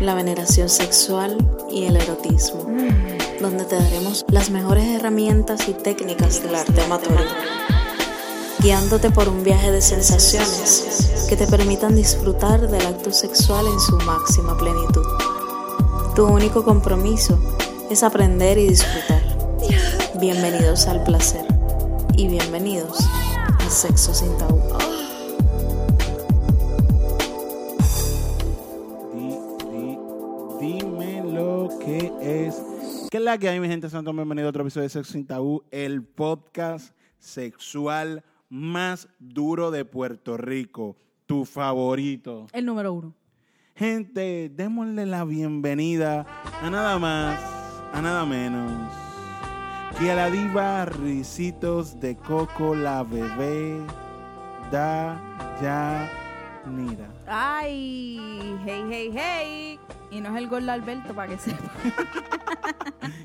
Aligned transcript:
la 0.00 0.14
veneración 0.14 0.68
sexual 0.68 1.36
y 1.70 1.84
el 1.84 1.96
erotismo, 1.96 2.66
donde 3.40 3.64
te 3.64 3.76
daremos 3.76 4.24
las 4.28 4.50
mejores 4.50 4.84
herramientas 4.86 5.68
y 5.68 5.72
técnicas 5.72 6.42
del 6.42 6.54
arte 6.54 6.82
amatorio, 6.82 7.26
guiándote 8.60 9.10
por 9.10 9.28
un 9.28 9.42
viaje 9.42 9.70
de 9.70 9.80
sensaciones 9.80 11.26
que 11.28 11.36
te 11.36 11.46
permitan 11.46 11.96
disfrutar 11.96 12.68
del 12.68 12.86
acto 12.86 13.12
sexual 13.12 13.66
en 13.66 13.80
su 13.80 13.96
máxima 13.98 14.56
plenitud. 14.56 15.04
Tu 16.14 16.24
único 16.24 16.64
compromiso 16.64 17.38
es 17.90 18.02
aprender 18.02 18.58
y 18.58 18.68
disfrutar. 18.68 19.22
Bienvenidos 20.20 20.86
al 20.86 21.02
placer 21.04 21.44
y 22.16 22.28
bienvenidos 22.28 22.98
a 23.00 23.70
Sexo 23.70 24.14
sin 24.14 24.36
tabú. 24.38 24.56
Es. 32.26 32.62
¿Qué 33.10 33.18
es 33.18 33.22
la 33.22 33.38
que 33.38 33.48
hay, 33.48 33.60
mi 33.60 33.68
gente? 33.68 33.88
Sean 33.88 34.04
todos 34.04 34.16
bienvenidos 34.16 34.48
a 34.48 34.50
otro 34.50 34.62
episodio 34.62 34.82
de 34.84 34.88
Sexo 34.88 35.12
Sin 35.12 35.26
Tabú, 35.26 35.62
el 35.70 36.02
podcast 36.02 36.94
sexual 37.18 38.24
más 38.48 39.08
duro 39.18 39.70
de 39.70 39.84
Puerto 39.84 40.36
Rico. 40.36 40.96
Tu 41.26 41.44
favorito. 41.44 42.46
El 42.52 42.66
número 42.66 42.92
uno. 42.92 43.14
Gente, 43.74 44.50
démosle 44.54 45.06
la 45.06 45.24
bienvenida 45.24 46.26
a 46.62 46.70
nada 46.70 46.98
más, 46.98 47.38
a 47.92 48.00
nada 48.00 48.24
menos 48.24 48.72
que 49.98 50.10
a 50.10 50.14
la 50.14 50.30
diva 50.30 50.84
Risitos 50.84 51.98
de 52.00 52.16
Coco, 52.16 52.74
la 52.74 53.02
bebé 53.02 53.78
da 54.70 55.18
ya 55.60 56.10
mira. 56.66 57.08
Ay, 57.26 58.58
hey, 58.66 58.84
hey, 58.90 59.10
hey. 59.14 59.80
Y 60.10 60.20
no 60.20 60.30
es 60.30 60.36
el 60.36 60.48
gol 60.48 60.66
de 60.66 60.72
Alberto, 60.72 61.14
para 61.14 61.28
que 61.32 61.38
sepa. 61.38 61.64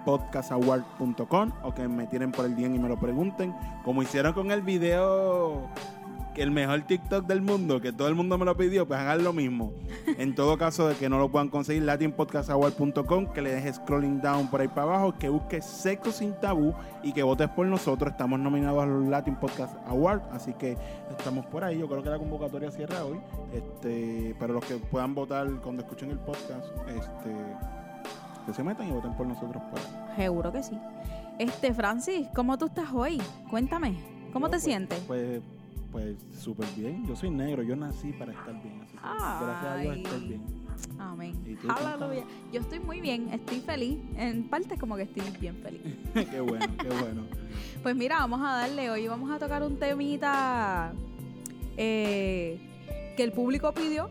latinpodcastaward.com 0.05 1.51
o 1.63 1.73
que 1.73 1.87
me 1.87 2.07
tiren 2.07 2.31
por 2.31 2.45
el 2.45 2.55
día 2.55 2.67
y 2.67 2.79
me 2.79 2.87
lo 2.87 2.97
pregunten. 2.99 3.55
Como 3.83 4.01
hicieron 4.03 4.33
con 4.33 4.51
el 4.51 4.61
video 4.61 5.69
que 6.33 6.43
el 6.43 6.51
mejor 6.51 6.81
TikTok 6.81 7.25
del 7.25 7.41
mundo, 7.41 7.79
que 7.79 7.93
todo 7.93 8.09
el 8.09 8.15
mundo 8.15 8.37
me 8.37 8.43
lo 8.43 8.57
pidió, 8.57 8.85
pues 8.85 8.99
hagan 8.99 9.23
lo 9.23 9.33
mismo. 9.33 9.73
En 10.17 10.35
todo 10.35 10.57
caso 10.57 10.87
de 10.87 10.95
que 10.95 11.09
no 11.09 11.17
lo 11.17 11.29
puedan 11.29 11.49
conseguir, 11.49 11.83
latinpodcastaward.com, 11.83 13.33
que 13.33 13.41
le 13.41 13.51
dejes 13.53 13.77
scrolling 13.77 14.21
down 14.21 14.49
por 14.49 14.61
ahí 14.61 14.67
para 14.67 14.83
abajo, 14.83 15.15
que 15.17 15.29
busques 15.29 15.65
Sexo 15.65 16.11
Sin 16.11 16.33
Tabú 16.33 16.73
y 17.03 17.11
que 17.13 17.23
votes 17.23 17.49
por 17.49 17.65
nosotros. 17.65 18.11
Estamos 18.11 18.39
nominados 18.39 18.83
a 18.83 18.85
los 18.85 19.07
Latin 19.07 19.35
Podcast 19.35 19.75
Award, 19.87 20.21
así 20.31 20.53
que 20.53 20.77
estamos 21.09 21.45
por 21.47 21.63
ahí. 21.63 21.79
Yo 21.79 21.87
creo 21.87 22.03
que 22.03 22.09
la 22.09 22.19
convocatoria 22.19 22.69
cierra 22.69 23.03
hoy. 23.03 23.19
Este, 23.53 24.35
pero 24.39 24.53
los 24.53 24.65
que 24.65 24.75
puedan 24.75 25.15
votar 25.15 25.49
cuando 25.61 25.81
escuchen 25.81 26.11
el 26.11 26.19
podcast, 26.19 26.67
este, 26.89 27.33
que 28.45 28.53
se 28.53 28.63
metan 28.63 28.87
y 28.87 28.91
voten 28.91 29.13
por 29.13 29.27
nosotros. 29.27 29.61
Seguro 30.15 30.51
que 30.51 30.63
sí. 30.63 30.77
Este, 31.39 31.73
Francis, 31.73 32.27
¿cómo 32.33 32.57
tú 32.57 32.65
estás 32.65 32.91
hoy? 32.93 33.21
Cuéntame, 33.49 33.97
¿cómo 34.31 34.47
Yo, 34.47 34.51
te 34.51 34.55
pues, 34.55 34.63
sientes? 34.63 34.99
Pues, 35.07 35.41
pues 35.91 36.15
súper 36.37 36.67
bien. 36.75 37.05
Yo 37.05 37.15
soy 37.15 37.29
negro, 37.29 37.63
yo 37.63 37.75
nací 37.75 38.13
para 38.13 38.31
estar 38.31 38.53
bien. 38.61 38.81
Así 38.81 38.93
que, 38.93 39.45
gracias 39.45 39.65
a 39.65 39.77
Dios 39.77 39.97
estoy 39.97 40.27
bien. 40.27 40.41
Amén. 40.99 41.35
¿Y 41.45 41.55
tú, 41.55 41.67
Aleluya. 41.69 42.23
Yo 42.51 42.61
estoy 42.61 42.79
muy 42.79 43.01
bien, 43.01 43.29
estoy 43.31 43.59
feliz. 43.59 43.97
En 44.17 44.47
parte 44.47 44.77
como 44.77 44.95
que 44.95 45.03
estoy 45.03 45.23
bien 45.39 45.55
feliz. 45.57 45.81
qué 46.13 46.41
bueno, 46.41 46.65
qué 46.77 46.89
bueno. 46.89 47.23
Pues 47.81 47.95
mira, 47.95 48.17
vamos 48.19 48.41
a 48.41 48.57
darle 48.57 48.89
hoy, 48.89 49.07
vamos 49.07 49.31
a 49.31 49.39
tocar 49.39 49.63
un 49.63 49.77
temita 49.77 50.93
eh, 51.77 52.59
que 53.17 53.23
el 53.23 53.31
público 53.31 53.73
pidió. 53.73 54.09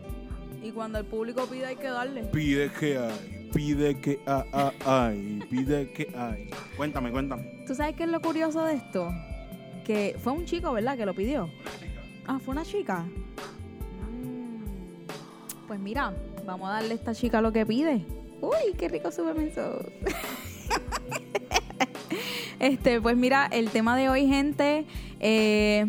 Y 0.63 0.71
cuando 0.71 0.97
el 0.97 1.05
público 1.05 1.45
pide 1.45 1.67
hay 1.67 1.75
que 1.75 1.89
darle. 1.89 2.23
Pide 2.23 2.71
que 2.71 2.97
hay, 2.97 3.34
pide 3.55 3.95
que 4.01 4.19
ah, 4.27 4.43
ah, 4.51 4.73
hay, 4.85 5.41
pide 5.49 5.89
que 5.93 6.11
hay. 6.15 6.49
Cuéntame, 6.75 7.09
cuéntame. 7.09 7.43
¿Tú 7.65 7.73
sabes 7.73 7.95
qué 7.95 8.03
es 8.03 8.09
lo 8.09 8.21
curioso 8.21 8.65
de 8.65 8.73
esto? 8.75 9.13
Que 9.85 10.17
fue 10.21 10.33
un 10.33 10.45
chico, 10.45 10.73
¿verdad? 10.73 10.97
Que 10.97 11.05
lo 11.05 11.13
pidió. 11.13 11.49
Ah, 12.27 12.37
fue 12.43 12.51
una 12.51 12.65
chica. 12.65 13.05
Mm, 14.11 15.07
Pues 15.67 15.79
mira, 15.79 16.13
vamos 16.45 16.69
a 16.69 16.73
darle 16.73 16.91
a 16.91 16.95
esta 16.95 17.15
chica 17.15 17.39
lo 17.39 17.53
que 17.53 17.65
pide. 17.65 18.05
Uy, 18.41 18.73
qué 18.77 18.89
rico 18.89 19.09
súbeme 19.11 19.47
eso. 19.47 19.79
Este, 22.57 23.01
pues 23.01 23.17
mira, 23.17 23.47
el 23.51 23.69
tema 23.69 23.97
de 23.97 24.07
hoy, 24.07 24.27
gente, 24.27 24.85
eh, 25.19 25.85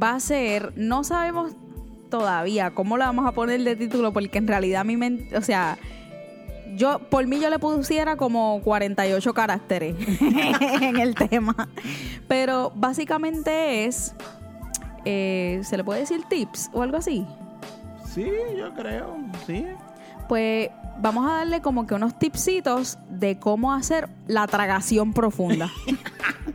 va 0.00 0.16
a 0.16 0.20
ser, 0.20 0.72
no 0.76 1.04
sabemos 1.04 1.52
todavía 2.10 2.72
cómo 2.72 2.98
le 2.98 3.04
vamos 3.04 3.26
a 3.26 3.32
poner 3.32 3.62
de 3.62 3.76
título, 3.76 4.12
porque 4.12 4.38
en 4.38 4.48
realidad 4.48 4.84
mi 4.84 4.96
mente, 4.96 5.36
o 5.36 5.40
sea, 5.40 5.78
yo, 6.76 6.98
por 7.10 7.26
mí 7.26 7.40
yo 7.40 7.50
le 7.50 7.58
pusiera 7.58 8.16
como 8.16 8.60
48 8.62 9.34
caracteres 9.34 9.96
en 10.20 10.98
el 10.98 11.14
tema. 11.14 11.68
Pero 12.28 12.72
básicamente 12.74 13.86
es, 13.86 14.14
eh, 15.04 15.60
¿se 15.64 15.76
le 15.76 15.84
puede 15.84 16.00
decir 16.00 16.22
tips 16.28 16.70
o 16.72 16.82
algo 16.82 16.96
así? 16.96 17.26
Sí, 18.12 18.26
yo 18.56 18.72
creo, 18.74 19.16
sí. 19.46 19.66
Pues 20.28 20.70
vamos 21.00 21.30
a 21.30 21.36
darle 21.36 21.60
como 21.60 21.86
que 21.86 21.94
unos 21.94 22.18
tipsitos 22.18 22.98
de 23.08 23.38
cómo 23.38 23.72
hacer 23.72 24.08
la 24.26 24.46
tragación 24.46 25.12
profunda. 25.12 25.70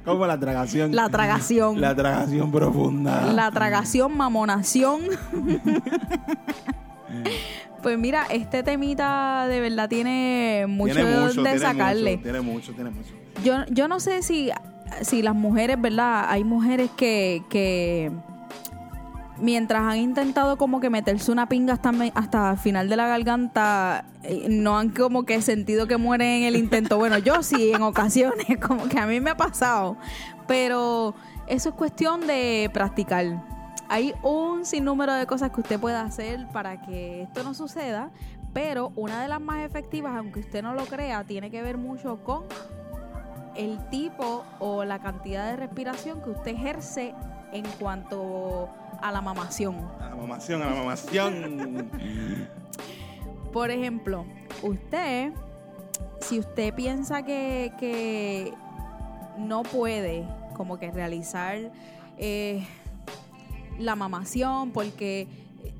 Como 0.05 0.25
la 0.25 0.39
tragación. 0.39 0.95
La 0.95 1.09
tragación. 1.09 1.81
La 1.81 1.95
tragación 1.95 2.51
profunda. 2.51 3.33
La 3.33 3.51
tragación, 3.51 4.15
mamonación. 4.15 5.01
pues 7.81 7.97
mira, 7.97 8.25
este 8.29 8.63
temita 8.63 9.47
de 9.47 9.59
verdad 9.61 9.89
tiene 9.89 10.65
mucho, 10.67 10.93
Tiene 10.95 11.09
de 11.09 11.19
mucho, 11.19 11.33
dónde 11.35 11.49
tiene 11.51 11.65
sacarle. 11.65 12.11
mucho, 12.17 12.23
tiene 12.23 12.41
mucho, 12.41 12.73
tiene 12.73 12.89
mucho. 12.89 13.13
Yo, 13.43 13.65
yo 13.69 13.87
no 13.87 13.99
sé 13.99 14.21
si, 14.21 14.49
si 15.01 15.21
las 15.21 15.35
mujeres, 15.35 15.79
¿verdad? 15.79 16.25
Hay 16.29 16.43
mujeres 16.43 16.89
que, 16.97 17.43
que 17.49 18.11
mientras 19.39 19.81
han 19.81 19.97
intentado 19.97 20.57
como 20.57 20.79
que 20.79 20.89
meterse 20.89 21.31
una 21.31 21.47
pinga 21.47 21.73
hasta, 21.73 21.91
hasta 22.15 22.51
el 22.51 22.57
final 22.57 22.89
de 22.89 22.95
la 22.97 23.07
garganta, 23.07 24.05
eh, 24.23 24.47
no 24.49 24.77
han 24.77 24.89
como 24.89 25.23
que 25.23 25.41
sentido 25.41 25.87
que 25.87 25.97
mueren 25.97 26.41
en 26.41 26.43
el 26.43 26.55
intento. 26.55 26.97
Bueno, 26.97 27.17
yo 27.17 27.41
sí, 27.43 27.71
en 27.73 27.81
ocasiones, 27.81 28.45
como 28.61 28.87
que 28.89 28.99
a 28.99 29.05
mí 29.05 29.19
me 29.19 29.31
ha 29.31 29.37
pasado. 29.37 29.97
Pero 30.47 31.13
eso 31.47 31.69
es 31.69 31.75
cuestión 31.75 32.27
de 32.27 32.69
practicar. 32.73 33.58
Hay 33.89 34.13
un 34.21 34.65
sinnúmero 34.65 35.13
de 35.15 35.25
cosas 35.25 35.51
que 35.51 35.61
usted 35.61 35.79
puede 35.79 35.97
hacer 35.97 36.47
para 36.53 36.79
que 36.79 37.23
esto 37.23 37.43
no 37.43 37.55
suceda, 37.55 38.11
pero 38.53 38.93
una 38.95 39.21
de 39.21 39.27
las 39.27 39.41
más 39.41 39.65
efectivas, 39.65 40.15
aunque 40.15 40.41
usted 40.41 40.61
no 40.61 40.73
lo 40.73 40.85
crea, 40.85 41.23
tiene 41.23 41.49
que 41.49 41.61
ver 41.63 41.77
mucho 41.77 42.23
con 42.23 42.43
el 43.55 43.79
tipo 43.89 44.45
o 44.59 44.85
la 44.85 44.99
cantidad 44.99 45.49
de 45.49 45.57
respiración 45.57 46.21
que 46.21 46.29
usted 46.29 46.51
ejerce 46.51 47.15
en 47.51 47.65
cuanto 47.79 48.69
a 49.01 49.11
la 49.11 49.21
mamación. 49.21 49.75
A 49.99 50.09
la 50.09 50.15
mamación, 50.15 50.61
a 50.61 50.69
la 50.69 50.75
mamación. 50.75 51.89
Por 53.51 53.71
ejemplo, 53.71 54.25
usted, 54.61 55.33
si 56.21 56.37
usted 56.37 56.75
piensa 56.75 57.23
que, 57.23 57.73
que 57.79 58.53
no 59.37 59.63
puede 59.63 60.27
como 60.53 60.77
que 60.77 60.91
realizar 60.91 61.57
eh, 62.17 62.67
la 63.79 63.95
mamación 63.95 64.71
porque 64.71 65.27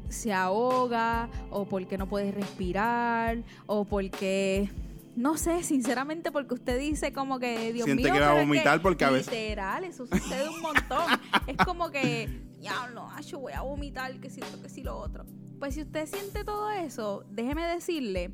se 0.09 0.33
ahoga 0.33 1.29
o 1.51 1.65
porque 1.65 1.97
no 1.97 2.07
puede 2.07 2.31
respirar 2.31 3.43
o 3.67 3.85
porque 3.85 4.69
no 5.15 5.37
sé, 5.37 5.63
sinceramente 5.63 6.31
porque 6.31 6.53
usted 6.53 6.79
dice 6.79 7.11
como 7.11 7.39
que 7.39 7.73
Dios 7.73 7.85
Siente 7.85 8.03
mío, 8.03 8.13
que 8.13 8.19
va 8.19 8.27
a 8.27 8.29
pero 8.29 8.41
es 8.41 8.47
vomitar 8.47 8.81
porque 8.81 9.05
a 9.05 9.09
veces- 9.11 9.33
literal, 9.33 9.83
eso 9.83 10.05
sucede 10.07 10.49
un 10.49 10.61
montón. 10.61 11.03
es 11.47 11.57
como 11.57 11.89
que 11.91 12.29
diablo, 12.59 13.07
ah, 13.11 13.21
yo 13.21 13.39
voy 13.39 13.53
a 13.53 13.61
vomitar, 13.61 14.17
que 14.19 14.29
si 14.29 14.39
que 14.41 14.69
si 14.69 14.81
lo 14.83 14.97
otro. 14.97 15.25
Pues 15.59 15.75
si 15.75 15.81
usted 15.81 16.07
siente 16.07 16.43
todo 16.45 16.69
eso, 16.71 17.25
déjeme 17.31 17.63
decirle 17.67 18.31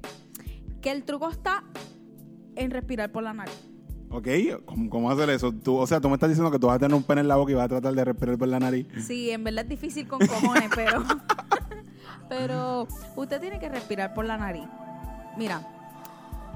que 0.82 0.92
el 0.92 1.04
truco 1.04 1.30
está 1.30 1.64
en 2.56 2.70
respirar 2.72 3.12
por 3.12 3.24
la 3.24 3.34
nariz. 3.34 3.56
Ok, 4.18 4.28
¿cómo, 4.66 4.90
cómo 4.90 5.12
hacer 5.12 5.30
eso? 5.30 5.52
Tú, 5.52 5.78
o 5.78 5.86
sea, 5.88 6.00
tú 6.00 6.08
me 6.10 6.16
estás 6.16 6.30
diciendo 6.30 6.52
que 6.52 6.60
tú 6.60 6.68
vas 6.68 6.76
a 6.78 6.80
tener 6.80 6.96
un 6.96 7.04
pene 7.04 7.22
en 7.22 7.28
la 7.28 7.36
boca 7.36 7.52
y 7.52 7.56
vas 7.56 7.66
a 7.66 7.70
tratar 7.70 7.94
de 7.94 8.06
respirar 8.06 8.38
por 8.38 8.48
la 8.48 8.60
nariz. 8.60 8.88
Sí, 9.06 9.30
en 9.32 9.44
verdad 9.44 9.64
es 9.64 9.70
difícil 9.70 10.08
con 10.08 10.20
cojones, 10.26 10.70
pero. 10.76 11.04
pero 12.30 12.88
usted 13.16 13.40
tiene 13.40 13.60
que 13.60 13.70
respirar 13.70 14.14
por 14.14 14.26
la 14.26 14.38
nariz. 14.38 14.66
Mira, 15.38 15.62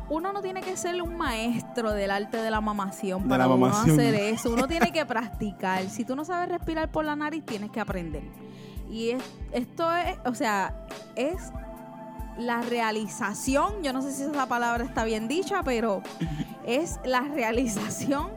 uno 0.10 0.34
no 0.34 0.42
tiene 0.42 0.62
que 0.62 0.76
ser 0.76 1.02
un 1.02 1.18
maestro 1.18 1.92
del 1.92 2.10
arte 2.12 2.38
de 2.38 2.50
la 2.50 2.62
mamación 2.62 3.28
para 3.28 3.46
la 3.46 3.54
uno 3.54 3.68
hacer 3.68 4.16
eso. 4.16 4.52
Uno 4.52 4.68
tiene 4.68 4.92
que 4.92 5.06
practicar. 5.06 5.88
Si 5.90 6.04
tú 6.06 6.16
no 6.16 6.26
sabes 6.26 6.50
respirar 6.50 6.92
por 6.92 7.06
la 7.06 7.16
nariz, 7.16 7.46
tienes 7.46 7.70
que 7.70 7.80
aprender. 7.80 8.24
Y 8.90 9.12
es- 9.12 9.24
esto 9.52 9.88
es, 9.96 10.18
o 10.26 10.34
sea, 10.34 10.88
es 11.16 11.52
la 12.40 12.62
realización, 12.62 13.84
yo 13.84 13.94
no 13.94 14.02
sé 14.02 14.14
si 14.14 14.24
esa 14.24 14.48
palabra 14.48 14.84
está 14.84 15.04
bien 15.04 15.28
dicha, 15.28 15.62
pero 15.64 16.02
es 16.66 17.00
la 17.04 17.22
realización 17.22 18.32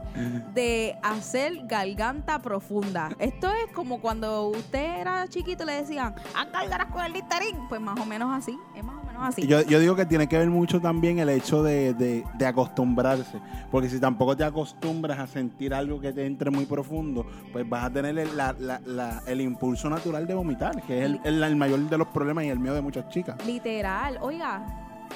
de 0.54 0.98
hacer 1.02 1.66
garganta 1.66 2.40
profunda. 2.40 3.10
Esto 3.18 3.48
es 3.48 3.72
como 3.72 4.00
cuando 4.00 4.48
usted 4.48 5.00
era 5.00 5.26
chiquito 5.28 5.62
y 5.64 5.66
le 5.66 5.72
decían, 5.74 6.14
haz 6.34 6.50
gargaras 6.50 6.90
con 6.90 7.04
el 7.04 7.12
listerín. 7.12 7.68
Pues 7.68 7.80
más 7.80 7.98
o 8.00 8.04
menos 8.06 8.30
así, 8.32 8.58
es 8.74 8.84
más 8.84 8.96
o 8.96 9.06
menos 9.06 9.11
así. 9.24 9.46
Yo, 9.46 9.62
yo 9.62 9.78
digo 9.80 9.94
que 9.96 10.06
tiene 10.06 10.26
que 10.28 10.38
ver 10.38 10.50
mucho 10.50 10.80
también 10.80 11.18
el 11.18 11.28
hecho 11.28 11.62
de, 11.62 11.94
de- 11.94 12.24
de 12.34 12.46
acostumbrarse. 12.46 13.38
Porque 13.70 13.88
si 13.88 13.98
tampoco 14.00 14.36
te 14.36 14.44
acostumbras 14.44 15.18
a 15.18 15.26
sentir 15.26 15.72
algo 15.74 16.00
que 16.00 16.12
te 16.12 16.26
entre 16.26 16.50
muy 16.50 16.66
profundo, 16.66 17.26
pues 17.52 17.68
vas 17.68 17.84
a 17.84 17.90
tener 17.90 18.18
el, 18.18 18.36
la- 18.36 18.54
la- 18.58 18.80
la- 18.86 19.22
el 19.26 19.40
impulso 19.40 19.88
natural 19.90 20.26
de 20.26 20.34
vomitar, 20.34 20.82
que 20.82 20.98
es 21.00 21.04
el, 21.06 21.20
el- 21.24 21.42
el 21.42 21.56
mayor 21.56 21.80
de 21.88 21.98
los 21.98 22.08
problemas 22.08 22.44
y 22.44 22.48
el 22.48 22.58
miedo 22.58 22.74
de 22.74 22.82
muchas 22.82 23.08
chicas. 23.08 23.36
Literal. 23.46 24.18
Oiga, 24.20 24.64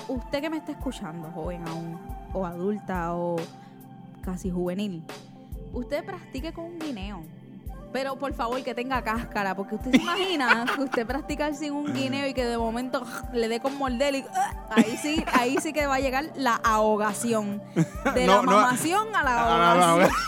usted 0.09 0.41
que 0.41 0.51
me 0.51 0.57
está 0.59 0.73
escuchando, 0.73 1.31
joven 1.31 1.63
aún, 1.69 1.99
o 2.33 2.45
adulta, 2.47 3.15
o 3.15 3.37
casi 4.23 4.51
juvenil, 4.51 5.03
usted 5.73 6.05
practique 6.05 6.53
con 6.53 6.65
un 6.65 6.79
guineo. 6.79 7.23
Pero 7.97 8.17
por 8.19 8.35
favor 8.35 8.63
que 8.63 8.75
tenga 8.75 9.01
cáscara, 9.01 9.55
porque 9.57 9.77
usted 9.77 9.91
se 9.93 9.97
imagina 9.97 10.67
que 10.77 10.83
usted 10.83 11.07
practicar 11.07 11.55
sin 11.55 11.73
un 11.73 11.95
guineo 11.95 12.27
y 12.29 12.35
que 12.35 12.45
de 12.45 12.59
momento 12.59 13.03
le 13.33 13.49
dé 13.49 13.59
con 13.59 13.75
morder 13.79 14.17
y 14.17 14.25
ahí 14.69 14.99
sí, 15.01 15.25
ahí 15.33 15.57
sí 15.63 15.73
que 15.73 15.87
va 15.87 15.95
a 15.95 16.01
llegar 16.01 16.27
la 16.37 16.57
ahogación. 16.57 17.63
De 18.15 18.27
No, 18.27 18.37
la 18.37 18.43
mamación 18.43 19.17
a 19.17 19.23
la 19.23 19.31
a 19.31 19.49
la- 19.59 19.73
a 19.73 19.75
la- 19.77 19.91
ahogación. 19.93 20.17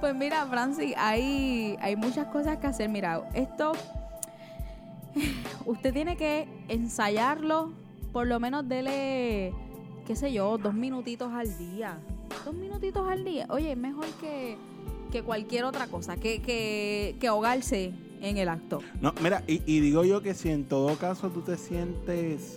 Pues 0.00 0.14
mira, 0.14 0.46
Francis, 0.46 0.94
hay, 0.96 1.76
hay 1.82 1.94
muchas 1.94 2.26
cosas 2.28 2.56
que 2.56 2.66
hacer. 2.66 2.88
Mira, 2.88 3.22
esto 3.34 3.72
usted 5.66 5.92
tiene 5.92 6.16
que 6.16 6.48
ensayarlo, 6.68 7.72
por 8.14 8.26
lo 8.26 8.40
menos 8.40 8.66
dele, 8.66 9.52
qué 10.06 10.16
sé 10.16 10.32
yo, 10.32 10.56
dos 10.58 10.72
minutitos 10.74 11.30
al 11.34 11.56
día. 11.58 11.98
Dos 12.44 12.54
minutitos 12.54 13.06
al 13.08 13.24
día. 13.24 13.46
Oye, 13.50 13.72
es 13.72 13.78
mejor 13.78 14.06
que, 14.20 14.56
que 15.10 15.22
cualquier 15.22 15.64
otra 15.64 15.86
cosa, 15.86 16.16
que, 16.16 16.40
que, 16.42 17.28
ahogarse 17.28 17.92
en 18.20 18.36
el 18.36 18.48
acto. 18.48 18.80
No, 19.00 19.12
mira, 19.22 19.42
y, 19.46 19.62
y 19.66 19.80
digo 19.80 20.04
yo 20.04 20.22
que 20.22 20.34
si 20.34 20.48
en 20.50 20.64
todo 20.64 20.94
caso 20.96 21.30
tú 21.30 21.40
te 21.42 21.56
sientes, 21.56 22.56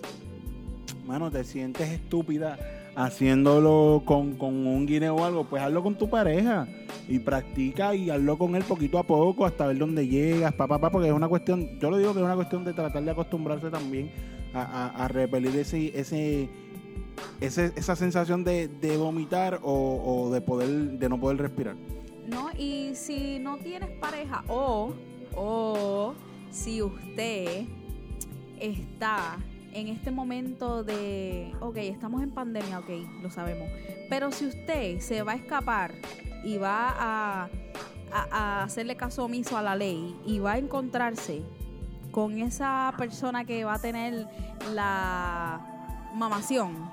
mano, 1.06 1.30
te 1.30 1.44
sientes 1.44 1.88
estúpida 1.90 2.58
haciéndolo 2.96 4.02
con, 4.04 4.34
con 4.36 4.54
un 4.66 4.86
guineo 4.86 5.16
o 5.16 5.24
algo, 5.24 5.44
pues 5.44 5.62
hazlo 5.62 5.82
con 5.82 5.96
tu 5.96 6.08
pareja 6.08 6.66
y 7.08 7.18
practica 7.18 7.94
y 7.94 8.10
hazlo 8.10 8.38
con 8.38 8.56
él 8.56 8.64
poquito 8.64 8.98
a 8.98 9.02
poco 9.06 9.44
hasta 9.46 9.66
ver 9.66 9.78
dónde 9.78 10.08
llegas, 10.08 10.52
papá, 10.54 10.76
papá, 10.78 10.90
porque 10.90 11.08
es 11.08 11.14
una 11.14 11.28
cuestión, 11.28 11.78
yo 11.78 11.90
lo 11.90 11.98
digo 11.98 12.12
que 12.14 12.20
es 12.20 12.24
una 12.24 12.34
cuestión 12.36 12.64
de 12.64 12.72
tratar 12.72 13.04
de 13.04 13.10
acostumbrarse 13.10 13.70
también 13.70 14.10
a, 14.54 14.62
a- 14.62 15.04
a 15.04 15.08
repelir 15.08 15.54
ese, 15.56 15.92
ese, 15.98 16.48
esa 17.40 17.96
sensación 17.96 18.44
de, 18.44 18.68
de 18.68 18.96
vomitar 18.96 19.60
o, 19.62 20.02
o 20.26 20.30
de 20.32 20.40
poder, 20.40 20.68
de 20.98 21.08
no 21.08 21.18
poder 21.20 21.38
respirar. 21.38 21.76
¿no? 22.28 22.50
Y 22.58 22.94
si 22.94 23.38
no 23.38 23.56
tienes 23.58 23.90
pareja 24.00 24.42
o, 24.48 24.92
o 25.36 26.14
si 26.50 26.82
usted 26.82 27.64
está 28.60 29.36
en 29.72 29.88
este 29.88 30.10
momento 30.10 30.82
de, 30.82 31.52
ok, 31.60 31.76
estamos 31.76 32.22
en 32.22 32.30
pandemia, 32.30 32.78
ok, 32.78 32.88
lo 33.22 33.30
sabemos, 33.30 33.68
pero 34.08 34.32
si 34.32 34.46
usted 34.46 35.00
se 35.00 35.22
va 35.22 35.32
a 35.32 35.34
escapar 35.36 35.92
y 36.44 36.56
va 36.56 36.88
a, 36.88 37.48
a- 38.12 38.28
a 38.30 38.62
hacerle 38.62 38.96
caso 38.96 39.24
omiso 39.24 39.56
a 39.58 39.62
la 39.62 39.76
ley 39.76 40.16
y 40.24 40.38
va 40.38 40.52
a 40.52 40.58
encontrarse 40.58 41.42
con 42.10 42.38
esa 42.38 42.94
persona 42.96 43.44
que 43.44 43.64
va 43.64 43.74
a 43.74 43.78
tener 43.78 44.26
la 44.72 45.60
mamación, 46.14 46.88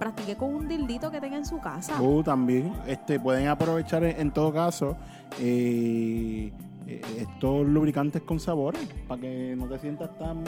practique 0.00 0.34
con 0.34 0.54
un 0.54 0.66
dildito 0.66 1.10
que 1.10 1.20
tenga 1.20 1.36
en 1.36 1.44
su 1.44 1.60
casa. 1.60 2.00
Uh, 2.00 2.22
también 2.22 2.72
este, 2.86 3.20
pueden 3.20 3.46
aprovechar 3.48 4.02
en, 4.02 4.18
en 4.18 4.30
todo 4.32 4.52
caso 4.52 4.96
eh, 5.38 6.50
eh, 6.86 7.02
estos 7.18 7.66
lubricantes 7.66 8.22
con 8.22 8.40
sabores 8.40 8.88
para 9.06 9.20
que 9.20 9.54
no 9.56 9.66
te 9.66 9.78
sientas 9.78 10.10
tan 10.18 10.42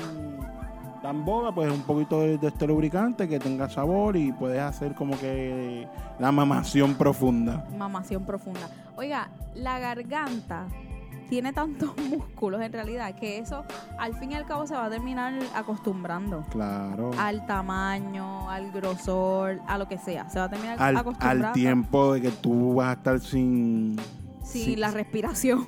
tan 1.03 1.25
boba 1.25 1.53
pues 1.53 1.71
un 1.71 1.83
poquito 1.83 2.21
de, 2.21 2.39
de 2.39 2.47
este 2.47 2.67
lubricante 2.67 3.29
que 3.29 3.41
tenga 3.41 3.69
sabor 3.69 4.17
y 4.17 4.33
puedes 4.33 4.61
hacer 4.61 4.95
como 4.95 5.19
que 5.19 5.87
la 6.19 6.31
mamación 6.31 6.95
profunda 6.95 7.67
mamación 7.77 8.25
profunda. 8.25 8.69
Oiga, 8.97 9.29
la 9.55 9.81
garganta 9.81 10.67
tiene 11.33 11.55
tantos 11.55 11.97
músculos 12.11 12.61
en 12.61 12.71
realidad 12.75 13.15
que 13.15 13.39
eso 13.39 13.65
al 13.99 14.15
fin 14.19 14.33
y 14.33 14.35
al 14.35 14.45
cabo 14.45 14.67
se 14.67 14.75
va 14.75 14.85
a 14.85 14.91
terminar 14.91 15.33
acostumbrando 15.55 16.43
claro 16.51 17.11
al 17.19 17.47
tamaño, 17.47 18.51
al 18.51 18.71
grosor, 18.71 19.63
a 19.67 19.79
lo 19.79 19.89
que 19.89 19.97
sea. 19.97 20.29
Se 20.29 20.39
va 20.39 20.45
a 20.45 20.51
terminar 20.51 20.77
al, 20.79 20.95
acostumbrando 20.95 21.47
al 21.47 21.53
tiempo 21.55 22.13
de 22.13 22.21
que 22.21 22.31
tú 22.33 22.75
vas 22.75 22.89
a 22.89 22.93
estar 22.93 23.19
sin 23.21 23.97
sin 24.45 24.65
sin- 24.65 24.81
la 24.81 24.91
respiración 24.91 25.67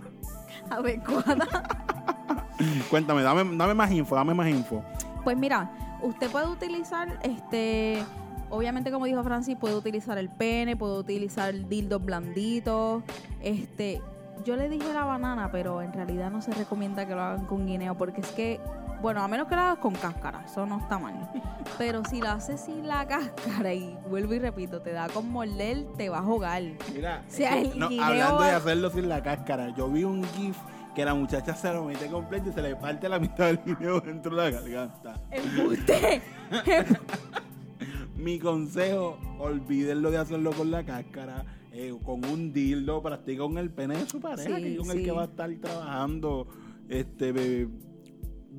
adecuada. 0.68 1.46
cuéntame 2.90 3.22
dame, 3.22 3.56
dame 3.56 3.72
más 3.72 3.90
info 3.92 4.14
dame 4.16 4.34
más 4.34 4.48
info 4.50 4.84
Pues 5.24 5.34
mira, 5.38 5.70
usted 6.02 6.30
puede 6.30 6.46
utilizar 6.46 7.18
este. 7.22 8.04
Obviamente, 8.50 8.90
como 8.90 9.06
dijo 9.06 9.24
Francis, 9.24 9.56
puede 9.56 9.76
utilizar 9.76 10.18
el 10.18 10.28
pene, 10.28 10.76
puede 10.76 10.98
utilizar 10.98 11.54
dildos 11.68 12.04
blanditos. 12.04 13.02
Este. 13.40 14.02
Yo 14.44 14.56
le 14.56 14.68
dije 14.68 14.92
la 14.92 15.04
banana, 15.04 15.50
pero 15.50 15.82
en 15.82 15.92
realidad 15.92 16.30
no 16.30 16.40
se 16.40 16.52
recomienda 16.52 17.06
que 17.06 17.14
lo 17.14 17.20
hagan 17.20 17.46
con 17.46 17.66
guineo, 17.66 17.94
porque 17.96 18.20
es 18.20 18.28
que, 18.28 18.60
bueno, 19.02 19.22
a 19.22 19.28
menos 19.28 19.48
que 19.48 19.54
lo 19.54 19.60
hagas 19.62 19.78
con 19.78 19.94
cáscara, 19.94 20.42
eso 20.44 20.66
no 20.66 20.78
está 20.78 20.98
mal. 20.98 21.30
Pero 21.78 22.02
si 22.04 22.20
lo 22.20 22.28
haces 22.30 22.60
sin 22.60 22.86
la 22.86 23.06
cáscara, 23.06 23.72
y 23.72 23.96
vuelvo 24.08 24.34
y 24.34 24.38
repito, 24.38 24.80
te 24.80 24.92
da 24.92 25.08
con 25.08 25.30
morder, 25.30 25.86
te 25.96 26.08
va 26.08 26.18
a 26.18 26.20
ahogar. 26.20 26.62
Mira, 26.94 27.22
O 27.26 27.30
sea, 27.30 27.58
el 27.58 27.78
no, 27.78 27.88
guineo 27.88 28.04
hablando 28.04 28.42
de 28.42 28.50
hacerlo 28.50 28.90
sin 28.90 29.08
la 29.08 29.22
cáscara, 29.22 29.74
yo 29.74 29.88
vi 29.88 30.04
un 30.04 30.24
GIF 30.24 30.56
que 30.94 31.04
la 31.04 31.14
muchacha 31.14 31.54
se 31.54 31.72
lo 31.72 31.84
mete 31.84 32.08
completo 32.08 32.50
y 32.50 32.52
se 32.52 32.62
le 32.62 32.76
parte 32.76 33.08
la 33.08 33.18
mitad 33.18 33.46
del 33.46 33.60
guineo 33.64 34.00
dentro 34.00 34.34
de 34.36 34.50
la 34.50 34.60
garganta. 34.60 35.20
¡Embuste! 35.30 36.22
Mi 38.16 38.38
consejo, 38.38 39.18
olvídenlo 39.38 40.10
de 40.10 40.18
hacerlo 40.18 40.52
con 40.52 40.70
la 40.70 40.84
cáscara, 40.84 41.44
eh, 41.72 41.94
con 42.04 42.24
un 42.24 42.52
dildo, 42.52 43.02
practica 43.02 43.42
con 43.42 43.58
el 43.58 43.70
pene 43.70 43.96
de 43.98 44.08
su 44.08 44.20
pareja, 44.20 44.56
Sí, 44.56 44.62
que 44.62 44.76
con 44.76 44.86
sí. 44.86 44.98
el 44.98 45.04
que 45.04 45.10
va 45.12 45.22
a 45.22 45.26
estar 45.26 45.50
trabajando 45.60 46.48
este 46.88 47.68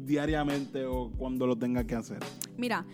diariamente 0.06 0.86
o 0.86 1.12
cuando 1.18 1.46
lo 1.48 1.58
tenga 1.58 1.84
que 1.86 1.96
hacer. 1.96 2.20
Mira, 2.58 2.86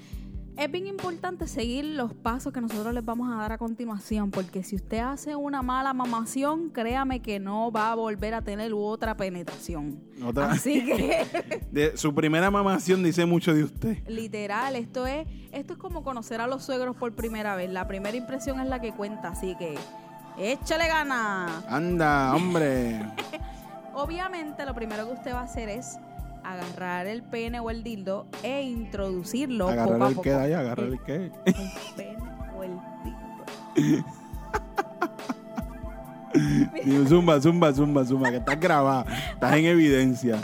es 0.57 0.71
bien 0.71 0.87
importante 0.87 1.45
seguir 1.47 1.85
los 1.85 2.15
pasos 2.15 2.51
que 2.51 2.59
nosotros 2.59 2.91
les 2.93 3.05
vamos 3.05 3.31
a 3.31 3.35
dar 3.35 3.51
a 3.51 3.57
continuación, 3.59 4.31
porque 4.31 4.63
si 4.63 4.75
usted 4.75 4.97
hace 4.97 5.35
una 5.35 5.61
mala 5.61 5.93
mamación, 5.93 6.71
créame 6.71 7.21
que 7.21 7.39
no 7.39 7.71
va 7.71 7.91
a 7.91 7.95
volver 7.95 8.33
a 8.33 8.41
tener 8.41 8.73
otra 8.73 9.15
penetración. 9.15 9.99
Otra- 10.25 10.51
Así 10.51 10.83
que, 10.83 11.67
De, 11.71 11.95
su 11.95 12.15
primera 12.15 12.49
mamación 12.49 13.03
dice 13.03 13.27
mucho 13.27 13.53
de 13.53 13.63
usted. 13.65 13.97
literal, 14.07 14.75
esto 14.75 15.05
es, 15.05 15.27
esto 15.51 15.73
es 15.73 15.79
como 15.79 16.03
conocer 16.03 16.41
a 16.41 16.47
los 16.47 16.63
suegros 16.63 16.95
por 16.95 17.13
primera 17.13 17.55
vez. 17.55 17.69
La 17.69 17.87
primera 17.87 18.17
impresión 18.17 18.59
es 18.59 18.67
la 18.67 18.81
que 18.81 18.93
cuenta, 18.93 19.29
así 19.29 19.55
que 19.59 19.75
échale 20.37 20.87
ganas. 20.87 21.63
Anda, 21.69 22.35
hombre. 22.35 22.99
Obviamente, 23.93 24.65
lo 24.65 24.73
primero 24.73 25.07
que 25.07 25.13
usted 25.13 25.33
va 25.33 25.39
a 25.41 25.43
hacer 25.43 25.69
es 25.69 25.97
agarrar 26.43 27.07
el 27.07 27.23
pene 27.23 27.59
o 27.59 27.69
el 27.69 27.83
dildo 27.83 28.27
e 28.43 28.61
introducirlo 28.61 29.67
poco 29.67 29.79
Agarrar 29.81 30.01
a 30.01 30.07
el 30.07 30.13
poco. 30.13 30.21
que 30.23 30.29
de 30.29 30.35
ahí, 30.41 30.53
agarrar 30.53 30.85
el 30.87 31.01
que. 31.01 31.15
El 31.15 31.31
pene 31.95 32.17
o 32.55 32.63
el 32.63 32.71
dildo. 33.83 34.05
Zumba, 37.07 37.41
zumba, 37.41 37.73
zumba, 37.73 38.05
zumba, 38.05 38.29
que 38.29 38.37
estás 38.37 38.59
grabada. 38.59 39.05
Estás 39.33 39.53
en 39.55 39.65
evidencia. 39.65 40.39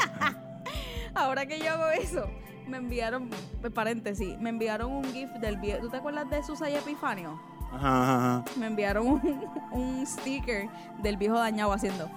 Ahora 1.14 1.46
que 1.46 1.60
yo 1.60 1.72
hago 1.72 1.90
eso, 1.92 2.26
me 2.68 2.78
enviaron, 2.78 3.30
paréntesis, 3.74 4.38
me 4.40 4.50
enviaron 4.50 4.92
un 4.92 5.04
GIF 5.14 5.30
del 5.34 5.58
viejo. 5.58 5.82
¿Tú 5.82 5.90
te 5.90 5.98
acuerdas 5.98 6.30
de 6.30 6.44
Susaya 6.44 6.80
Epifanio? 6.80 7.40
Ajá, 7.74 8.04
ajá, 8.04 8.16
ajá. 8.16 8.46
Me 8.58 8.68
enviaron 8.68 9.08
un, 9.08 9.22
un 9.72 10.06
sticker 10.06 10.70
del 11.02 11.18
viejo 11.18 11.36
dañado 11.36 11.74
haciendo. 11.74 12.06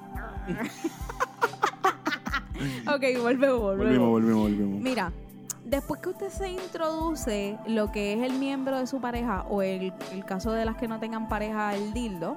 ok, 2.87 3.03
volvemos, 3.23 3.61
volvemos. 3.61 3.77
Volvimos, 3.79 4.11
volvimos, 4.11 4.43
volvimos. 4.43 4.81
Mira, 4.81 5.13
después 5.65 6.01
que 6.01 6.11
usted 6.11 6.29
se 6.31 6.49
introduce 6.49 7.59
lo 7.67 7.91
que 7.91 8.15
es 8.15 8.23
el 8.23 8.39
miembro 8.39 8.79
de 8.79 8.87
su 8.87 9.01
pareja 9.01 9.45
o 9.49 9.63
el, 9.63 9.93
el 10.13 10.25
caso 10.25 10.53
de 10.53 10.65
las 10.65 10.77
que 10.77 10.89
no 10.89 11.01
tengan 11.01 11.29
pareja, 11.29 11.75
el 11.75 11.93
dildo, 11.93 12.37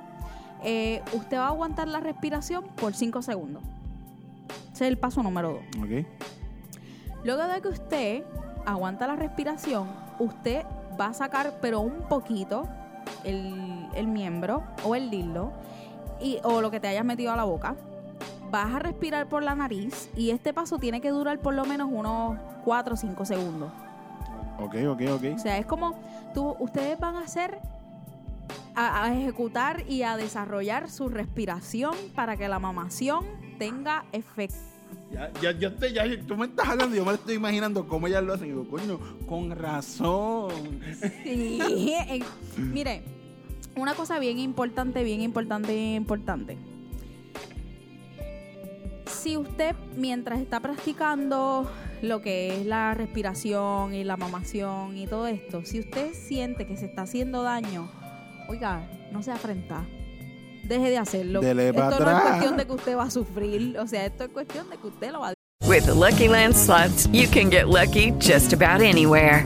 eh, 0.63 1.01
usted 1.13 1.37
va 1.37 1.45
a 1.45 1.49
aguantar 1.49 1.87
la 1.87 1.99
respiración 1.99 2.65
por 2.75 2.93
5 2.93 3.21
segundos. 3.21 3.63
Ese 4.73 4.85
es 4.85 4.91
el 4.91 4.97
paso 4.97 5.23
número 5.23 5.61
2. 5.73 5.83
Ok. 5.83 6.05
Luego 7.23 7.43
de 7.47 7.61
que 7.61 7.67
usted 7.67 8.23
aguanta 8.65 9.07
la 9.07 9.15
respiración, 9.15 9.87
usted 10.19 10.63
va 10.99 11.07
a 11.07 11.13
sacar, 11.13 11.59
pero 11.61 11.81
un 11.81 12.07
poquito, 12.07 12.67
el, 13.23 13.87
el 13.95 14.07
miembro 14.07 14.63
o 14.83 14.95
el 14.95 15.09
dildo, 15.09 15.51
y, 16.21 16.39
o 16.43 16.61
lo 16.61 16.71
que 16.71 16.79
te 16.79 16.87
hayas 16.87 17.05
metido 17.05 17.31
a 17.31 17.35
la 17.35 17.43
boca. 17.43 17.75
Vas 18.51 18.73
a 18.73 18.79
respirar 18.79 19.27
por 19.27 19.43
la 19.43 19.55
nariz 19.55 20.09
y 20.15 20.31
este 20.31 20.53
paso 20.53 20.79
tiene 20.79 21.01
que 21.01 21.09
durar 21.09 21.39
por 21.39 21.53
lo 21.53 21.65
menos 21.65 21.89
unos 21.91 22.37
4 22.65 22.93
o 22.93 22.97
5 22.97 23.25
segundos. 23.25 23.71
Ok, 24.59 24.75
ok, 24.87 25.01
ok. 25.11 25.23
O 25.35 25.39
sea, 25.39 25.57
es 25.57 25.65
como 25.65 25.93
tú, 26.33 26.55
ustedes 26.59 26.99
van 26.99 27.15
a 27.15 27.21
hacer, 27.21 27.59
a, 28.75 29.05
a 29.05 29.13
ejecutar 29.13 29.83
y 29.87 30.03
a 30.03 30.17
desarrollar 30.17 30.89
su 30.89 31.09
respiración 31.09 31.93
para 32.15 32.37
que 32.37 32.47
la 32.47 32.59
mamación 32.59 33.25
tenga 33.57 34.03
efecto. 34.11 34.68
Ya, 35.11 35.31
ya, 35.41 35.51
ya, 35.57 35.75
te- 35.75 35.91
ya, 35.93 36.03
tú 36.27 36.35
me 36.37 36.45
estás 36.45 36.67
hablando, 36.67 36.95
yo 36.95 37.03
me 37.03 37.13
estoy 37.13 37.35
imaginando 37.35 37.87
cómo 37.87 38.07
ellas 38.07 38.23
lo 38.23 38.33
hacen. 38.33 38.47
Y 38.47 38.51
digo, 38.51 38.67
coño, 38.69 38.99
con 39.27 39.49
razón. 39.51 40.51
Sí. 41.23 41.59
Mire, 42.57 43.01
una 43.75 43.95
cosa 43.95 44.19
bien 44.19 44.37
importante, 44.39 45.03
bien 45.03 45.21
importante, 45.21 45.73
bien 45.73 45.95
importante. 45.95 46.57
Si 49.07 49.35
usted, 49.35 49.75
mientras 49.97 50.39
está 50.39 50.59
practicando 50.59 51.69
lo 52.01 52.21
que 52.21 52.55
es 52.61 52.65
la 52.65 52.93
respiración 52.93 53.93
y 53.93 54.03
la 54.03 54.15
mamación 54.15 54.95
y 54.97 55.07
todo 55.07 55.27
esto, 55.27 55.65
si 55.65 55.79
usted 55.79 56.13
siente 56.13 56.65
que 56.67 56.77
se 56.77 56.85
está 56.85 57.01
haciendo 57.01 57.43
daño, 57.43 57.89
oiga, 58.47 58.87
no 59.11 59.21
se 59.23 59.31
afrenta. 59.31 59.85
Deje 60.63 60.89
de 60.89 60.97
hacerlo. 60.97 61.41
Dele 61.41 61.73
pa' 61.73 61.89
esto 61.89 62.03
no 62.03 62.11
es 62.11 62.21
cuestión 62.21 62.57
de 62.57 62.65
que 62.65 62.73
usted 62.73 62.97
va 62.97 63.03
a 63.03 63.11
sufrir, 63.11 63.77
o 63.79 63.87
sea, 63.87 64.05
esto 64.05 64.23
es 64.23 64.29
cuestión 64.29 64.69
de 64.69 64.77
que 64.77 64.87
usted 64.87 65.11
lo 65.11 65.21
va 65.21 65.29
a 65.29 65.33
With 65.67 65.85
the 65.85 65.93
Lucky 65.93 66.27
Land 66.27 66.55
slots, 66.55 67.05
you 67.13 67.27
can 67.27 67.49
get 67.51 67.69
lucky 67.69 68.11
just 68.17 68.53
about 68.53 68.81
anywhere. 68.81 69.45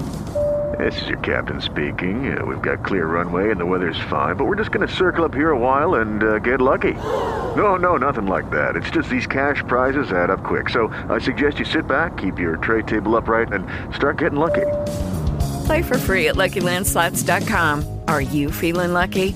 This 0.79 1.01
is 1.01 1.07
your 1.09 1.19
captain 1.19 1.61
speaking. 1.61 2.35
Uh, 2.35 2.45
we've 2.45 2.61
got 2.61 2.83
clear 2.83 3.05
runway 3.05 3.51
and 3.51 3.59
the 3.59 3.65
weather's 3.65 3.99
fine, 4.09 4.35
but 4.35 4.45
we're 4.45 4.55
just 4.55 4.71
going 4.71 4.87
to 4.87 4.93
circle 4.93 5.25
up 5.25 5.33
here 5.33 5.51
a 5.51 5.57
while 5.57 5.95
and 5.95 6.23
uh, 6.23 6.39
get 6.39 6.61
lucky. 6.61 6.93
No, 6.93 7.75
no, 7.75 7.97
nothing 7.97 8.25
like 8.25 8.49
that. 8.51 8.75
It's 8.75 8.89
just 8.89 9.09
these 9.09 9.27
cash 9.27 9.61
prizes 9.67 10.11
add 10.11 10.29
up 10.29 10.43
quick. 10.43 10.69
So 10.69 10.87
I 11.09 11.19
suggest 11.19 11.59
you 11.59 11.65
sit 11.65 11.87
back, 11.87 12.17
keep 12.17 12.39
your 12.39 12.57
tray 12.57 12.81
table 12.81 13.15
upright, 13.15 13.51
and 13.51 13.67
start 13.93 14.17
getting 14.17 14.39
lucky. 14.39 14.65
Play 15.65 15.81
for 15.83 15.97
free 15.97 16.29
at 16.29 16.35
LuckyLandSlots.com. 16.35 17.99
Are 18.07 18.21
you 18.21 18.49
feeling 18.49 18.93
lucky? 18.93 19.35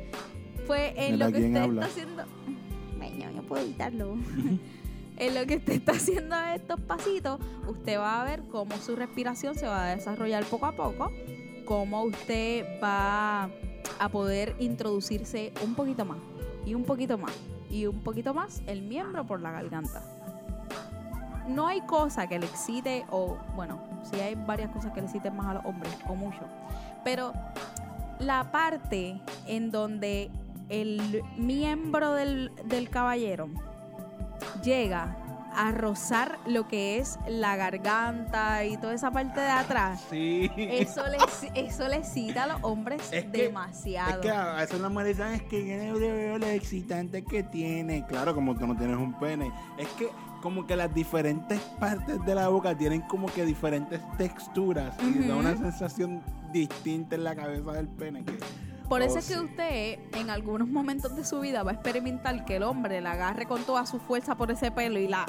Pues 0.67 0.93
en 0.95 1.19
lo 1.19 1.31
que 1.31 1.45
usted 1.45 1.55
habla. 1.55 1.81
está 1.81 1.93
haciendo. 1.93 2.23
Meño, 2.99 3.31
yo 3.31 3.41
puedo 3.43 3.63
evitarlo. 3.63 4.17
en 5.21 5.35
lo 5.35 5.45
que 5.45 5.57
usted 5.57 5.73
está 5.73 5.91
haciendo 5.93 6.35
estos 6.55 6.79
pasitos, 6.81 7.39
usted 7.67 7.99
va 7.99 8.21
a 8.21 8.25
ver 8.25 8.41
cómo 8.51 8.75
su 8.77 8.95
respiración 8.95 9.55
se 9.55 9.67
va 9.67 9.85
a 9.85 9.95
desarrollar 9.95 10.43
poco 10.45 10.65
a 10.65 10.71
poco, 10.71 11.11
cómo 11.65 12.03
usted 12.03 12.65
va 12.83 13.49
a 13.99 14.09
poder 14.09 14.55
introducirse 14.59 15.53
un 15.63 15.75
poquito 15.75 16.05
más, 16.05 16.17
y 16.65 16.73
un 16.73 16.83
poquito 16.85 17.17
más, 17.17 17.33
y 17.69 17.85
un 17.85 17.99
poquito 17.99 18.33
más 18.33 18.63
el 18.65 18.81
miembro 18.81 19.25
por 19.25 19.41
la 19.41 19.51
garganta. 19.51 20.01
No 21.47 21.67
hay 21.67 21.81
cosa 21.81 22.27
que 22.27 22.39
le 22.39 22.45
excite, 22.45 23.05
o 23.11 23.37
bueno, 23.55 23.79
sí 24.11 24.19
hay 24.19 24.35
varias 24.35 24.71
cosas 24.71 24.91
que 24.91 25.01
le 25.01 25.07
exciten 25.07 25.35
más 25.35 25.47
a 25.47 25.53
los 25.55 25.65
hombres, 25.65 25.93
o 26.07 26.15
mucho. 26.15 26.41
Pero 27.03 27.33
la 28.19 28.51
parte 28.51 29.19
en 29.45 29.69
donde 29.69 30.31
el 30.71 31.23
miembro 31.37 32.13
del, 32.13 32.51
del 32.65 32.89
caballero 32.89 33.49
llega 34.63 35.17
a 35.53 35.71
rozar 35.71 36.39
lo 36.47 36.69
que 36.69 36.97
es 36.97 37.19
la 37.27 37.57
garganta 37.57 38.63
y 38.63 38.77
toda 38.77 38.93
esa 38.93 39.11
parte 39.11 39.41
de 39.41 39.49
atrás, 39.49 40.01
Sí. 40.09 40.49
eso 40.55 41.03
le, 41.07 41.17
eso 41.55 41.89
le 41.89 41.97
excita 41.97 42.43
a 42.43 42.47
los 42.47 42.63
hombres 42.63 43.01
Es 43.11 43.25
que- 43.25 43.43
demasiado. 43.43 44.11
Es 44.11 44.17
que 44.19 44.29
a 44.31 44.53
veces 44.53 44.79
las 44.79 44.89
mujeres 44.89 45.17
dicen, 45.17 45.33
es 45.33 45.43
que 45.43 46.37
lo 46.39 46.45
excitante 46.47 47.23
que 47.25 47.43
tiene. 47.43 48.05
Claro, 48.05 48.33
como 48.33 48.55
tú 48.55 48.65
no 48.65 48.77
tienes 48.77 48.95
un 48.95 49.13
pene. 49.19 49.51
Es 49.77 49.89
que 49.89 50.07
como 50.41 50.65
que 50.65 50.75
las 50.77 50.93
diferentes 50.93 51.59
partes 51.79 52.23
de 52.25 52.33
la 52.33 52.47
boca 52.47 52.75
tienen 52.75 53.01
como 53.01 53.27
que 53.27 53.45
diferentes 53.45 53.99
texturas 54.17 54.95
y 55.03 55.27
da 55.27 55.35
una 55.35 55.55
sensación 55.57 56.23
distinta 56.53 57.15
en 57.15 57.25
la 57.25 57.35
cabeza 57.35 57.73
del 57.73 57.89
pene. 57.89 58.23
que- 58.23 58.39
Por 58.91 59.01
eso 59.01 59.15
Oh, 59.15 59.19
es 59.19 59.27
que 59.27 59.33
sí. 59.35 59.39
usted 59.39 59.99
en 60.19 60.29
algunos 60.29 60.67
momentos 60.67 61.15
de 61.15 61.23
su 61.23 61.39
vida 61.39 61.63
va 61.63 61.71
a 61.71 61.73
experimentar 61.75 62.43
que 62.43 62.57
el 62.57 62.63
hombre 62.63 62.99
la 62.99 63.13
agarre 63.13 63.45
con 63.45 63.63
toda 63.63 63.85
su 63.85 63.99
fuerza 63.99 64.35
por 64.35 64.51
ese 64.51 64.69
pelo 64.69 64.99
y 64.99 65.07
la... 65.07 65.25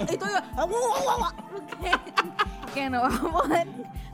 y 0.00 0.04
digas, 0.06 0.42
que, 1.80 2.72
que 2.74 2.90
no 2.90 3.02
va 3.02 3.08
a 3.14 3.20
poder 3.20 3.66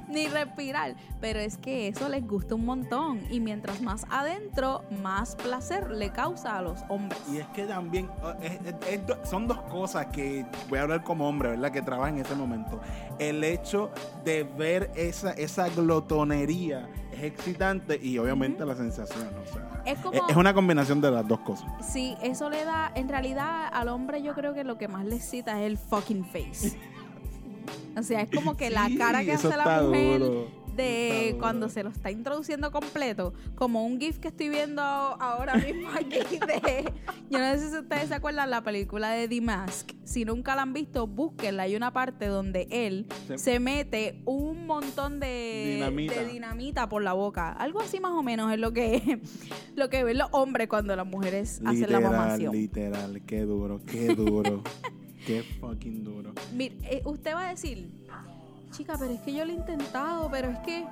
ni 0.09 0.27
respirar. 0.29 0.95
Pero 1.21 1.39
es 1.39 1.57
que 1.57 1.89
eso 1.89 2.09
les 2.09 2.27
gusta 2.27 2.55
un 2.57 2.65
montón. 2.65 3.21
Y 3.31 3.39
mientras 3.41 3.81
más 3.81 4.07
adentro, 4.11 4.83
más 5.03 5.37
placer 5.37 5.91
le 5.91 6.11
causa 6.11 6.59
a 6.59 6.63
los 6.63 6.81
hombres. 6.89 7.21
Y 7.33 7.39
es 7.39 7.47
que 7.49 7.65
también 7.67 8.11
oh, 8.23 8.33
es- 8.43 8.53
es- 8.65 8.75
es 8.91 9.07
do- 9.07 9.19
son 9.25 9.47
dos 9.49 9.61
cosas 9.63 10.07
que 10.07 10.45
voy 10.69 10.79
a 10.79 10.83
hablar 10.83 11.03
como 11.05 11.29
hombre, 11.29 11.51
¿verdad? 11.51 11.71
Que 11.71 11.81
trabaja 11.83 12.11
en 12.11 12.19
ese 12.19 12.35
momento. 12.35 12.81
El 13.19 13.43
hecho 13.45 13.91
de 14.25 14.43
ver 14.45 14.91
esa, 14.97 15.31
esa 15.33 15.69
glotonería 15.69 16.89
es 17.15 17.23
excitante 17.23 17.99
y 18.03 18.19
obviamente 18.19 18.65
la 18.65 18.75
sensación. 18.77 19.29
O 19.43 19.53
sea, 19.53 19.83
Es 19.87 19.99
como- 20.01 20.29
es 20.29 20.37
una 20.37 20.53
combinación 20.55 21.01
de 21.01 21.11
las 21.11 21.27
dos 21.27 21.41
cosas. 21.41 21.67
Sí, 21.87 22.17
eso 22.23 22.51
le 22.51 22.65
da, 22.65 22.93
en 22.95 23.09
realidad 23.09 23.69
al 23.73 23.89
hombre 23.89 24.23
yo 24.23 24.35
creo 24.35 24.55
que 24.55 24.65
lo 24.65 24.77
que 24.79 24.89
más 24.89 25.05
le 25.05 25.17
excita 25.17 25.61
es 25.61 25.67
el 25.67 25.79
fucking 25.79 26.25
face. 26.25 26.79
O 27.97 28.03
sea, 28.03 28.23
es 28.23 28.29
como 28.31 28.57
que 28.57 28.71
la 28.71 28.89
cara 28.99 29.25
que 29.25 29.33
hace 29.33 29.49
la 29.57 29.83
mujer 29.83 30.19
duro. 30.21 30.47
De 30.75 31.37
cuando 31.39 31.69
se 31.69 31.83
lo 31.83 31.91
está 31.91 32.11
introduciendo 32.11 32.71
completo, 32.71 33.33
como 33.55 33.85
un 33.87 33.99
GIF 34.01 34.19
que 34.19 34.29
estoy 34.29 34.49
viendo 34.49 34.83
ahora 34.83 35.55
mismo 35.57 35.89
aquí 35.91 36.39
de... 36.39 36.93
Yo 37.31 37.39
no 37.39 37.53
sé 37.55 37.71
si 37.71 37.77
ustedes 37.79 38.09
se 38.09 38.15
acuerdan 38.15 38.51
la 38.51 38.63
película 38.63 39.11
de 39.11 39.29
The 39.29 39.41
Mask. 39.41 39.93
Si 40.05 40.25
nunca 40.25 40.55
la 40.55 40.63
han 40.63 40.73
visto, 40.73 41.07
búsquenla. 41.07 41.65
Hay 41.65 41.77
una 41.77 41.93
parte 41.93 42.27
donde 42.27 42.67
él 42.71 43.07
Se- 43.27 43.39
se, 43.39 43.61
mete 43.61 44.21
un 44.25 44.67
montón 44.67 45.21
de 45.21 45.73
Dinamita. 45.77 46.15
de 46.15 46.27
dinamita 46.27 46.89
por 46.89 47.03
la 47.03 47.13
boca. 47.15 47.53
Algo 47.53 47.81
así 47.81 48.01
más 48.01 48.13
o 48.13 48.23
menos 48.23 48.53
es 48.53 48.59
lo 48.59 48.73
que, 48.73 49.21
lo 49.77 49.89
que 49.89 50.05
ven 50.05 50.19
los 50.19 50.29
hombres 50.33 50.69
cuando 50.69 50.95
las 50.97 51.07
mujeres 51.07 51.61
hacen 51.65 51.81
la 51.91 51.99
Literal, 51.99 52.03
mamación. 52.03 52.53
literal. 52.53 53.23
Qué 53.27 53.41
duro, 53.43 53.81
qué 53.87 54.15
duro. 54.15 54.63
qué 55.27 55.43
fucking 55.61 56.05
duro. 56.05 56.33
Mire, 56.55 56.77
eh, 56.83 57.03
usted 57.07 57.35
va 57.35 57.47
a 57.47 57.51
decir, 57.51 57.91
chica, 58.77 58.95
pero 58.99 59.13
es 59.13 59.21
que 59.21 59.33
yo 59.33 59.45
lo 59.45 59.53
he 59.53 59.55
intentado, 59.55 60.31
pero 60.31 60.49
es 60.51 60.59
que, 60.61 60.85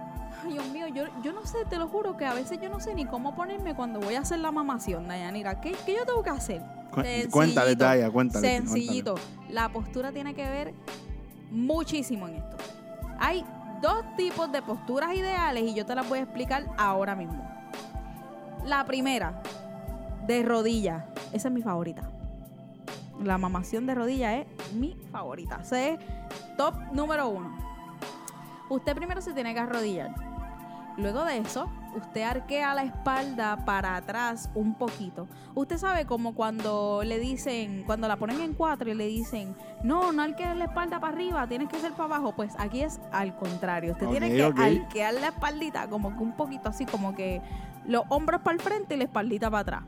ay, 0.44 0.52
Dios 0.52 0.68
mío, 0.68 0.86
yo, 0.88 1.04
yo 1.22 1.32
no 1.32 1.44
sé, 1.46 1.64
te 1.68 1.76
lo 1.78 1.88
juro 1.88 2.16
que 2.16 2.24
a 2.26 2.34
veces 2.34 2.58
yo 2.60 2.68
no 2.68 2.80
sé 2.80 2.94
ni 2.94 3.04
cómo 3.04 3.34
ponerme 3.34 3.74
cuando 3.74 4.00
voy 4.00 4.14
a 4.14 4.20
hacer 4.20 4.38
la 4.38 4.50
mamación, 4.52 5.08
Dayanira. 5.08 5.60
¿Qué, 5.60 5.72
qué 5.84 5.94
yo 5.96 6.04
tengo 6.06 6.22
que 6.22 6.30
hacer? 6.30 6.62
Cu- 6.90 7.00
Sencillito, 7.02 7.30
cuéntale, 7.30 7.74
Daya, 7.76 8.10
cuéntale, 8.10 8.46
Sencillito. 8.48 9.14
La 9.48 9.68
postura 9.70 10.12
tiene 10.12 10.34
que 10.34 10.48
ver 10.48 10.74
muchísimo 11.50 12.28
en 12.28 12.36
esto. 12.36 12.56
Hay 13.18 13.44
dos 13.80 14.04
tipos 14.16 14.50
de 14.52 14.62
posturas 14.62 15.14
ideales 15.14 15.62
y 15.64 15.74
yo 15.74 15.84
te 15.86 15.94
las 15.94 16.08
voy 16.08 16.18
a 16.20 16.22
explicar 16.22 16.66
ahora 16.78 17.14
mismo. 17.14 17.44
La 18.64 18.84
primera, 18.84 19.42
de 20.26 20.42
rodilla. 20.42 21.06
Esa 21.32 21.48
es 21.48 21.54
mi 21.54 21.62
favorita. 21.62 22.02
La 23.22 23.38
mamación 23.38 23.86
de 23.86 23.94
rodilla 23.94 24.36
es 24.36 24.46
mi 24.74 24.96
favorita. 25.10 25.60
Ese 25.62 25.94
es 25.94 26.00
top 26.56 26.74
número 26.92 27.28
uno. 27.28 27.56
Usted 28.72 28.94
primero 28.94 29.20
se 29.20 29.34
tiene 29.34 29.52
que 29.52 29.60
arrodillar. 29.60 30.14
Luego 30.96 31.24
de 31.24 31.36
eso, 31.36 31.70
usted 31.94 32.22
arquea 32.22 32.72
la 32.74 32.84
espalda 32.84 33.66
para 33.66 33.96
atrás 33.96 34.48
un 34.54 34.74
poquito. 34.74 35.28
Usted 35.54 35.76
sabe 35.76 36.06
como 36.06 36.34
cuando 36.34 37.02
le 37.04 37.18
dicen, 37.18 37.82
cuando 37.84 38.08
la 38.08 38.16
ponen 38.16 38.40
en 38.40 38.54
cuatro 38.54 38.90
y 38.90 38.94
le 38.94 39.06
dicen, 39.06 39.54
no, 39.82 40.12
no 40.12 40.22
arquees 40.22 40.56
la 40.56 40.64
espalda 40.64 41.00
para 41.00 41.12
arriba, 41.12 41.46
tienes 41.46 41.68
que 41.68 41.78
ser 41.80 41.92
para 41.92 42.16
abajo. 42.16 42.32
Pues 42.34 42.54
aquí 42.58 42.82
es 42.82 42.98
al 43.12 43.36
contrario. 43.36 43.92
Usted 43.92 44.08
tiene 44.08 44.30
que 44.30 44.42
arquear 44.42 45.14
la 45.14 45.28
espaldita 45.28 45.86
como 45.90 46.16
que 46.16 46.22
un 46.22 46.32
poquito 46.32 46.70
así, 46.70 46.86
como 46.86 47.14
que 47.14 47.42
los 47.84 48.04
hombros 48.08 48.40
para 48.40 48.54
el 48.54 48.62
frente 48.62 48.94
y 48.94 48.96
la 48.96 49.04
espaldita 49.04 49.50
para 49.50 49.60
atrás. 49.60 49.82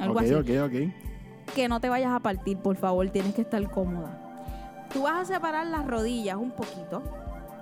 Algo 0.00 0.14
ok, 0.14 0.22
así 0.22 0.34
ok, 0.34 0.50
ok. 0.66 1.54
que 1.54 1.68
no 1.68 1.80
te 1.80 1.88
vayas 1.88 2.10
a 2.10 2.18
partir, 2.18 2.58
por 2.58 2.74
favor, 2.74 3.08
tienes 3.10 3.32
que 3.32 3.42
estar 3.42 3.70
cómoda. 3.70 4.24
Tú 4.92 5.02
vas 5.02 5.20
a 5.20 5.34
separar 5.34 5.66
las 5.68 5.86
rodillas 5.86 6.36
un 6.36 6.50
poquito 6.50 7.02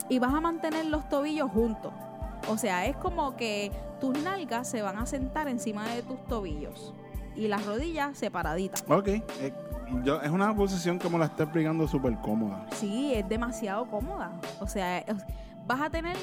y 0.08 0.18
vas 0.18 0.34
a 0.34 0.40
mantener 0.40 0.86
los 0.86 1.08
tobillos 1.08 1.50
juntos. 1.50 1.92
O 2.48 2.58
sea, 2.58 2.86
es 2.86 2.96
como 2.96 3.36
que 3.36 3.72
tus 4.00 4.16
nalgas 4.22 4.68
se 4.68 4.82
van 4.82 4.98
a 4.98 5.06
sentar 5.06 5.48
encima 5.48 5.88
de 5.88 6.02
tus 6.02 6.22
tobillos 6.26 6.94
y 7.34 7.48
las 7.48 7.64
rodillas 7.66 8.16
separaditas. 8.16 8.84
Ok. 8.88 9.08
eh, 9.08 9.22
yo, 10.04 10.20
es 10.20 10.30
una 10.30 10.54
posición 10.54 10.98
como 10.98 11.18
la 11.18 11.26
está 11.26 11.44
explicando 11.44 11.86
súper 11.86 12.16
cómoda. 12.18 12.66
Sí, 12.72 13.14
es 13.14 13.28
demasiado 13.28 13.86
cómoda. 13.86 14.40
O 14.60 14.66
sea, 14.66 15.04
vas 15.66 15.80
a 15.80 15.90
tener 15.90 16.16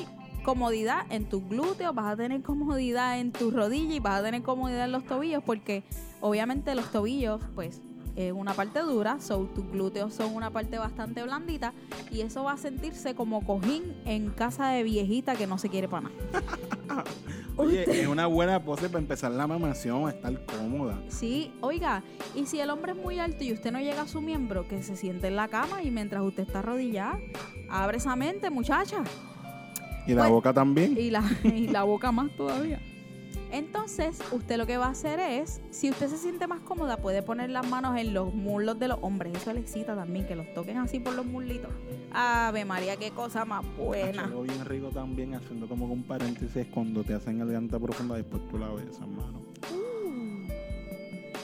comodidad 0.44 1.06
en 1.10 1.26
tus 1.30 1.48
glúteos, 1.48 1.96
vas 1.96 2.14
a 2.14 2.18
tener 2.18 2.42
comodidad 2.42 3.20
en 3.20 3.32
tus 3.32 3.54
rodillas 3.54 3.96
y 3.96 4.00
vas 4.00 4.20
a 4.20 4.24
tener 4.24 4.44
comodidad 4.44 4.86
en 4.86 4.92
los 4.92 5.06
tobillos 5.06 5.42
porque 5.44 5.84
obviamente 6.20 6.76
los 6.76 6.92
tobillos, 6.92 7.42
pues, 7.56 7.82
es 8.16 8.32
una 8.32 8.54
parte 8.54 8.80
dura, 8.80 9.20
so, 9.20 9.46
tus 9.56 9.70
glúteos 9.72 10.14
son 10.14 10.36
una 10.36 10.50
parte 10.52 10.78
bastante 10.78 11.24
blandita 11.24 11.74
y 12.12 12.22
eso 12.22 12.44
va 12.44 12.54
a 12.54 12.58
sentirse 12.58 13.16
como 13.16 13.46
cojín 13.46 13.84
en 14.06 14.30
casa 14.30 14.70
de 14.70 14.84
viejita 14.84 15.36
que 15.36 15.48
no 15.48 15.58
se 15.58 15.70
quiere 15.70 15.88
para 15.88 16.10
nada. 16.10 17.04
Oye, 17.58 18.02
es 18.02 18.08
una 18.08 18.26
buena 18.26 18.64
pose 18.64 18.88
para 18.90 19.00
empezar 19.00 19.32
la 19.32 19.46
mamación, 19.46 20.08
a 20.08 20.10
estar 20.12 20.46
cómoda. 20.46 21.00
Sí, 21.08 21.52
oiga, 21.62 22.04
y 22.36 22.48
si 22.48 22.60
el 22.60 22.70
hombre 22.72 22.94
es 22.94 22.98
muy 22.98 23.20
alto 23.20 23.44
y 23.44 23.54
usted 23.54 23.72
no 23.72 23.80
llega 23.80 24.02
a 24.02 24.08
su 24.08 24.22
miembro, 24.22 24.68
que 24.68 24.82
se 24.82 24.96
siente 24.96 25.28
en 25.28 25.36
la 25.36 25.48
cama 25.48 25.84
y 25.84 25.92
mientras 25.92 26.24
usted 26.24 26.44
está 26.48 26.60
arrodillada, 26.60 27.20
abre 27.70 27.98
esa 27.98 28.16
mente, 28.16 28.50
muchacha. 28.50 29.04
Y 30.08 30.14
la 30.14 30.24
Pues- 30.24 30.32
boca 30.32 30.52
también. 30.54 30.98
Y 30.98 31.12
la, 31.12 31.24
y 31.44 31.68
la 31.68 31.84
boca 31.84 32.12
más 32.12 32.32
todavía. 32.36 32.80
Entonces, 33.54 34.20
usted 34.32 34.58
lo 34.58 34.66
que 34.66 34.78
va 34.78 34.88
a 34.88 34.90
hacer 34.90 35.20
es, 35.20 35.62
si 35.70 35.92
usted 35.92 36.10
se 36.10 36.18
siente 36.18 36.48
más 36.48 36.62
cómoda, 36.62 36.98
puede 36.98 37.22
poner 37.22 37.52
las 37.52 37.70
manos 37.70 37.96
en 38.00 38.12
los 38.12 38.34
muslos 38.34 38.80
de 38.80 38.88
los 38.88 38.98
hombres. 39.04 39.32
Eso 39.36 39.54
le 39.54 39.60
excita 39.60 39.96
también, 39.96 40.26
que 40.26 40.36
los 40.36 40.52
toquen 40.56 40.80
así 40.80 41.00
por 41.00 41.14
los 41.14 41.24
muslitos. 41.24 41.70
Ave 42.12 42.66
María, 42.66 42.98
qué 42.98 43.12
cosa 43.12 43.46
más 43.46 43.64
buena. 43.78 44.24
Algo 44.24 44.42
bien 44.42 44.66
rico 44.66 44.90
también, 44.90 45.36
haciendo 45.36 45.68
como 45.68 45.86
un 45.86 46.02
paréntesis 46.02 46.66
cuando 46.74 47.04
te 47.04 47.14
hacen 47.14 47.38
garganta 47.38 47.78
profunda, 47.80 48.16
después 48.16 48.42
tú 48.50 48.58
la 48.58 48.70
besas, 48.70 49.02
hermano. 49.02 49.44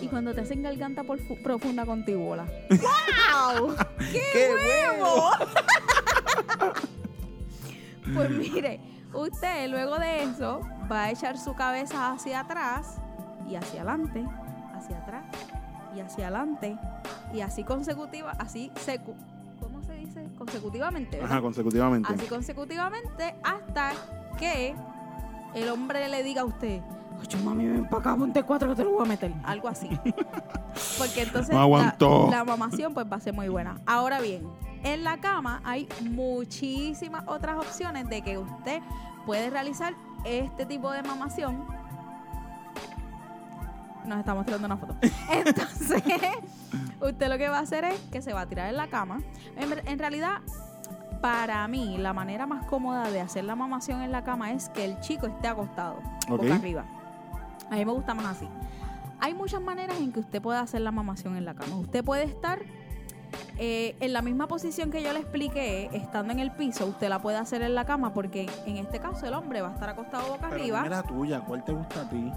Y 0.02 0.08
cuando 0.08 0.34
te 0.34 0.42
hacen 0.42 0.64
garganta 0.64 1.04
profunda 1.44 1.86
con 1.86 2.04
tibola. 2.06 2.48
¡Wow! 2.72 3.76
¡Qué, 4.12 4.24
¡Qué 4.34 4.50
huevo! 4.98 5.30
pues 8.16 8.30
mire, 8.32 8.80
usted 9.14 9.70
luego 9.70 10.00
de 10.00 10.24
eso 10.24 10.62
va 10.92 11.04
a 11.04 11.12
echar 11.12 11.38
su 11.38 11.54
cabeza 11.54 12.12
hacia 12.12 12.42
atrás 12.42 12.98
y 13.48 13.56
hacia 13.56 13.82
adelante, 13.82 14.26
hacia 14.76 14.98
atrás 14.98 15.24
y 15.96 16.00
hacia 16.00 16.28
adelante 16.28 16.78
y 17.34 17.42
así 17.42 17.64
consecutiva, 17.64 18.32
así 18.40 18.72
secu 18.76 19.16
¿cómo 19.60 19.84
se 19.84 19.94
dice? 19.94 20.28
Consecutivamente. 20.38 21.18
¿verdad? 21.18 21.32
Ajá, 21.32 21.42
consecutivamente. 21.42 22.14
Así 22.14 22.26
consecutivamente 22.28 23.36
hasta 23.44 23.92
que 24.38 24.76
el 25.54 25.70
hombre 25.70 26.08
le 26.08 26.24
diga 26.24 26.42
a 26.42 26.46
usted, 26.46 26.82
oye 27.20 27.44
mami, 27.44 27.68
ven 27.68 27.86
para 27.86 27.98
acá, 28.02 28.16
ponte 28.16 28.44
cuatro 28.44 28.70
que 28.70 28.76
te 28.76 28.84
lo 28.84 28.92
voy 28.92 29.06
a 29.06 29.10
meter. 29.10 29.34
Algo 29.44 29.68
así. 29.68 29.90
Porque 30.98 31.24
entonces 31.24 31.54
No. 31.54 31.78
La, 31.78 31.96
la 32.32 32.44
mamación 32.44 32.94
pues 32.94 33.06
va 33.12 33.18
a 33.18 33.20
ser 33.20 33.34
muy 33.34 33.50
buena. 33.50 33.80
Ahora 33.86 34.22
bien, 34.22 34.48
en 34.84 35.04
la 35.04 35.18
cama 35.18 35.62
hay 35.66 35.88
muchísimas 36.02 37.24
otras 37.28 37.58
opciones 37.58 38.08
de 38.08 38.22
que 38.22 38.38
usted 38.38 38.82
puede 39.26 39.50
realizar 39.50 39.94
este 40.24 40.66
tipo 40.66 40.92
de 40.92 41.04
mamación. 41.04 41.66
Nos 44.06 44.20
estamos 44.20 44.46
tirando 44.46 44.66
una 44.66 44.78
foto. 44.78 44.96
Entonces, 45.32 46.04
usted 47.02 47.28
lo 47.30 47.38
que 47.38 47.50
va 47.50 47.58
a 47.60 47.62
hacer 47.62 47.84
es 47.86 48.00
que 48.12 48.22
se 48.22 48.34
va 48.34 48.42
a 48.42 48.46
tirar 48.48 48.70
en 48.70 48.78
la 48.78 48.88
cama. 48.88 49.20
En, 49.56 49.88
en 49.88 50.00
realidad, 50.00 50.38
para 51.22 51.68
mí, 51.68 51.98
la 51.98 52.14
manera 52.14 52.48
más 52.48 52.66
cómoda 52.66 53.12
de 53.12 53.22
hacer 53.22 53.44
la 53.44 53.56
mamación 53.56 54.02
en 54.02 54.12
la 54.12 54.24
cama 54.24 54.52
es 54.52 54.70
que 54.70 54.86
el 54.86 55.00
chico 55.02 55.28
esté 55.28 55.48
acostado, 55.48 55.98
Ok. 56.30 56.42
boca 56.42 56.56
arriba. 56.56 56.86
A 57.70 57.76
mí 57.76 57.86
me 57.86 57.92
gusta 57.92 58.14
más 58.14 58.26
así. 58.38 58.48
Hay 59.20 59.34
muchas 59.34 59.62
maneras 59.62 59.98
en 60.00 60.12
que 60.14 60.22
usted 60.22 60.42
puede 60.42 60.60
hacer 60.60 60.82
la 60.82 60.92
mamación 60.92 61.36
en 61.36 61.44
la 61.46 61.54
cama. 61.54 61.76
Usted 61.76 62.04
puede 62.04 62.24
estar 62.24 62.60
eh, 63.58 63.96
en 64.00 64.14
la 64.14 64.22
misma 64.22 64.48
posición 64.48 64.92
que 64.92 65.02
yo 65.04 65.12
le 65.14 65.20
expliqué, 65.20 65.90
estando 65.94 66.32
en 66.34 66.40
el 66.40 66.52
piso, 66.52 66.86
usted 66.86 67.10
la 67.10 67.20
puede 67.20 67.38
hacer 67.38 67.62
en 67.62 67.76
la 67.76 67.86
cama 67.86 68.14
porque 68.14 68.50
en 68.66 68.78
este 68.78 69.00
caso 69.00 69.26
el 69.28 69.34
hombre 69.34 69.62
va 69.62 69.70
a 69.70 69.74
estar 69.74 69.90
acostado 69.90 70.28
boca 70.30 70.48
Pero 70.50 70.62
arriba. 70.62 70.86
la 70.90 71.04
tuya, 71.04 71.42
¿cuál 71.42 71.64
te 71.64 71.72
gusta 71.74 72.02
a 72.02 72.10
ti? 72.10 72.32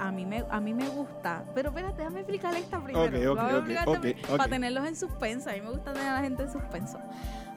A 0.00 0.12
mí, 0.12 0.24
me, 0.24 0.44
a 0.48 0.60
mí 0.60 0.72
me 0.74 0.88
gusta. 0.88 1.42
Pero 1.56 1.70
espérate, 1.70 1.96
déjame 1.98 2.20
explicarle 2.20 2.60
esta 2.60 2.78
primero. 2.80 3.06
Ok, 3.06 3.14
ok, 3.14 3.18
Déjame 3.34 3.52
ok, 3.52 3.56
explicarte 3.58 3.90
ok, 3.96 4.00
pri- 4.00 4.16
ok. 4.30 4.36
Para 4.38 4.48
tenerlos 4.50 4.86
en 4.86 4.94
suspenso. 4.96 5.50
A 5.50 5.54
mí 5.54 5.60
me 5.60 5.70
gusta 5.70 5.92
tener 5.92 6.08
a 6.08 6.14
la 6.14 6.20
gente 6.20 6.44
en 6.44 6.52
suspenso. 6.52 7.00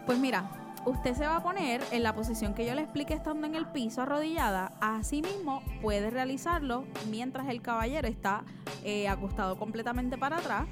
Pues 0.08 0.18
mira, 0.18 0.50
usted 0.86 1.14
se 1.14 1.28
va 1.28 1.36
a 1.36 1.44
poner 1.44 1.82
en 1.92 2.02
la 2.02 2.16
posición 2.16 2.56
que 2.56 2.66
yo 2.66 2.74
le 2.74 2.82
expliqué 2.82 3.14
estando 3.14 3.46
en 3.46 3.54
el 3.54 3.68
piso 3.68 4.02
arrodillada. 4.02 4.72
Así 4.82 5.22
mismo 5.22 5.62
puede 5.84 6.10
realizarlo 6.10 6.86
mientras 7.12 7.48
el 7.48 7.62
caballero 7.62 8.08
está 8.08 8.42
eh, 8.84 9.08
acostado 9.08 9.60
completamente 9.60 10.18
para 10.18 10.38
atrás. 10.38 10.66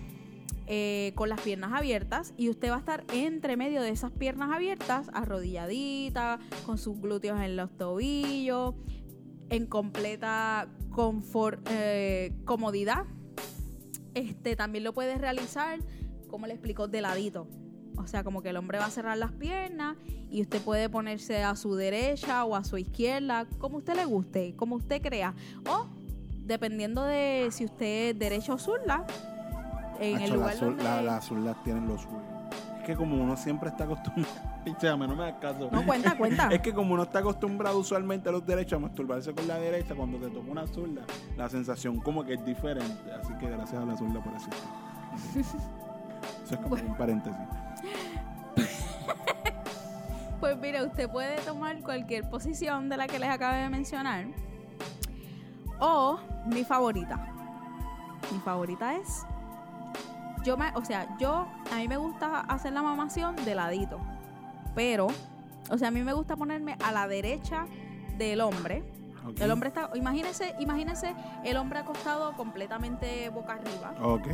Eh, 0.72 1.14
con 1.16 1.30
las 1.30 1.42
piernas 1.42 1.72
abiertas 1.74 2.36
y 2.38 2.48
usted 2.48 2.70
va 2.70 2.76
a 2.76 2.78
estar 2.80 3.04
entre 3.12 3.58
medio 3.58 3.82
de 3.82 3.90
esas 3.90 4.12
piernas 4.12 4.52
abiertas, 4.52 5.10
arrodilladita, 5.14 6.38
con 6.64 6.78
sus 6.78 7.02
glúteos 7.02 7.42
en 7.42 7.56
los 7.56 7.76
tobillos, 7.76 8.76
en 9.50 9.66
completa 9.66 10.70
eh, 11.72 12.34
comodidad. 12.46 13.06
Este 14.14 14.56
también 14.56 14.84
lo 14.84 14.94
puedes 14.94 15.20
realizar, 15.20 15.80
como 16.28 16.46
le 16.46 16.54
explicó, 16.54 16.88
de 16.88 17.02
ladito. 17.02 17.48
O 17.98 18.06
sea, 18.06 18.24
como 18.24 18.44
que 18.44 18.50
el 18.50 18.58
hombre 18.58 18.78
va 18.78 18.86
a 18.86 18.92
cerrar 18.92 19.18
las 19.18 19.32
piernas 19.32 19.98
y 20.30 20.44
usted 20.44 20.62
puede 20.62 20.88
ponerse 20.88 21.42
a 21.42 21.56
su 21.56 21.74
derecha 21.74 22.46
o 22.46 22.56
a 22.56 22.64
su 22.64 22.78
izquierda, 22.78 23.48
como 23.58 23.80
usted 23.80 23.96
le 23.96 24.06
guste, 24.06 24.54
como 24.56 24.76
usted 24.76 25.02
crea. 25.02 25.34
O 25.68 25.88
dependiendo 26.46 27.04
de 27.06 27.48
si 27.50 27.66
usted 27.66 28.12
es 28.12 28.20
derecha 28.20 28.54
o 28.54 28.60
zurda, 28.60 29.08
en 30.00 30.16
el 30.18 30.24
Hacho, 30.24 30.34
lugar 30.36 30.48
las, 30.56 30.62
zul- 30.62 30.66
donde... 30.78 30.84
la- 31.04 31.22
zurdas 31.22 31.64
tienen 31.64 31.88
lo 31.88 31.98
suyo. 31.98 32.18
Es 32.80 32.86
que 32.86 32.96
como 32.96 33.22
uno 33.22 33.38
siempre 33.38 33.70
está 33.70 33.84
acostumbrado. 33.84 34.36
Pichame, 34.66 35.08
no 35.08 35.16
me 35.16 35.24
hagas 35.24 35.40
caso. 35.40 35.70
No, 35.72 35.86
cuenta, 35.86 36.18
cuenta. 36.18 36.48
Es 36.52 36.60
que 36.62 36.74
como 36.74 36.94
uno 36.96 37.04
está 37.04 37.20
acostumbrado 37.20 37.78
usualmente 37.80 38.30
a 38.30 38.32
los 38.32 38.46
derechos 38.46 38.78
a 38.78 38.80
masturbarse 38.80 39.34
con 39.34 39.48
la 39.48 39.58
derecha, 39.60 39.94
cuando 39.96 40.18
te 40.18 40.28
toca 40.30 40.50
una 40.52 40.66
zurda, 40.68 41.02
la 41.38 41.48
sensación 41.50 42.00
como 42.00 42.24
que 42.26 42.34
es 42.34 42.46
diferente. 42.46 43.12
Así 43.14 43.34
que 43.40 43.50
gracias 43.50 43.82
a 43.82 43.86
la 43.86 43.96
zurda 43.96 44.22
por 44.24 44.34
existir. 44.34 44.64
Eso 46.44 46.56
es 46.56 46.58
como 46.62 46.76
un 46.76 46.96
paréntesis. 46.98 47.40
Pues 50.40 50.58
mire, 50.58 50.86
usted 50.86 51.10
puede 51.10 51.36
tomar 51.42 51.82
cualquier 51.82 52.30
posición 52.30 52.88
de 52.88 52.96
la 52.96 53.08
que 53.08 53.20
les 53.20 53.30
acabé 53.30 53.58
de 53.58 53.70
mencionar. 53.70 54.26
O 55.82 56.18
mi 56.46 56.64
favorita. 56.64 57.18
Mi 58.32 58.40
favorita 58.40 58.96
es. 58.96 59.26
Yo 60.44 60.58
me, 60.58 60.72
o 60.76 60.84
sea, 60.86 61.18
yo 61.18 61.48
a 61.72 61.76
mí 61.78 61.88
me 61.88 61.98
gusta 61.98 62.42
hacer 62.42 62.74
la 62.74 62.82
mamación 62.82 63.36
de 63.36 63.56
ladito. 63.56 64.00
Pero, 64.76 65.08
o 65.70 65.78
sea, 65.78 65.90
a 65.90 65.92
mí 65.92 66.02
me 66.04 66.14
gusta 66.14 66.36
ponerme 66.36 66.78
a 66.84 66.92
la 66.92 67.08
derecha 67.08 67.66
del 68.18 68.42
hombre. 68.42 68.84
El 69.40 69.52
hombre 69.52 69.68
está, 69.70 69.92
imagínese, 69.96 70.56
imagínese 70.60 71.14
el 71.44 71.58
hombre 71.58 71.80
acostado 71.80 72.34
completamente 72.36 73.30
boca 73.30 73.54
arriba. 73.54 73.94
Ok. 74.02 74.28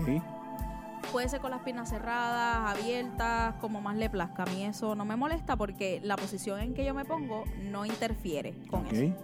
Puede 1.11 1.27
ser 1.29 1.39
con 1.41 1.51
las 1.51 1.61
piernas 1.61 1.89
cerradas, 1.89 2.77
abiertas, 2.77 3.55
como 3.61 3.81
más 3.81 3.95
le 3.95 4.09
plazca. 4.09 4.43
A 4.43 4.45
mí 4.47 4.63
eso 4.63 4.95
no 4.95 5.05
me 5.05 5.15
molesta 5.15 5.55
porque 5.55 5.99
la 6.03 6.15
posición 6.15 6.59
en 6.61 6.73
que 6.73 6.85
yo 6.85 6.93
me 6.93 7.05
pongo 7.05 7.43
no 7.61 7.85
interfiere 7.85 8.53
con 8.69 8.85
Ok. 8.85 8.93
eso. 8.93 9.15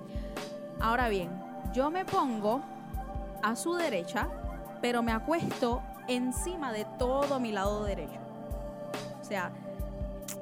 Ahora 0.79 1.09
bien, 1.09 1.29
yo 1.73 1.89
me 1.91 2.05
pongo 2.05 2.61
a 3.41 3.55
su 3.55 3.73
derecha, 3.75 4.27
pero 4.81 5.01
me 5.03 5.11
acuesto 5.11 5.81
encima 6.07 6.71
de 6.71 6.85
todo 6.97 7.39
mi 7.39 7.51
lado 7.51 7.83
derecho. 7.83 8.19
O 9.19 9.23
sea, 9.23 9.51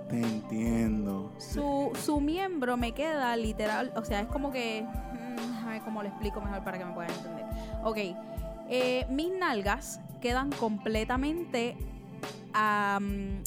Te 0.10 0.20
entiendo. 0.22 1.32
su, 1.38 1.92
su 2.04 2.20
miembro 2.22 2.78
me 2.78 2.94
queda 2.94 3.36
literal, 3.38 3.92
o 3.96 4.04
sea, 4.04 4.22
es 4.22 4.28
como 4.28 4.52
que, 4.52 4.84
mm, 4.84 5.66
a 5.68 5.70
ver 5.72 5.82
cómo 5.84 6.02
lo 6.02 6.10
explico 6.10 6.42
mejor 6.42 6.64
para 6.64 6.78
que 6.78 6.86
me 6.86 6.94
puedan 6.94 7.12
entender. 7.12 7.46
Ok, 7.84 7.98
eh, 8.70 9.06
mis 9.10 9.32
nalgas 9.32 10.00
quedan 10.22 10.50
completamente 10.52 11.78
a, 12.54 13.00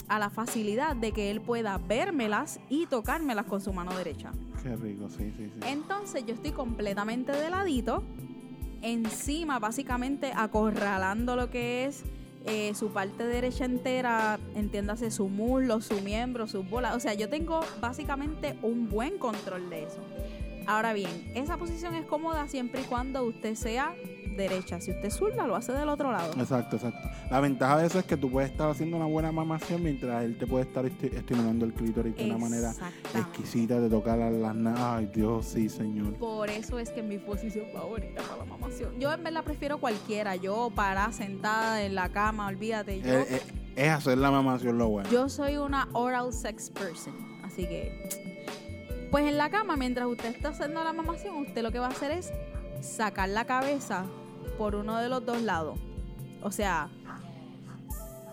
a 0.09 0.19
la 0.19 0.31
facilidad 0.31 0.95
de 0.95 1.13
que 1.13 1.31
él 1.31 1.41
pueda 1.41 1.79
vérmelas 1.79 2.61
y 2.69 2.87
tocármelas 2.87 3.47
con 3.47 3.61
su 3.61 3.73
mano 3.73 3.93
derecha. 3.97 4.31
Qué 4.63 4.77
rico, 4.77 5.09
sí, 5.09 5.33
sí, 5.37 5.51
sí. 5.53 5.61
Entonces 5.67 6.25
yo 6.25 6.35
estoy 6.35 6.53
completamente 6.53 7.33
de 7.33 7.51
ladito, 7.51 8.05
encima 8.83 9.59
básicamente 9.59 10.33
acorralando 10.35 11.37
lo 11.37 11.51
que 11.51 11.87
es 11.87 12.03
eh, 12.45 12.75
su 12.75 12.93
parte 12.93 13.25
derecha 13.25 13.65
entera, 13.65 14.39
entiéndase 14.57 15.11
su 15.11 15.29
muslo, 15.29 15.81
su 15.81 16.01
miembro, 16.01 16.49
sus 16.49 16.69
bolas. 16.69 16.97
O 16.97 17.01
sea, 17.01 17.15
yo 17.15 17.29
tengo 17.29 17.61
básicamente 17.81 18.57
un 18.63 18.89
buen 18.89 19.19
control 19.19 19.71
de 19.71 19.85
eso. 19.85 20.01
Ahora 20.67 20.93
bien, 20.93 21.33
esa 21.35 21.57
posición 21.57 21.95
es 21.95 22.05
cómoda 22.05 22.49
siempre 22.49 22.83
y 22.83 22.85
cuando 22.85 23.25
usted 23.25 23.55
sea 23.55 23.95
derecha. 24.37 24.81
Si 24.81 24.91
usted 24.91 25.11
zurda, 25.11 25.47
lo 25.47 25.55
hace 25.57 25.73
del 25.73 25.89
otro 25.89 26.11
lado. 26.13 26.33
Exacto, 26.39 26.77
exacto. 26.77 27.09
La 27.31 27.41
ventaja 27.41 27.79
de 27.79 27.87
eso 27.87 27.99
es 27.99 28.05
que 28.05 28.17
tú 28.17 28.31
puedes 28.31 28.51
estar 28.51 28.69
haciendo 28.71 28.97
una 28.97 29.07
buena 29.07 29.33
mamación 29.33 29.83
mientras 29.83 30.25
él 30.25 30.37
te 30.39 30.47
puede 30.47 30.65
estar 30.65 30.85
esti- 30.85 31.13
estimulando 31.15 31.65
el 31.65 31.73
clítoris 31.73 32.17
de 32.17 32.25
una 32.27 32.39
manera 32.39 32.73
exquisita 33.15 33.81
de 33.81 33.89
tocar 33.89 34.19
las 34.19 34.55
na- 34.55 34.97
Ay, 34.97 35.11
Dios, 35.15 35.47
sí, 35.47 35.69
señor. 35.69 36.15
Por 36.15 36.51
eso 36.51 36.79
es 36.79 36.91
que 36.91 37.01
es 37.01 37.07
mi 37.07 37.19
posición 37.19 37.67
favorita 37.73 38.23
para 38.23 38.39
la 38.39 38.45
mamación. 38.45 38.99
Yo 38.99 39.13
en 39.13 39.23
verdad 39.23 39.45
prefiero 39.45 39.79
cualquiera. 39.79 40.37
Yo 40.37 40.71
para 40.75 41.11
sentada 41.13 41.83
en 41.83 41.95
la 41.95 42.09
cama, 42.11 42.47
olvídate. 42.49 43.01
Yo, 43.01 43.13
Eh, 43.13 43.27
eh, 43.31 43.41
es 43.77 43.89
hacer 43.91 44.19
la 44.19 44.31
mamación 44.31 44.79
lo 44.79 44.89
bueno. 44.89 45.09
yo 45.11 45.29
soy 45.29 45.57
una 45.57 45.89
oral 45.93 46.33
sex 46.33 46.71
person. 46.71 47.15
Así 47.45 47.67
que, 47.67 47.93
pues 49.11 49.27
en 49.27 49.37
la 49.37 49.51
cama, 49.51 49.77
mientras 49.77 50.07
usted 50.07 50.35
está 50.35 50.49
haciendo 50.51 50.83
la 50.85 50.93
mamación, 50.93 51.37
usted 51.37 51.63
lo 51.63 51.71
que 51.71 51.79
va 51.79 51.87
a 51.87 51.91
hacer 51.91 52.11
es 52.13 52.33
sacar 52.81 53.29
la 53.29 53.45
cabeza 53.45 54.07
por 54.63 54.77
uno 54.77 54.97
de 54.99 55.09
los 55.09 55.27
dos 55.27 55.43
lados. 55.43 55.77
O 56.41 56.53
sea, 56.53 56.89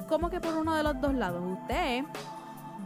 ¿cómo 0.08 0.30
que 0.30 0.40
por 0.40 0.54
uno 0.54 0.76
de 0.76 0.84
los 0.84 1.02
dos 1.02 1.16
lados? 1.16 1.42
Usted 1.60 2.04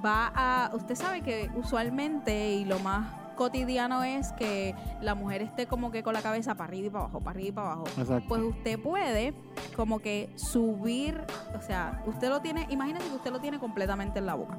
va 0.03 0.31
a. 0.33 0.71
Usted 0.73 0.95
sabe 0.95 1.19
que 1.23 1.51
usualmente 1.53 2.53
y 2.53 2.63
lo 2.63 2.79
más 2.79 3.05
cotidiano 3.35 4.01
es 4.05 4.31
que 4.31 4.73
la 5.01 5.13
mujer 5.13 5.41
esté 5.41 5.67
como 5.67 5.91
que 5.91 6.03
con 6.03 6.13
la 6.13 6.21
cabeza 6.21 6.55
para 6.55 6.69
arriba 6.69 6.87
y 6.87 6.89
para 6.89 7.03
abajo, 7.03 7.19
para 7.19 7.31
arriba 7.31 7.49
y 7.49 7.51
para 7.51 7.71
abajo. 7.73 7.83
Exacto. 7.97 8.29
Pues 8.29 8.41
usted 8.43 8.79
puede 8.81 9.33
como 9.75 9.99
que 9.99 10.31
subir, 10.37 11.19
o 11.53 11.61
sea, 11.61 12.01
usted 12.05 12.29
lo 12.29 12.39
tiene, 12.39 12.65
imagínese 12.69 13.09
que 13.09 13.15
usted 13.15 13.31
lo 13.33 13.41
tiene 13.41 13.59
completamente 13.59 14.19
en 14.19 14.25
la 14.25 14.35
boca. 14.35 14.57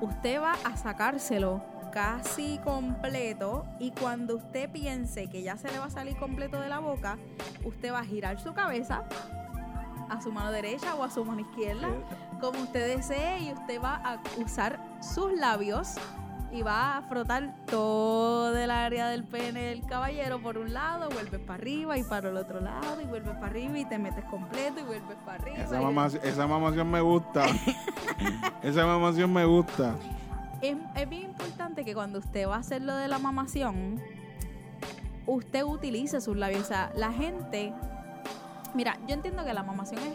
Usted 0.00 0.42
va 0.42 0.54
a 0.64 0.76
sacárselo 0.76 1.62
casi 1.94 2.58
completo 2.64 3.64
y 3.78 3.92
cuando 3.92 4.34
usted 4.36 4.68
piense 4.68 5.28
que 5.28 5.42
ya 5.42 5.56
se 5.56 5.70
le 5.70 5.78
va 5.78 5.84
a 5.84 5.90
salir 5.90 6.16
completo 6.16 6.60
de 6.60 6.68
la 6.68 6.80
boca, 6.80 7.16
usted 7.64 7.92
va 7.92 8.00
a 8.00 8.04
girar 8.04 8.40
su 8.40 8.52
cabeza 8.52 9.04
a 10.10 10.20
su 10.20 10.32
mano 10.32 10.50
derecha 10.50 10.96
o 10.96 11.04
a 11.04 11.10
su 11.10 11.24
mano 11.24 11.40
izquierda, 11.42 11.88
como 12.40 12.62
usted 12.62 12.96
desee, 12.96 13.38
y 13.44 13.52
usted 13.52 13.80
va 13.80 13.94
a 13.94 14.20
usar 14.44 14.80
sus 15.00 15.32
labios 15.34 15.94
y 16.50 16.62
va 16.62 16.98
a 16.98 17.02
frotar 17.02 17.54
todo 17.66 18.56
el 18.56 18.70
área 18.72 19.08
del 19.08 19.22
pene 19.22 19.62
del 19.66 19.86
caballero 19.86 20.40
por 20.42 20.58
un 20.58 20.72
lado, 20.72 21.08
vuelves 21.10 21.40
para 21.40 21.54
arriba 21.54 21.96
y 21.96 22.02
para 22.02 22.28
el 22.28 22.36
otro 22.36 22.60
lado, 22.60 23.00
y 23.00 23.04
vuelves 23.04 23.34
para 23.34 23.46
arriba 23.46 23.78
y 23.78 23.84
te 23.84 23.98
metes 23.98 24.24
completo 24.24 24.80
y 24.80 24.82
vuelves 24.82 25.16
para 25.24 25.42
arriba. 25.42 25.58
Esa, 25.58 26.46
mamación 26.46 26.90
me 26.90 27.00
gusta. 27.00 27.46
esa 28.62 28.84
mamación 28.84 29.32
me 29.32 29.44
gusta. 29.44 29.94
Es, 30.62 30.76
es 30.96 31.08
bien 31.08 31.22
importante 31.22 31.84
que 31.84 31.94
cuando 31.94 32.18
usted 32.18 32.48
va 32.48 32.56
a 32.56 32.58
hacer 32.60 32.82
lo 32.82 32.94
de 32.96 33.08
la 33.08 33.18
mamación, 33.18 34.00
usted 35.26 35.62
utilice 35.64 36.20
sus 36.20 36.36
labios. 36.36 36.62
O 36.62 36.66
sea, 36.66 36.90
la 36.96 37.12
gente. 37.12 37.72
Mira, 38.74 38.98
yo 39.06 39.14
entiendo 39.14 39.44
que 39.44 39.52
la 39.54 39.62
mamación 39.62 40.00
es 40.02 40.12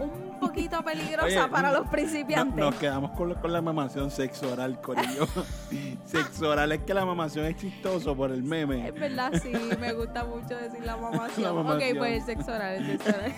un 0.00 0.38
poquito 0.38 0.82
peligrosa 0.84 1.26
Oye, 1.26 1.48
para 1.48 1.72
no- 1.72 1.80
los 1.80 1.88
principiantes. 1.88 2.54
No- 2.56 2.70
nos 2.70 2.74
quedamos 2.76 3.10
con, 3.12 3.34
con 3.34 3.52
la 3.52 3.60
mamación 3.62 4.10
sexo 4.10 4.52
oral, 4.52 4.80
corillo. 4.80 5.26
sexo 6.04 6.50
oral 6.50 6.70
es 6.72 6.82
que 6.82 6.94
la 6.94 7.04
mamación 7.04 7.46
es 7.46 7.56
chistoso 7.56 8.14
por 8.16 8.30
el 8.30 8.42
meme. 8.42 8.86
Es 8.88 8.94
verdad, 8.94 9.32
sí, 9.42 9.52
me 9.80 9.92
gusta 9.94 10.24
mucho 10.24 10.54
decir 10.56 10.84
la 10.84 10.96
mamación. 10.96 11.42
La 11.42 11.52
mamación. 11.52 11.90
Ok, 11.92 11.98
pues 11.98 12.12
el 12.20 12.22
sexo 12.36 12.52
oral, 12.52 12.74
el 12.76 12.86
sexo 12.98 13.08
oral. 13.16 13.34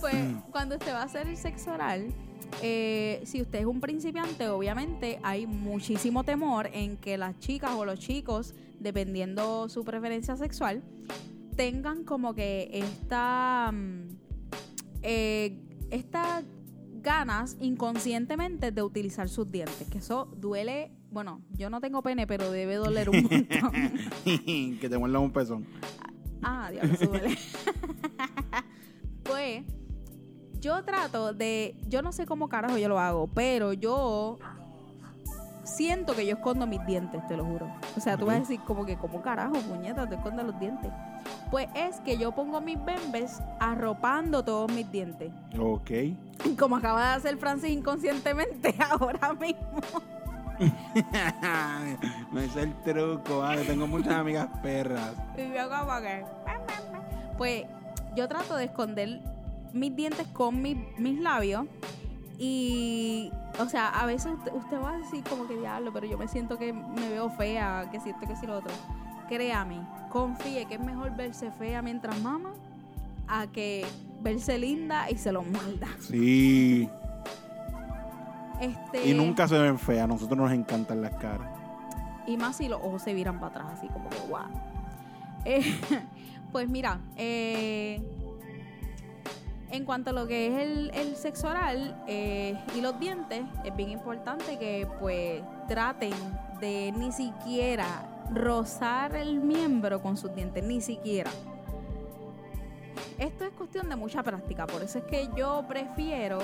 pues 0.00 0.14
cuando 0.50 0.76
usted 0.76 0.92
va 0.92 1.00
a 1.00 1.04
hacer 1.04 1.28
el 1.28 1.36
sexo 1.36 1.72
oral, 1.72 2.12
eh, 2.62 3.20
si 3.24 3.42
usted 3.42 3.60
es 3.60 3.66
un 3.66 3.80
principiante, 3.80 4.48
obviamente 4.48 5.18
hay 5.22 5.46
muchísimo 5.46 6.24
temor 6.24 6.70
en 6.72 6.96
que 6.96 7.18
las 7.18 7.38
chicas 7.38 7.72
o 7.72 7.84
los 7.84 7.98
chicos, 7.98 8.54
dependiendo 8.80 9.68
su 9.68 9.84
preferencia 9.84 10.36
sexual, 10.36 10.82
tengan 11.56 12.04
como 12.04 12.34
que 12.34 12.70
esta, 12.72 13.70
mm, 13.72 14.08
eh, 15.02 15.58
estas 15.90 16.44
ganas 17.02 17.56
inconscientemente 17.60 18.72
de 18.72 18.82
utilizar 18.82 19.28
sus 19.28 19.50
dientes, 19.50 19.86
que 19.90 19.98
eso 19.98 20.26
duele, 20.36 20.90
bueno, 21.10 21.42
yo 21.52 21.70
no 21.70 21.80
tengo 21.80 22.02
pene, 22.02 22.26
pero 22.26 22.50
debe 22.50 22.76
doler 22.76 23.10
un 23.10 23.22
montón. 23.22 23.72
que 24.80 24.88
te 24.88 24.98
muerda 24.98 25.18
un 25.18 25.30
pezón. 25.30 25.66
Ah, 26.42 26.70
diablo, 26.70 26.94
eso 26.94 27.06
duele. 27.06 27.38
pues, 29.22 29.64
yo 30.64 30.82
trato 30.82 31.34
de. 31.34 31.76
Yo 31.88 32.00
no 32.00 32.10
sé 32.10 32.24
cómo 32.24 32.48
carajo 32.48 32.78
yo 32.78 32.88
lo 32.88 32.98
hago, 32.98 33.26
pero 33.28 33.74
yo 33.74 34.38
siento 35.62 36.14
que 36.14 36.26
yo 36.26 36.36
escondo 36.36 36.66
mis 36.66 36.84
dientes, 36.86 37.24
te 37.28 37.36
lo 37.36 37.44
juro. 37.44 37.70
O 37.96 38.00
sea, 38.00 38.16
tú 38.16 38.26
vas 38.26 38.36
a 38.36 38.40
decir, 38.40 38.60
como 38.60 38.86
que, 38.86 38.96
¿cómo 38.96 39.20
carajo, 39.20 39.54
puñeta, 39.54 40.08
te 40.08 40.14
escondes 40.14 40.46
los 40.46 40.58
dientes? 40.58 40.90
Pues 41.50 41.68
es 41.74 42.00
que 42.00 42.16
yo 42.16 42.32
pongo 42.32 42.62
mis 42.62 42.82
bembes 42.82 43.42
arropando 43.60 44.42
todos 44.42 44.72
mis 44.72 44.90
dientes. 44.90 45.30
Ok. 45.58 45.90
Como 46.58 46.76
acaba 46.76 47.10
de 47.10 47.14
hacer 47.16 47.36
Francis 47.38 47.70
inconscientemente 47.70 48.74
ahora 48.90 49.34
mismo. 49.34 49.80
me 52.32 52.44
hice 52.44 52.62
el 52.62 52.74
truco, 52.82 53.38
vale. 53.38 53.64
Tengo 53.64 53.86
muchas 53.86 54.14
amigas 54.14 54.48
perras. 54.62 55.12
Y 55.36 55.52
yo 55.54 55.68
como 55.68 56.00
que... 56.00 56.24
Pues 57.36 57.64
yo 58.14 58.28
trato 58.28 58.56
de 58.56 58.64
esconder 58.64 59.20
mis 59.74 59.94
dientes 59.94 60.26
con 60.28 60.62
mi- 60.62 60.86
mis 60.98 61.20
labios. 61.20 61.66
Y, 62.38 63.30
o 63.60 63.68
sea, 63.68 63.88
a 63.88 64.06
veces 64.06 64.32
usted, 64.52 64.80
va 64.82 64.94
a 64.94 64.98
decir 64.98 65.22
como 65.28 65.46
que 65.46 65.56
diablo, 65.56 65.92
pero 65.92 66.06
yo 66.06 66.18
me 66.18 66.26
siento 66.26 66.58
que 66.58 66.72
me 66.72 67.08
veo 67.08 67.30
fea, 67.30 67.88
que 67.92 68.00
siento 68.00 68.26
que 68.26 68.34
si 68.36 68.46
lo 68.46 68.56
otro. 68.58 68.72
Créame, 69.28 69.80
confíe 70.10 70.66
que 70.66 70.74
es 70.74 70.80
mejor 70.80 71.14
verse 71.16 71.50
fea 71.52 71.80
mientras 71.80 72.18
mama 72.20 72.50
a 73.28 73.46
que 73.46 73.86
verse 74.20 74.58
linda 74.58 75.10
y 75.10 75.16
se 75.16 75.30
lo 75.32 75.42
muerda. 75.42 75.86
Sí. 76.00 76.88
Este, 78.60 79.08
Y 79.08 79.14
nunca 79.14 79.48
se 79.48 79.58
ven 79.58 79.78
feas. 79.78 80.04
A 80.04 80.06
nosotros 80.06 80.38
nos 80.38 80.52
encantan 80.52 81.02
las 81.02 81.14
caras. 81.16 81.48
Y 82.26 82.36
más 82.36 82.56
si 82.56 82.68
los 82.68 82.80
ojos 82.82 83.02
se 83.02 83.12
viran 83.14 83.38
para 83.40 83.48
atrás, 83.60 83.66
así 83.78 83.88
como 83.88 84.08
que 84.10 84.18
guau. 84.28 84.46
Eh, 85.44 85.62
pues 86.52 86.68
mira, 86.68 87.00
eh, 87.16 88.02
en 89.74 89.84
cuanto 89.84 90.10
a 90.10 90.12
lo 90.12 90.28
que 90.28 90.46
es 90.46 90.94
el, 90.94 91.16
sexo 91.16 91.48
oral 91.48 92.00
eh, 92.06 92.56
y 92.76 92.80
los 92.80 92.98
dientes, 93.00 93.42
es 93.64 93.74
bien 93.74 93.90
importante 93.90 94.56
que 94.56 94.86
pues 95.00 95.42
traten 95.66 96.12
de 96.60 96.92
ni 96.96 97.10
siquiera 97.10 98.24
rozar 98.32 99.16
el 99.16 99.40
miembro 99.40 100.00
con 100.00 100.16
sus 100.16 100.32
dientes, 100.34 100.62
ni 100.62 100.80
siquiera. 100.80 101.30
Esto 103.18 103.44
es 103.44 103.50
cuestión 103.50 103.88
de 103.88 103.96
mucha 103.96 104.22
práctica, 104.22 104.66
por 104.66 104.82
eso 104.82 104.98
es 104.98 105.04
que 105.04 105.28
yo 105.36 105.64
prefiero 105.66 106.38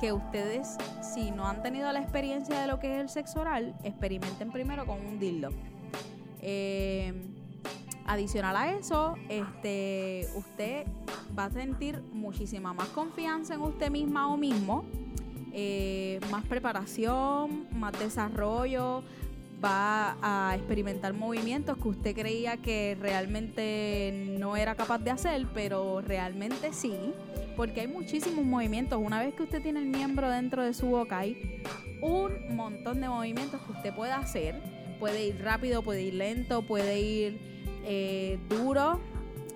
que 0.00 0.12
ustedes, 0.12 0.76
si 1.00 1.30
no 1.30 1.46
han 1.46 1.62
tenido 1.62 1.92
la 1.92 2.00
experiencia 2.00 2.60
de 2.60 2.66
lo 2.66 2.80
que 2.80 2.94
es 2.94 3.00
el 3.00 3.08
sexo 3.08 3.40
oral, 3.40 3.74
experimenten 3.84 4.50
primero 4.50 4.84
con 4.84 4.98
un 5.04 5.20
dildo. 5.20 5.50
Eh, 6.40 7.31
adicional 8.06 8.56
a 8.56 8.72
eso, 8.72 9.16
este, 9.28 10.28
usted 10.34 10.86
va 11.38 11.46
a 11.46 11.50
sentir 11.50 12.02
muchísima 12.12 12.72
más 12.72 12.88
confianza 12.88 13.54
en 13.54 13.60
usted 13.60 13.90
misma 13.90 14.28
o 14.32 14.36
mismo, 14.36 14.84
eh, 15.52 16.20
más 16.30 16.44
preparación, 16.46 17.66
más 17.72 17.98
desarrollo, 17.98 19.02
va 19.62 20.16
a 20.22 20.56
experimentar 20.56 21.12
movimientos 21.14 21.78
que 21.78 21.88
usted 21.88 22.14
creía 22.14 22.56
que 22.56 22.96
realmente 23.00 24.34
no 24.38 24.56
era 24.56 24.74
capaz 24.74 24.98
de 24.98 25.10
hacer, 25.10 25.46
pero 25.54 26.00
realmente 26.00 26.72
sí, 26.72 26.96
porque 27.56 27.82
hay 27.82 27.86
muchísimos 27.86 28.44
movimientos. 28.44 29.00
Una 29.00 29.20
vez 29.20 29.34
que 29.34 29.44
usted 29.44 29.62
tiene 29.62 29.80
el 29.80 29.86
miembro 29.86 30.30
dentro 30.30 30.64
de 30.64 30.74
su 30.74 30.86
boca, 30.86 31.18
hay 31.18 31.62
un 32.00 32.56
montón 32.56 33.00
de 33.00 33.08
movimientos 33.08 33.60
que 33.62 33.72
usted 33.72 33.94
puede 33.94 34.12
hacer. 34.12 34.60
Puede 34.98 35.26
ir 35.26 35.42
rápido, 35.42 35.82
puede 35.82 36.02
ir 36.02 36.14
lento, 36.14 36.62
puede 36.62 37.00
ir 37.00 37.51
eh, 37.84 38.38
duro. 38.48 39.00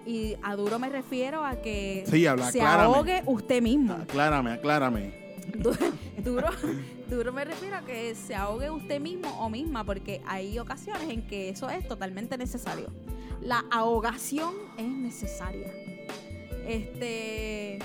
Y 0.05 0.37
a 0.43 0.55
duro 0.55 0.79
me 0.79 0.89
refiero 0.89 1.45
a 1.45 1.57
que 1.57 2.05
Sí, 2.07 2.27
habla, 2.27 2.51
se 2.53 2.61
aclárame. 2.61 2.95
ahogue 2.95 3.23
usted 3.27 3.61
mismo. 3.61 3.95
Aclárame, 3.95 4.53
aclárame. 4.53 5.27
Du- 5.59 5.77
duro, 6.25 6.49
duro 7.09 7.33
me 7.33 7.45
refiero 7.45 7.77
a 7.77 7.83
que 7.83 8.15
se 8.15 8.35
ahogue 8.37 8.71
usted 8.71 9.01
mismo 9.01 9.29
o 9.41 9.49
misma, 9.51 9.83
porque 9.85 10.23
hay 10.27 10.59
ocasiones 10.61 11.09
en 11.11 11.27
que 11.27 11.49
eso 11.49 11.69
es 11.71 11.87
totalmente 11.89 12.39
necesario. 12.39 12.87
La 13.41 13.65
ahogación 13.71 14.55
es 14.79 14.87
necesaria. 14.89 15.73
Este. 16.67 17.79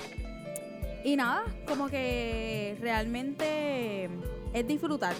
Y 1.04 1.16
nada, 1.16 1.42
como 1.66 1.88
que 1.88 2.76
realmente 2.80 4.08
es 4.52 4.66
disfrutar. 4.66 5.14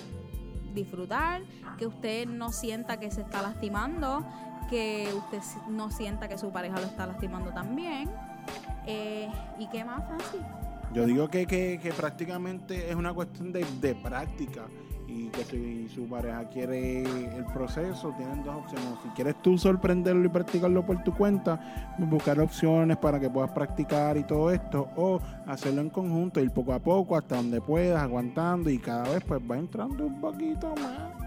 Disfrutar, 0.74 1.42
que 1.78 1.86
usted 1.86 2.26
no 2.28 2.50
sienta 2.52 2.98
que 3.00 3.10
se 3.10 3.20
está 3.22 3.42
lastimando, 3.42 4.24
que 4.72 5.06
usted 5.14 5.40
no 5.68 5.90
sienta 5.90 6.28
que 6.28 6.38
su 6.38 6.50
pareja 6.50 6.80
lo 6.80 6.86
está 6.86 7.06
lastimando 7.06 7.50
también. 7.50 8.10
Eh, 8.86 9.28
¿Y 9.58 9.66
qué 9.68 9.84
más, 9.84 10.02
Francis? 10.06 10.40
Yo 10.94 11.04
digo 11.04 11.28
que, 11.28 11.46
que, 11.46 11.78
que 11.82 11.92
prácticamente 11.92 12.88
es 12.88 12.96
una 12.96 13.12
cuestión 13.12 13.52
de, 13.52 13.66
de 13.82 13.94
práctica 13.94 14.62
y 15.06 15.28
que 15.28 15.44
si 15.44 15.88
su 15.90 16.08
pareja 16.08 16.48
quiere 16.48 17.02
el 17.36 17.44
proceso, 17.52 18.14
tienen 18.16 18.42
dos 18.42 18.56
opciones. 18.56 18.98
Si 19.02 19.10
quieres 19.10 19.34
tú 19.42 19.58
sorprenderlo 19.58 20.24
y 20.24 20.28
practicarlo 20.30 20.86
por 20.86 21.02
tu 21.02 21.14
cuenta, 21.14 21.94
buscar 21.98 22.40
opciones 22.40 22.96
para 22.96 23.20
que 23.20 23.28
puedas 23.28 23.50
practicar 23.50 24.16
y 24.16 24.24
todo 24.24 24.50
esto, 24.50 24.88
o 24.96 25.20
hacerlo 25.46 25.82
en 25.82 25.90
conjunto, 25.90 26.40
ir 26.40 26.50
poco 26.50 26.72
a 26.72 26.78
poco 26.78 27.14
hasta 27.14 27.36
donde 27.36 27.60
puedas, 27.60 28.02
aguantando 28.02 28.70
y 28.70 28.78
cada 28.78 29.02
vez 29.02 29.22
pues 29.22 29.38
va 29.38 29.58
entrando 29.58 30.06
un 30.06 30.18
poquito 30.18 30.74
más. 30.76 31.21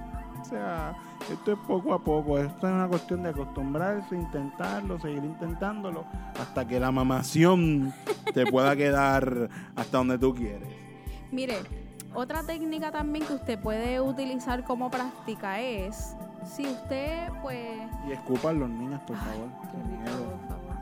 O 0.46 0.50
sea, 0.50 0.96
esto 1.32 1.54
es 1.54 1.60
poco 1.68 1.92
a 1.92 2.04
poco, 2.04 2.38
esto 2.38 2.68
es 2.68 2.74
una 2.74 2.88
cuestión 2.88 3.24
de 3.24 3.30
acostumbrarse, 3.30 4.16
intentarlo, 4.16 5.00
seguir 5.00 5.24
intentándolo, 5.24 6.06
hasta 6.40 6.68
que 6.68 6.80
la 6.80 6.92
mamación 6.92 7.92
te 8.32 8.46
pueda 8.46 8.76
quedar 8.78 9.50
hasta 9.76 9.98
donde 9.98 10.20
tú 10.20 10.36
quieres. 10.36 10.70
Mire, 11.32 11.62
otra 12.14 12.44
técnica 12.44 12.92
también 12.92 13.26
que 13.26 13.34
usted 13.34 13.60
puede 13.60 14.00
utilizar 14.00 14.64
como 14.64 14.92
práctica 14.92 15.60
es, 15.60 16.16
si 16.46 16.68
usted 16.68 17.30
pues... 17.42 17.80
Y 18.08 18.12
escupan 18.12 18.60
los 18.60 18.70
niños, 18.70 19.02
por 19.02 19.18
favor. 19.18 19.50
Qué 19.72 19.78
rico, 19.78 20.24
por 20.30 20.48
favor. 20.48 20.76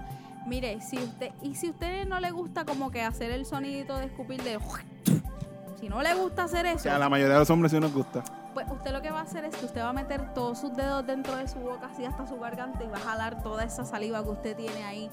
Mire, 0.45 0.81
si 0.81 0.97
usted, 0.97 1.31
y 1.41 1.55
si 1.55 1.69
usted 1.69 2.05
no 2.05 2.19
le 2.19 2.31
gusta 2.31 2.65
como 2.65 2.91
que 2.91 3.01
hacer 3.01 3.31
el 3.31 3.45
sonidito 3.45 3.97
de 3.97 4.07
escupir 4.07 4.43
de... 4.43 4.59
Si 5.83 5.89
no 5.89 6.01
le 6.01 6.13
gusta 6.13 6.45
hacer 6.45 6.65
O 6.65 6.69
eso, 6.69 6.79
sea, 6.79 6.95
a 6.95 6.99
la 6.99 7.09
mayoría 7.09 7.33
de 7.33 7.39
los 7.41 7.49
hombres 7.49 7.73
sí 7.73 7.77
nos 7.77 7.93
gusta. 7.93 8.23
pues 8.53 8.65
usted 8.71 8.93
lo 8.93 9.01
que 9.01 9.11
va 9.11 9.19
a 9.19 9.23
hacer 9.23 9.43
es 9.43 9.53
que 9.53 9.65
usted 9.65 9.81
va 9.81 9.89
a 9.89 9.93
meter 9.93 10.33
todos 10.33 10.57
sus 10.57 10.73
dedos 10.73 11.05
dentro 11.05 11.35
de 11.35 11.45
su 11.49 11.59
boca, 11.59 11.89
así 11.91 12.05
hasta 12.05 12.25
su 12.25 12.39
garganta, 12.39 12.85
y 12.85 12.87
va 12.87 12.95
a 12.95 13.01
jalar 13.01 13.43
toda 13.43 13.65
esa 13.65 13.83
saliva 13.83 14.23
que 14.23 14.29
usted 14.29 14.55
tiene 14.55 14.85
ahí, 14.85 15.09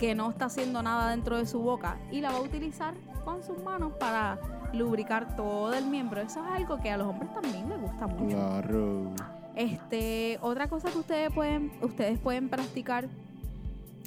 que 0.00 0.16
no 0.16 0.30
está 0.30 0.46
haciendo 0.46 0.82
nada 0.82 1.08
dentro 1.10 1.38
de 1.38 1.46
su 1.46 1.60
boca, 1.60 1.98
y 2.10 2.20
la 2.20 2.32
va 2.32 2.38
a 2.38 2.40
utilizar 2.40 2.94
con 3.24 3.44
sus 3.44 3.62
manos 3.62 3.92
para 3.92 4.40
lubricar 4.72 5.36
todo 5.36 5.72
el 5.72 5.86
miembro. 5.86 6.20
Eso 6.20 6.44
es 6.44 6.50
algo 6.50 6.78
que 6.78 6.90
a 6.90 6.96
los 6.96 7.06
hombres 7.06 7.32
también 7.32 7.68
les 7.68 7.80
gusta 7.80 8.08
mucho. 8.08 8.36
Claro. 8.36 9.12
Este, 9.54 10.36
otra 10.40 10.66
cosa 10.66 10.90
que 10.90 10.98
ustedes 10.98 11.32
pueden, 11.32 11.70
ustedes 11.80 12.18
pueden 12.18 12.48
practicar 12.48 13.06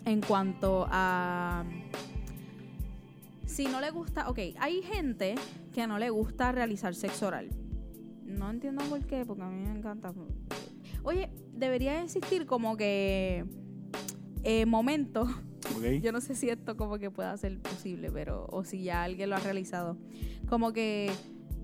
en 0.03 0.19
cuanto 0.19 0.88
a 0.91 1.63
si 3.45 3.65
no 3.65 3.81
le 3.81 3.91
gusta, 3.91 4.29
ok, 4.29 4.39
hay 4.60 4.81
gente 4.81 5.36
que 5.73 5.88
no 5.88 5.99
le 5.99 6.10
gusta 6.10 6.51
realizar 6.51 6.95
sexo 6.95 7.27
oral. 7.27 7.49
No 8.25 8.49
entiendo 8.49 8.84
por 8.86 9.05
qué, 9.05 9.25
porque 9.25 9.43
a 9.43 9.47
mí 9.47 9.63
me 9.63 9.77
encanta. 9.77 10.13
Oye, 11.03 11.29
debería 11.53 12.01
existir 12.01 12.45
como 12.45 12.75
que 12.75 13.45
eh, 14.43 14.65
momentos. 14.65 15.29
Ok. 15.77 15.84
Yo 16.01 16.12
no 16.12 16.21
sé 16.21 16.36
si 16.36 16.49
esto 16.49 16.75
como 16.75 16.97
que 16.97 17.12
pueda 17.12 17.36
ser 17.38 17.60
posible, 17.60 18.12
pero 18.12 18.47
o 18.51 18.63
si 18.63 18.84
ya 18.84 19.03
alguien 19.03 19.29
lo 19.29 19.36
ha 19.36 19.39
realizado. 19.39 19.97
Como 20.49 20.73
que, 20.73 21.12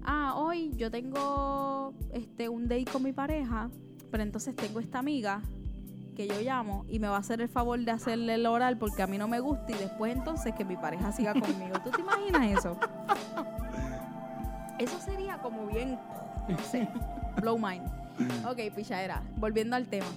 ah, 0.03 0.33
hoy 0.35 0.71
yo 0.75 0.89
tengo 0.89 1.93
este 2.11 2.49
un 2.49 2.67
date 2.67 2.85
con 2.85 3.03
mi 3.03 3.13
pareja, 3.13 3.69
pero 4.09 4.23
entonces 4.23 4.55
tengo 4.55 4.79
esta 4.79 4.99
amiga 4.99 5.41
yo 6.27 6.41
llamo 6.41 6.85
y 6.87 6.99
me 6.99 7.07
va 7.07 7.17
a 7.17 7.19
hacer 7.19 7.41
el 7.41 7.49
favor 7.49 7.79
de 7.79 7.91
hacerle 7.91 8.35
el 8.35 8.45
oral 8.45 8.77
porque 8.77 9.01
a 9.01 9.07
mí 9.07 9.17
no 9.17 9.27
me 9.27 9.39
gusta 9.39 9.71
y 9.71 9.75
después 9.75 10.15
entonces 10.15 10.53
que 10.55 10.65
mi 10.65 10.75
pareja 10.75 11.11
siga 11.11 11.33
conmigo. 11.33 11.79
¿Tú 11.83 11.91
te 11.91 12.01
imaginas 12.01 12.59
eso? 12.59 12.77
Eso 14.79 14.99
sería 14.99 15.37
como 15.37 15.67
bien, 15.67 15.99
no 16.47 16.57
sé, 16.57 16.87
blow 17.39 17.57
mind. 17.57 17.85
Ok, 18.45 18.73
pichadera, 18.75 19.21
volviendo 19.37 19.75
al 19.75 19.87
tema. 19.87 20.07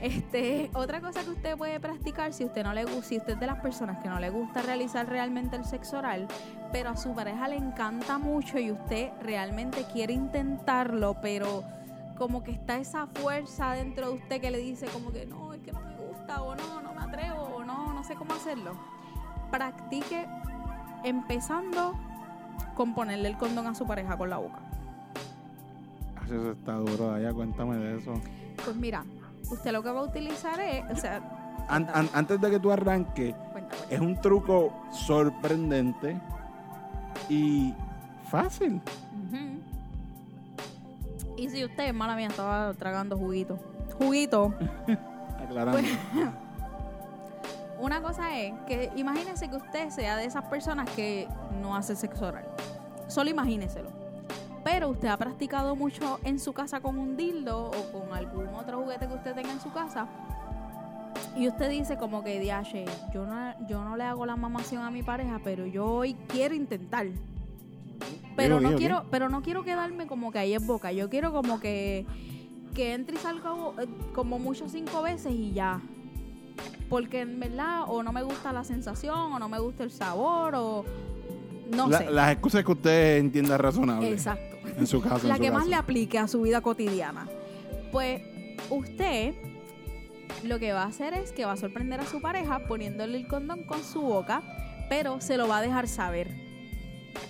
Este, 0.00 0.70
otra 0.74 1.00
cosa 1.00 1.24
que 1.24 1.30
usted 1.30 1.56
puede 1.56 1.80
practicar 1.80 2.32
si 2.32 2.44
usted 2.44 2.62
no 2.62 2.74
le 2.74 2.84
gusta, 2.84 3.02
si 3.02 3.16
usted 3.16 3.34
es 3.34 3.40
de 3.40 3.46
las 3.46 3.60
personas 3.60 4.02
que 4.02 4.08
no 4.08 4.18
le 4.18 4.28
gusta 4.28 4.60
realizar 4.60 5.08
realmente 5.08 5.56
el 5.56 5.64
sexo 5.64 5.98
oral, 5.98 6.26
pero 6.72 6.90
a 6.90 6.96
su 6.96 7.14
pareja 7.14 7.48
le 7.48 7.56
encanta 7.56 8.18
mucho 8.18 8.58
y 8.58 8.70
usted 8.70 9.10
realmente 9.22 9.86
quiere 9.92 10.12
intentarlo, 10.12 11.16
pero 11.22 11.64
como 12.18 12.42
que 12.42 12.50
está 12.50 12.76
esa 12.76 13.06
fuerza 13.06 13.72
dentro 13.72 14.08
de 14.08 14.14
usted 14.14 14.40
que 14.40 14.50
le 14.50 14.58
dice 14.58 14.86
como 14.86 15.10
que 15.12 15.26
no, 15.26 15.53
que 15.64 15.72
no 15.72 15.80
me 15.80 15.96
gusta 15.96 16.42
o 16.42 16.54
no, 16.54 16.80
no 16.82 16.94
me 16.94 17.02
atrevo 17.02 17.42
o 17.42 17.64
no, 17.64 17.92
no 17.92 18.04
sé 18.04 18.14
cómo 18.14 18.34
hacerlo. 18.34 18.72
Practique 19.50 20.26
empezando 21.04 21.94
con 22.74 22.94
ponerle 22.94 23.28
el 23.28 23.36
condón 23.36 23.66
a 23.66 23.74
su 23.74 23.86
pareja 23.86 24.16
con 24.16 24.30
la 24.30 24.38
boca. 24.38 24.58
Ah, 26.16 26.22
Eso 26.26 26.52
está 26.52 26.74
duro, 26.74 27.10
Daya, 27.12 27.32
cuéntame 27.32 27.76
de 27.76 27.98
eso. 27.98 28.14
Pues 28.64 28.76
mira, 28.76 29.04
usted 29.50 29.72
lo 29.72 29.82
que 29.82 29.90
va 29.90 30.00
a 30.00 30.04
utilizar 30.04 30.58
es, 30.60 30.84
o 30.90 30.96
sea, 30.96 31.40
An- 31.68 31.88
an- 31.94 32.10
antes 32.12 32.38
de 32.40 32.50
que 32.50 32.60
tú 32.60 32.70
arranques, 32.70 33.34
es 33.88 33.98
un 34.00 34.20
truco 34.20 34.72
sorprendente 34.90 36.20
y 37.28 37.72
fácil. 38.28 38.80
Y 41.36 41.48
si 41.50 41.64
usted, 41.64 41.92
mala 41.92 42.16
mía, 42.16 42.28
estaba 42.28 42.72
tragando 42.74 43.16
juguito. 43.16 43.58
Juguito. 43.98 44.54
Aclarando. 45.54 45.88
Una 47.80 48.00
cosa 48.00 48.38
es 48.38 48.54
que 48.66 48.90
imagínese 48.96 49.48
que 49.48 49.56
usted 49.56 49.90
sea 49.90 50.16
de 50.16 50.24
esas 50.24 50.44
personas 50.44 50.88
que 50.90 51.28
no 51.60 51.76
hace 51.76 51.96
sexo 51.96 52.26
oral. 52.26 52.46
Solo 53.08 53.30
imagíneselo. 53.30 53.90
Pero 54.64 54.88
usted 54.88 55.08
ha 55.08 55.16
practicado 55.16 55.76
mucho 55.76 56.18
en 56.24 56.38
su 56.38 56.52
casa 56.54 56.80
con 56.80 56.98
un 56.98 57.16
dildo 57.16 57.70
o 57.70 57.92
con 57.92 58.16
algún 58.16 58.48
otro 58.54 58.80
juguete 58.80 59.06
que 59.06 59.14
usted 59.14 59.34
tenga 59.34 59.52
en 59.52 59.60
su 59.60 59.70
casa. 59.72 60.06
Y 61.36 61.48
usted 61.48 61.68
dice 61.68 61.96
como 61.98 62.24
que, 62.24 62.40
diache, 62.40 62.84
yo 63.12 63.26
no, 63.26 63.66
yo 63.66 63.84
no 63.84 63.96
le 63.96 64.04
hago 64.04 64.24
la 64.24 64.36
mamación 64.36 64.82
a 64.82 64.90
mi 64.90 65.02
pareja, 65.02 65.40
pero 65.44 65.66
yo 65.66 65.84
hoy 65.84 66.14
quiero 66.28 66.54
intentar. 66.54 67.08
Pero 68.36 68.60
no 68.60 68.76
quiero, 68.76 69.04
pero 69.10 69.28
no 69.28 69.42
quiero 69.42 69.62
quedarme 69.62 70.06
como 70.06 70.32
que 70.32 70.38
ahí 70.38 70.54
en 70.54 70.66
boca. 70.66 70.92
Yo 70.92 71.10
quiero 71.10 71.32
como 71.32 71.60
que, 71.60 72.06
que 72.74 72.92
entre 72.94 73.14
y 73.16 73.18
salga 73.18 73.52
eh, 73.80 73.86
como 74.14 74.38
mucho 74.38 74.68
cinco 74.68 75.02
veces 75.02 75.32
y 75.32 75.52
ya. 75.52 75.80
Porque 76.88 77.20
en 77.20 77.40
verdad 77.40 77.84
o 77.88 78.02
no 78.02 78.12
me 78.12 78.22
gusta 78.22 78.52
la 78.52 78.64
sensación 78.64 79.32
o 79.32 79.38
no 79.38 79.48
me 79.48 79.58
gusta 79.58 79.84
el 79.84 79.90
sabor 79.90 80.54
o 80.54 80.84
no 81.74 81.88
La- 81.88 81.98
sé. 81.98 82.10
Las 82.10 82.32
excusas 82.32 82.64
que 82.64 82.72
usted 82.72 83.16
entienda 83.18 83.56
razonables. 83.56 84.12
Exacto. 84.12 84.56
En 84.76 84.86
su 84.86 85.00
caso. 85.00 85.26
la 85.28 85.36
su 85.36 85.42
que 85.42 85.50
más 85.50 85.66
le 85.66 85.76
aplique 85.76 86.18
a 86.18 86.28
su 86.28 86.42
vida 86.42 86.60
cotidiana. 86.60 87.26
Pues 87.92 88.20
usted 88.70 89.34
lo 90.44 90.58
que 90.58 90.72
va 90.72 90.82
a 90.82 90.86
hacer 90.86 91.14
es 91.14 91.32
que 91.32 91.44
va 91.44 91.52
a 91.52 91.56
sorprender 91.56 92.00
a 92.00 92.06
su 92.06 92.20
pareja 92.20 92.60
poniéndole 92.66 93.16
el 93.18 93.26
condón 93.28 93.64
con 93.64 93.82
su 93.82 94.00
boca, 94.02 94.42
pero 94.88 95.20
se 95.20 95.36
lo 95.36 95.48
va 95.48 95.58
a 95.58 95.62
dejar 95.62 95.88
saber. 95.88 96.28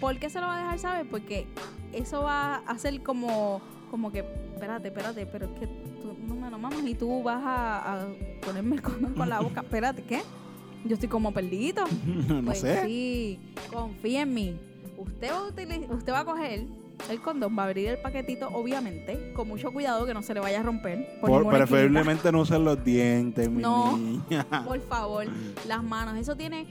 ¿Por 0.01 0.19
qué 0.19 0.31
se 0.31 0.41
lo 0.41 0.47
va 0.47 0.57
a 0.57 0.59
dejar 0.63 0.79
saber? 0.79 1.07
Porque 1.09 1.47
eso 1.93 2.23
va 2.23 2.57
a 2.57 2.71
hacer 2.71 3.03
como, 3.03 3.61
como 3.91 4.11
que, 4.11 4.25
espérate, 4.55 4.89
espérate, 4.89 5.27
pero 5.27 5.47
es 5.47 5.61
que 5.61 5.67
tú 5.67 6.17
no 6.27 6.35
me 6.35 6.51
lo 6.51 6.59
mamas 6.59 6.85
y 6.85 6.95
tú 6.95 7.23
vas 7.23 7.43
a, 7.45 8.03
a 8.03 8.07
ponerme 8.45 8.77
el 8.77 8.83
condón 8.83 9.15
con 9.15 9.29
la 9.29 9.41
boca. 9.41 9.61
Espérate, 9.61 10.03
¿qué? 10.03 10.21
Yo 10.85 10.95
estoy 10.95 11.09
como 11.09 11.33
perdido. 11.33 11.85
no 12.29 12.43
Pues 12.45 12.61
sé. 12.61 12.85
sí, 12.87 13.39
confía 13.73 14.23
en 14.23 14.35
mí. 14.35 14.57
usted 14.97 15.31
va 15.31 15.39
a, 15.39 15.95
usted 15.95 16.13
va 16.13 16.21
a 16.21 16.25
coger 16.25 16.65
el 17.11 17.21
condón, 17.21 17.57
va 17.59 17.63
a 17.65 17.67
abrir 17.67 17.89
el 17.89 17.99
paquetito, 17.99 18.49
obviamente, 18.49 19.33
con 19.35 19.49
mucho 19.49 19.73
cuidado 19.73 20.07
que 20.07 20.15
no 20.15 20.23
se 20.23 20.35
le 20.35 20.41
vaya 20.41 20.61
a 20.61 20.63
romper. 20.63 21.19
Por 21.21 21.49
preferiblemente 21.49 22.31
no 22.33 22.41
usen 22.41 22.65
los 22.65 22.83
dientes, 22.85 23.49
mi 23.51 23.63
No. 23.63 23.97
niña. 23.97 24.47
Por 24.67 24.81
favor, 24.83 25.27
las 25.67 25.83
manos. 25.83 26.17
Eso 26.17 26.37
tiene. 26.37 26.67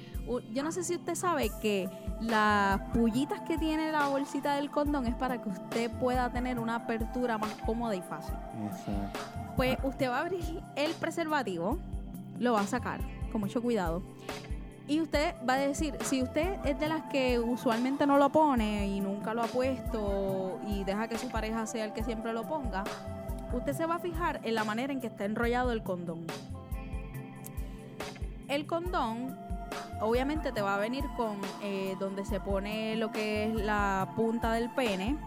Yo 0.54 0.64
no 0.64 0.72
sé 0.72 0.84
si 0.84 0.96
usted 0.96 1.16
sabe 1.16 1.52
que 1.62 1.90
las 2.22 2.80
pullitas 2.94 3.42
que 3.42 3.58
tiene 3.58 3.92
la 3.92 4.08
bolsita 4.08 4.56
del 4.56 4.70
condón 4.72 5.06
es 5.06 5.16
para 5.16 5.42
que 5.42 5.50
usted 5.50 5.92
pueda 6.00 6.32
tener 6.32 6.60
una 6.60 6.76
apertura 6.76 7.38
más 7.38 7.52
cómoda 7.66 7.96
y 7.96 8.02
fácil. 8.02 8.36
Exacto. 8.66 9.20
Pues 9.56 9.78
usted 9.84 10.10
va 10.10 10.20
a 10.20 10.22
abrir 10.22 10.62
el 10.76 10.92
preservativo, 10.94 11.78
lo 12.40 12.54
va 12.54 12.62
a 12.62 12.68
sacar 12.68 13.02
con 13.32 13.42
mucho 13.42 13.62
cuidado. 13.62 14.02
Y 14.88 15.00
usted 15.00 15.34
va 15.48 15.54
a 15.54 15.58
decir, 15.58 15.98
si 16.04 16.22
usted 16.22 16.58
es 16.66 16.78
de 16.78 16.90
las 16.90 17.04
que 17.04 17.40
usualmente 17.40 18.06
no 18.06 18.18
lo 18.18 18.30
pone 18.30 18.88
y 18.88 19.00
nunca 19.00 19.34
lo 19.34 19.44
ha 19.44 19.48
puesto 19.48 20.60
y 20.68 20.84
deja 20.84 21.08
que 21.08 21.18
su 21.18 21.30
pareja 21.30 21.66
sea 21.66 21.86
el 21.86 21.94
que 21.94 22.04
siempre 22.04 22.34
lo 22.34 22.44
ponga, 22.44 22.84
usted 23.54 23.74
se 23.74 23.86
va 23.86 23.96
a 23.96 24.00
fijar 24.00 24.42
en 24.44 24.56
la 24.56 24.66
manera 24.66 24.92
en 24.92 25.00
que 25.00 25.08
está 25.08 25.24
enrollado 25.24 25.72
el 25.72 25.84
condón. 25.84 26.28
El 28.50 28.68
condón 28.68 29.38
obviamente 30.02 30.52
te 30.52 30.62
va 30.62 30.76
a 30.76 30.78
venir 30.78 31.06
con 31.16 31.38
eh, 31.62 31.96
donde 31.98 32.26
se 32.26 32.42
pone 32.42 32.98
lo 32.98 33.12
que 33.12 33.46
es 33.46 33.56
la 33.56 34.12
punta 34.18 34.52
del 34.54 34.70
pene. 34.70 35.18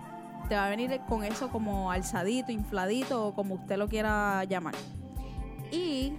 Te 0.51 0.55
va 0.55 0.67
a 0.67 0.71
venir 0.71 1.01
con 1.09 1.25
eso 1.25 1.49
como 1.49 1.91
alzadito, 1.91 2.53
infladito 2.53 3.29
o 3.29 3.35
como 3.35 3.55
usted 3.55 3.79
lo 3.79 3.89
quiera 3.89 4.45
llamar. 4.45 4.75
Y 5.73 6.13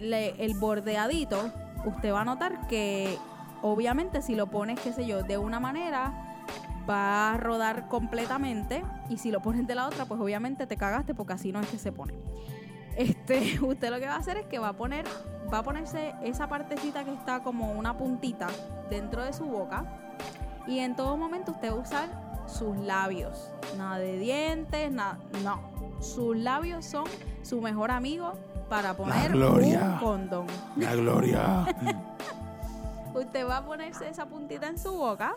el 0.00 0.54
bordeadito, 0.58 1.50
usted 1.84 2.12
va 2.12 2.22
a 2.22 2.24
notar 2.24 2.66
que 2.66 3.18
obviamente 3.62 4.22
si 4.22 4.34
lo 4.34 4.46
pones, 4.48 4.78
qué 4.80 4.92
sé 4.92 5.06
yo, 5.06 5.22
de 5.22 5.38
una 5.38 5.60
manera, 5.60 6.12
va 6.88 7.32
a 7.32 7.36
rodar 7.36 7.88
completamente. 7.88 8.84
Y 9.08 9.18
si 9.18 9.30
lo 9.30 9.40
pones 9.40 9.66
de 9.66 9.74
la 9.74 9.86
otra, 9.86 10.04
pues 10.06 10.20
obviamente 10.20 10.66
te 10.66 10.76
cagaste 10.76 11.14
porque 11.14 11.34
así 11.34 11.52
no 11.52 11.60
es 11.60 11.68
que 11.68 11.78
se 11.78 11.92
pone. 11.92 12.14
Este, 12.96 13.58
usted 13.62 13.90
lo 13.90 13.98
que 13.98 14.06
va 14.06 14.14
a 14.14 14.18
hacer 14.18 14.36
es 14.36 14.46
que 14.46 14.58
va 14.58 14.68
a 14.68 14.72
poner, 14.74 15.04
va 15.52 15.58
a 15.58 15.62
ponerse 15.62 16.14
esa 16.22 16.48
partecita 16.48 17.04
que 17.04 17.12
está 17.12 17.42
como 17.42 17.72
una 17.72 17.96
puntita 17.96 18.48
dentro 18.90 19.24
de 19.24 19.32
su 19.32 19.44
boca. 19.44 19.84
Y 20.66 20.78
en 20.78 20.96
todo 20.96 21.16
momento 21.16 21.52
usted 21.52 21.70
va 21.70 21.76
a 21.76 21.80
usar 21.80 22.08
sus 22.46 22.76
labios. 22.76 23.50
Nada 23.76 23.98
de 23.98 24.18
dientes, 24.18 24.90
nada. 24.90 25.18
No. 25.42 25.72
Sus 26.00 26.36
labios 26.36 26.84
son 26.84 27.04
su 27.42 27.60
mejor 27.60 27.90
amigo 27.90 28.34
para 28.68 28.96
poner 28.96 29.32
gloria. 29.32 29.92
un 29.94 29.98
condón. 29.98 30.46
La 30.76 30.94
gloria. 30.94 31.66
Usted 33.14 33.46
va 33.46 33.58
a 33.58 33.64
ponerse 33.66 34.08
esa 34.08 34.26
puntita 34.26 34.68
en 34.68 34.78
su 34.78 34.92
boca. 34.92 35.36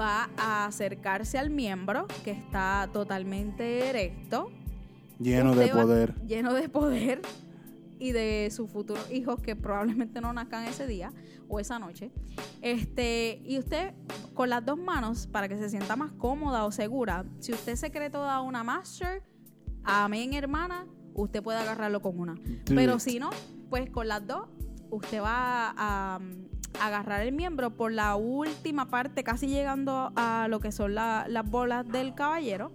Va 0.00 0.30
a 0.36 0.66
acercarse 0.66 1.38
al 1.38 1.50
miembro 1.50 2.06
que 2.24 2.30
está 2.30 2.88
totalmente 2.92 3.88
erecto. 3.88 4.50
Lleno 5.18 5.54
de 5.54 5.72
va- 5.72 5.82
poder. 5.82 6.14
Lleno 6.26 6.54
de 6.54 6.68
poder 6.68 7.22
y 8.00 8.12
de 8.12 8.48
sus 8.52 8.70
futuros 8.70 9.10
hijos 9.10 9.40
que 9.40 9.56
probablemente 9.56 10.20
no 10.20 10.32
nazcan 10.32 10.64
ese 10.64 10.86
día 10.86 11.12
o 11.48 11.58
esa 11.58 11.80
noche. 11.80 12.12
Este, 12.62 13.40
y 13.44 13.58
usted 13.58 13.92
con 14.34 14.50
las 14.50 14.64
dos 14.64 14.78
manos 14.78 15.26
para 15.26 15.48
que 15.48 15.56
se 15.58 15.68
sienta 15.68 15.96
más 15.96 16.12
cómoda 16.12 16.64
o 16.64 16.70
segura, 16.70 17.24
si 17.40 17.52
usted 17.52 17.74
se 17.74 17.90
cree 17.90 18.08
toda 18.10 18.40
una 18.40 18.62
master, 18.62 19.24
amén, 19.82 20.32
hermana, 20.34 20.86
usted 21.14 21.42
puede 21.42 21.58
agarrarlo 21.58 22.00
con 22.00 22.18
una. 22.18 22.34
Pero 22.66 22.98
si 22.98 23.18
no, 23.18 23.30
pues 23.70 23.90
con 23.90 24.08
las 24.08 24.26
dos 24.26 24.46
usted 24.90 25.20
va 25.22 25.74
a, 25.76 26.18
agarrar 26.80 27.22
el 27.22 27.32
miembro 27.32 27.70
por 27.70 27.90
la 27.92 28.14
última 28.16 28.86
parte, 28.88 29.24
casi 29.24 29.48
llegando 29.48 30.12
a 30.16 30.46
lo 30.48 30.60
que 30.60 30.70
son 30.70 30.94
la- 30.94 31.26
las 31.28 31.48
bolas 31.50 31.86
del 31.88 32.14
caballero 32.14 32.70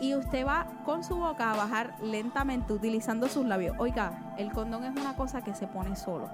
y 0.00 0.14
usted 0.14 0.46
va 0.46 0.66
con 0.84 1.02
su 1.04 1.16
boca 1.16 1.52
a 1.52 1.56
bajar 1.56 1.96
lentamente 2.02 2.72
utilizando 2.72 3.28
sus 3.28 3.46
labios. 3.46 3.76
Oiga, 3.78 4.34
el 4.38 4.50
condón 4.52 4.84
es 4.84 4.90
una 5.00 5.14
cosa 5.16 5.42
que 5.42 5.54
se 5.54 5.66
pone 5.66 5.96
solo, 5.96 6.28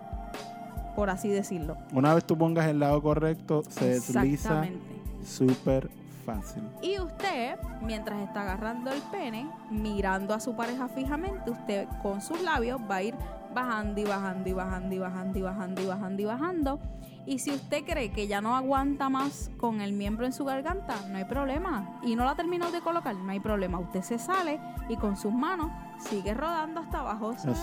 por 0.96 1.10
así 1.10 1.28
decirlo. 1.28 1.76
Una 1.92 2.14
vez 2.14 2.24
tú 2.24 2.36
pongas 2.36 2.66
el 2.66 2.80
lado 2.80 3.00
correcto, 3.02 3.62
se 3.68 3.88
desliza 3.90 4.66
súper 5.24 5.88
fácil. 6.26 6.68
Y 6.82 6.98
usted, 6.98 7.56
mientras 7.80 8.20
está 8.20 8.42
agarrando 8.42 8.90
el 8.90 9.00
pene, 9.10 9.48
mirando 9.70 10.34
a 10.34 10.40
su 10.40 10.54
pareja 10.54 10.88
fijamente, 10.88 11.50
usted 11.50 11.88
con 12.02 12.20
sus 12.20 12.42
labios 12.42 12.80
va 12.90 12.96
a 12.96 13.02
ir 13.02 13.14
bajando 13.54 14.00
y 14.00 14.04
bajando 14.04 14.48
y 14.50 14.52
bajando 14.52 14.94
y 14.94 14.98
bajando 14.98 15.38
y 15.38 15.42
bajando 15.42 15.82
y 15.82 15.86
bajando 15.86 16.22
y 16.22 16.24
bajando. 16.26 16.80
Y 17.24 17.38
si 17.38 17.50
usted 17.50 17.84
cree 17.84 18.12
que 18.12 18.26
ya 18.28 18.40
no 18.40 18.54
aguanta 18.54 19.08
más 19.08 19.50
con 19.56 19.80
el 19.80 19.92
miembro 19.92 20.26
en 20.26 20.32
su 20.32 20.44
garganta, 20.44 20.94
no 21.08 21.16
hay 21.16 21.24
problema. 21.24 21.98
Y 22.02 22.14
no 22.14 22.24
la 22.24 22.36
terminó 22.36 22.70
de 22.70 22.80
colocar, 22.80 23.16
no 23.16 23.32
hay 23.32 23.40
problema. 23.40 23.78
Usted 23.80 24.02
se 24.02 24.18
sale 24.18 24.60
y 24.88 24.96
con 24.96 25.16
sus 25.16 25.32
manos 25.32 25.70
sigue 25.98 26.34
rodando 26.34 26.80
hasta 26.80 27.00
abajo. 27.00 27.32
Eso 27.32 27.54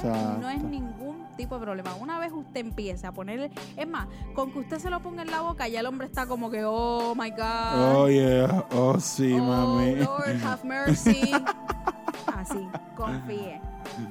no 0.41 0.49
es 0.49 0.63
ningún 0.63 1.23
tipo 1.36 1.56
de 1.56 1.62
problema. 1.62 1.96
Una 1.96 2.19
vez 2.19 2.32
usted 2.32 2.62
empiece 2.62 3.06
a 3.08 3.12
ponerle, 3.12 3.52
es 3.78 3.88
más, 3.88 4.08
con 4.36 4.52
que 4.52 4.60
usted 4.60 4.80
se 4.80 4.89
lo 4.89 5.00
ponga 5.02 5.22
en 5.24 5.32
la 5.32 5.41
boca, 5.41 5.67
ya 5.67 5.80
el 5.82 5.86
hombre 5.86 6.08
está 6.08 6.26
como 6.26 6.50
que, 6.50 6.63
oh 6.65 7.13
my 7.15 7.30
God. 7.32 7.96
Oh, 7.96 8.08
yeah. 8.10 8.65
Oh, 8.72 9.00
sí, 9.00 9.34
Oh, 9.34 9.43
mami. 9.43 9.96
Lord, 9.96 10.41
have 10.43 10.63
mercy. 10.67 11.32
Así, 12.36 12.67
confíe. 12.96 13.62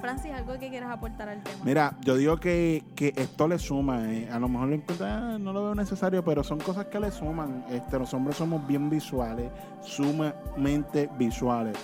Francis, 0.00 0.30
¿algo 0.32 0.58
que 0.58 0.68
quieras 0.70 0.90
aportar 0.90 1.28
al 1.28 1.42
tema? 1.42 1.58
Mira, 1.64 1.96
yo 2.02 2.16
digo 2.16 2.36
que, 2.36 2.84
que 2.94 3.12
esto 3.16 3.48
le 3.48 3.58
suma. 3.58 4.10
eh. 4.12 4.28
A 4.32 4.38
lo 4.38 4.48
mejor 4.48 4.68
lo 4.68 4.74
encuentra, 4.76 5.18
ah, 5.34 5.38
no 5.38 5.52
lo 5.52 5.64
veo 5.64 5.74
necesario, 5.74 6.24
pero 6.24 6.44
son 6.44 6.58
cosas 6.60 6.86
que 6.86 7.00
le 7.00 7.10
suman. 7.10 7.64
Este, 7.68 7.98
los 7.98 8.12
hombres 8.14 8.36
somos 8.36 8.64
bien 8.66 8.88
visuales, 8.88 9.50
sumamente 9.82 11.08
visuales. 11.18 11.76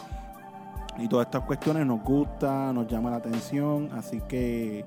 Y 0.98 1.08
todas 1.08 1.26
estas 1.26 1.42
cuestiones 1.42 1.86
nos 1.86 2.02
gustan, 2.02 2.74
nos 2.74 2.86
llama 2.86 3.10
la 3.10 3.16
atención. 3.16 3.90
Así 3.96 4.20
que 4.28 4.84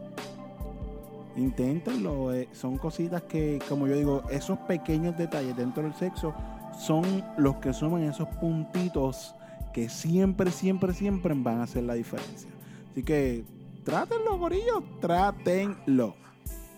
inténtenlo. 1.36 2.34
eh. 2.34 2.50
Son 2.52 2.78
cositas 2.78 3.24
que, 3.24 3.60
como 3.68 3.88
yo 3.88 3.96
digo, 3.96 4.24
esos 4.30 4.58
pequeños 4.60 5.18
detalles 5.18 5.56
dentro 5.56 5.84
del 5.84 5.94
sexo 5.94 6.34
son 6.78 7.24
los 7.38 7.58
que 7.58 7.74
suman 7.74 8.04
esos 8.04 8.28
puntitos 8.28 9.36
que 9.74 9.90
siempre, 9.90 10.52
siempre, 10.52 10.94
siempre 10.94 11.34
van 11.36 11.60
a 11.60 11.64
hacer 11.64 11.84
la 11.84 11.94
diferencia. 11.94 12.50
Así 12.92 13.04
que 13.04 13.44
trátenlo, 13.84 14.38
gorillos, 14.38 14.84
trátenlo. 15.00 16.16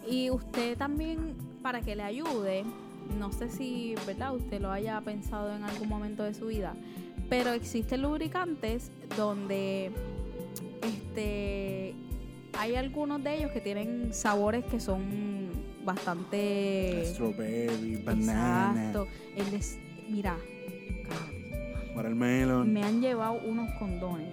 Y 0.07 0.29
usted 0.29 0.77
también, 0.77 1.35
para 1.61 1.81
que 1.81 1.95
le 1.95 2.03
ayude, 2.03 2.63
no 3.17 3.31
sé 3.31 3.49
si, 3.49 3.95
¿verdad? 4.05 4.35
Usted 4.35 4.61
lo 4.61 4.71
haya 4.71 4.99
pensado 5.01 5.55
en 5.55 5.63
algún 5.63 5.87
momento 5.87 6.23
de 6.23 6.33
su 6.33 6.47
vida, 6.47 6.73
pero 7.29 7.51
existen 7.51 8.01
lubricantes 8.01 8.91
donde 9.17 9.91
este 10.81 11.95
hay 12.57 12.75
algunos 12.75 13.23
de 13.23 13.37
ellos 13.37 13.51
que 13.51 13.61
tienen 13.61 14.13
sabores 14.13 14.63
que 14.65 14.79
son 14.79 15.51
bastante 15.83 17.03
Strawberry, 17.07 17.97
banana, 17.97 18.73
Exacto. 18.89 19.07
El 19.35 19.51
de- 19.51 19.61
mira, 20.09 20.37
watermelon. 21.95 22.71
me 22.71 22.83
han 22.83 23.01
llevado 23.01 23.33
unos 23.45 23.69
condones 23.77 24.27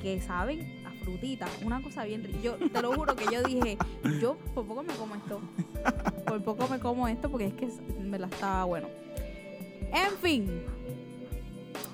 que 0.00 0.20
saben 0.20 0.60
a 0.86 0.92
frutita, 1.04 1.46
una 1.64 1.82
cosa 1.82 2.04
bien 2.04 2.24
rica. 2.24 2.38
Yo 2.42 2.54
te 2.56 2.82
lo 2.82 2.92
juro 2.94 3.14
que 3.16 3.24
yo 3.32 3.42
dije, 3.42 3.76
yo 4.20 4.36
por 4.54 4.66
poco 4.66 4.82
me 4.82 4.94
como 4.94 5.14
esto. 5.14 5.40
Por 6.26 6.42
poco 6.42 6.68
me 6.68 6.78
como 6.78 7.06
esto 7.08 7.30
porque 7.30 7.46
es 7.46 7.54
que 7.54 7.68
me 8.00 8.18
la 8.18 8.26
estaba 8.26 8.64
bueno. 8.64 8.88
En 9.92 10.12
fin. 10.22 10.50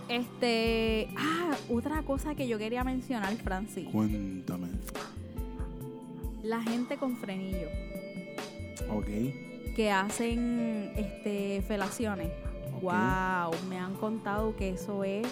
Este, 0.09 1.09
ah, 1.17 1.57
otra 1.69 2.03
cosa 2.03 2.35
que 2.35 2.49
yo 2.49 2.59
quería 2.59 2.83
mencionar, 2.83 3.33
Francis. 3.37 3.87
Cuéntame. 3.93 4.69
La 6.43 6.63
gente 6.63 6.97
con 6.97 7.17
frenillo 7.17 7.69
Ok. 8.91 9.75
que 9.77 9.91
hacen 9.91 10.93
este 10.97 11.63
felaciones. 11.67 12.31
Wow, 12.83 13.53
me 13.69 13.79
han 13.79 13.95
contado 13.95 14.57
que 14.57 14.71
eso 14.71 15.05
es 15.05 15.27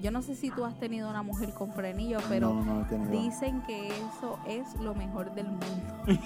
yo 0.00 0.10
no 0.10 0.22
sé 0.22 0.34
si 0.34 0.50
tú 0.50 0.64
has 0.64 0.78
tenido 0.78 1.08
una 1.10 1.22
mujer 1.22 1.52
con 1.52 1.72
frenillo, 1.72 2.18
pero 2.28 2.52
No, 2.52 2.64
no 2.64 2.86
he 2.90 3.08
dicen 3.10 3.62
que 3.62 3.88
eso 3.88 4.38
es 4.48 4.74
lo 4.80 4.94
mejor 4.94 5.34
del 5.34 5.46
mundo. 5.46 6.02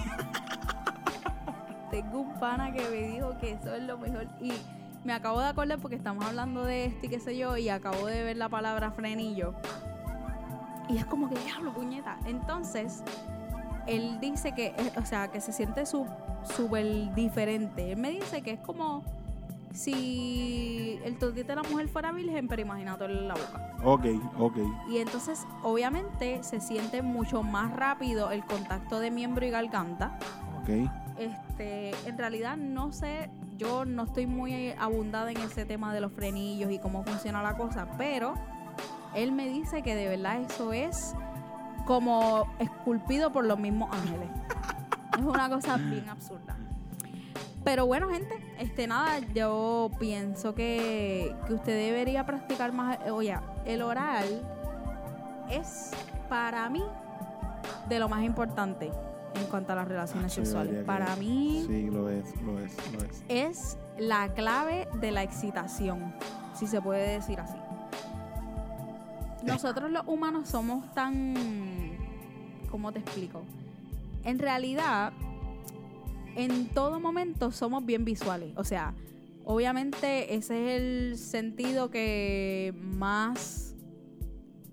Tengo 1.90 2.20
un 2.20 2.34
pana 2.38 2.72
que 2.72 2.82
me 2.88 3.08
dijo 3.08 3.36
que 3.38 3.52
eso 3.52 3.74
es 3.74 3.82
lo 3.82 3.98
mejor 3.98 4.26
y 4.40 4.52
me 5.04 5.12
acabo 5.12 5.40
de 5.40 5.46
acordar 5.46 5.78
porque 5.78 5.96
estamos 5.96 6.24
hablando 6.24 6.64
de 6.64 6.86
esto 6.86 7.06
y 7.06 7.08
qué 7.08 7.20
sé 7.20 7.36
yo 7.36 7.56
y 7.56 7.68
acabo 7.68 8.06
de 8.06 8.22
ver 8.24 8.36
la 8.36 8.48
palabra 8.48 8.90
frenillo. 8.90 9.54
Y 10.88 10.98
es 10.98 11.06
como 11.06 11.28
que 11.28 11.36
diablo, 11.40 11.72
puñeta. 11.72 12.18
Entonces, 12.26 13.02
él 13.86 14.18
dice 14.20 14.52
que, 14.52 14.66
eh, 14.66 14.92
o 14.96 15.04
sea, 15.04 15.28
que 15.28 15.40
se 15.40 15.52
siente 15.52 15.84
súper 15.86 17.14
diferente. 17.14 17.92
Él 17.92 17.98
me 17.98 18.10
dice 18.10 18.42
que 18.42 18.52
es 18.52 18.60
como 18.60 19.04
si 19.72 20.98
el 21.04 21.18
totito 21.18 21.48
de 21.48 21.56
la 21.56 21.62
mujer 21.62 21.88
fuera 21.88 22.12
virgen, 22.12 22.48
pero 22.48 22.62
imagínate 22.62 23.04
en 23.04 23.28
la 23.28 23.34
boca. 23.34 23.76
Ok, 23.84 24.06
ok. 24.38 24.56
Y 24.90 24.98
entonces, 24.98 25.46
obviamente, 25.62 26.42
se 26.42 26.60
siente 26.60 27.02
mucho 27.02 27.42
más 27.42 27.74
rápido 27.74 28.30
el 28.30 28.44
contacto 28.44 29.00
de 29.00 29.10
miembro 29.10 29.44
y 29.44 29.50
garganta. 29.50 30.18
Ok. 30.62 30.90
Este, 31.18 31.92
en 32.06 32.18
realidad 32.18 32.56
no 32.56 32.92
sé 32.92 33.30
yo 33.56 33.84
no 33.84 34.04
estoy 34.04 34.26
muy 34.26 34.72
abundada 34.78 35.30
en 35.30 35.38
ese 35.38 35.64
tema 35.64 35.94
de 35.94 36.00
los 36.00 36.12
frenillos 36.12 36.70
y 36.70 36.78
cómo 36.78 37.02
funciona 37.04 37.42
la 37.42 37.56
cosa, 37.56 37.88
pero 37.96 38.34
él 39.14 39.32
me 39.32 39.48
dice 39.48 39.82
que 39.82 39.94
de 39.94 40.08
verdad 40.08 40.42
eso 40.42 40.72
es 40.72 41.14
como 41.86 42.46
esculpido 42.58 43.32
por 43.32 43.44
los 43.46 43.58
mismos 43.58 43.88
ángeles. 43.92 44.28
es 45.18 45.24
una 45.24 45.48
cosa 45.48 45.76
bien 45.78 46.08
absurda. 46.08 46.56
Pero 47.64 47.86
bueno, 47.86 48.08
gente, 48.10 48.34
este 48.58 48.86
nada, 48.86 49.18
yo 49.34 49.90
pienso 49.98 50.54
que, 50.54 51.34
que 51.46 51.54
usted 51.54 51.72
debería 51.74 52.24
practicar 52.26 52.72
más. 52.72 52.98
Oye, 53.10 53.36
el 53.64 53.82
oral 53.82 54.42
es 55.50 55.90
para 56.28 56.68
mí 56.70 56.84
de 57.88 57.98
lo 57.98 58.08
más 58.08 58.22
importante 58.24 58.90
en 59.34 59.44
cuanto 59.46 59.72
a 59.72 59.76
las 59.76 59.88
relaciones 59.88 60.32
sexuales. 60.32 60.84
Para 60.84 61.14
mí 61.16 61.64
Sí, 61.66 61.90
lo 61.90 62.08
es, 62.08 62.24
lo 62.42 62.58
es, 62.60 62.76
lo 62.92 63.02
es. 63.04 63.22
es 63.28 63.78
la 63.98 64.28
clave 64.28 64.86
de 65.00 65.10
la 65.10 65.22
excitación, 65.24 66.14
si 66.54 66.66
se 66.68 66.80
puede 66.80 67.08
decir 67.14 67.40
así. 67.40 67.56
Nosotros 69.46 69.90
los 69.90 70.02
humanos 70.06 70.48
somos 70.48 70.92
tan... 70.94 71.34
¿Cómo 72.70 72.92
te 72.92 72.98
explico? 72.98 73.42
En 74.24 74.38
realidad, 74.38 75.12
en 76.34 76.66
todo 76.68 76.98
momento 77.00 77.50
somos 77.52 77.84
bien 77.86 78.04
visuales. 78.04 78.52
O 78.56 78.64
sea, 78.64 78.92
obviamente 79.44 80.34
ese 80.34 80.74
es 80.76 80.82
el 80.82 81.18
sentido 81.18 81.90
que 81.90 82.74
más, 82.82 83.74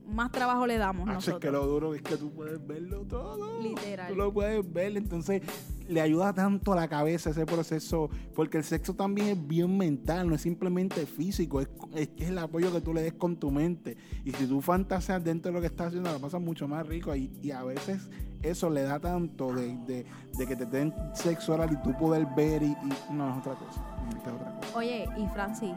más 0.08 0.32
trabajo 0.32 0.66
le 0.66 0.78
damos 0.78 1.08
Ah, 1.08 1.12
es 1.12 1.16
nosotros. 1.16 1.40
que 1.42 1.52
lo 1.52 1.66
duro 1.68 1.94
es 1.94 2.02
que 2.02 2.18
tú 2.18 2.32
puedes 2.32 2.66
verlo 2.66 3.02
todo. 3.08 3.62
Literal. 3.62 4.10
Tú 4.10 4.16
lo 4.16 4.34
puedes 4.34 4.74
ver, 4.74 4.98
entonces 4.98 5.42
le 5.88 6.02
ayuda 6.02 6.34
tanto 6.34 6.74
a 6.74 6.76
la 6.76 6.88
cabeza 6.88 7.30
ese 7.32 7.46
proceso, 7.46 8.10
porque 8.36 8.58
el 8.58 8.64
sexo 8.64 8.94
también 8.94 9.28
es 9.30 9.48
bien 9.48 9.78
mental, 9.78 10.28
no 10.30 10.36
es 10.36 10.42
simplemente 10.42 11.06
físico, 11.06 11.62
es, 11.62 11.70
es 11.94 12.30
el 12.30 12.38
apoyo 12.38 12.72
que 12.72 12.82
tú 12.82 12.94
le 12.94 13.02
des 13.02 13.14
con 13.14 13.36
tu 13.38 13.52
mente. 13.52 13.98
Y 14.26 14.32
si 14.32 14.46
tú 14.48 14.62
fantaseas 14.62 15.24
dentro 15.24 15.52
de 15.52 15.56
lo 15.56 15.62
que 15.62 15.68
estás 15.68 15.88
haciendo, 15.88 16.12
la 16.12 16.20
pasas 16.20 16.42
mucho 16.42 16.68
más 16.68 16.88
rico. 16.88 17.16
Y, 17.16 17.32
y 17.42 17.52
a 17.52 17.64
veces 17.64 18.10
eso 18.42 18.70
le 18.70 18.84
da 18.84 19.00
tanto 19.00 19.54
de, 19.54 19.78
de- 19.86 20.06
de 20.38 20.48
que 20.48 20.56
te 20.56 20.66
den 20.66 20.94
sexo 21.14 21.54
oral 21.54 21.70
y 21.72 21.82
tú 21.84 21.96
poder 21.98 22.26
ver 22.36 22.64
y, 22.64 22.76
no 23.12 23.30
es 23.32 23.38
otra 23.40 23.54
cosa. 23.56 23.86
Es 24.10 24.16
otra 24.16 24.34
cosa. 24.34 24.78
Oye, 24.78 25.08
y 25.18 25.28
Francis, 25.28 25.72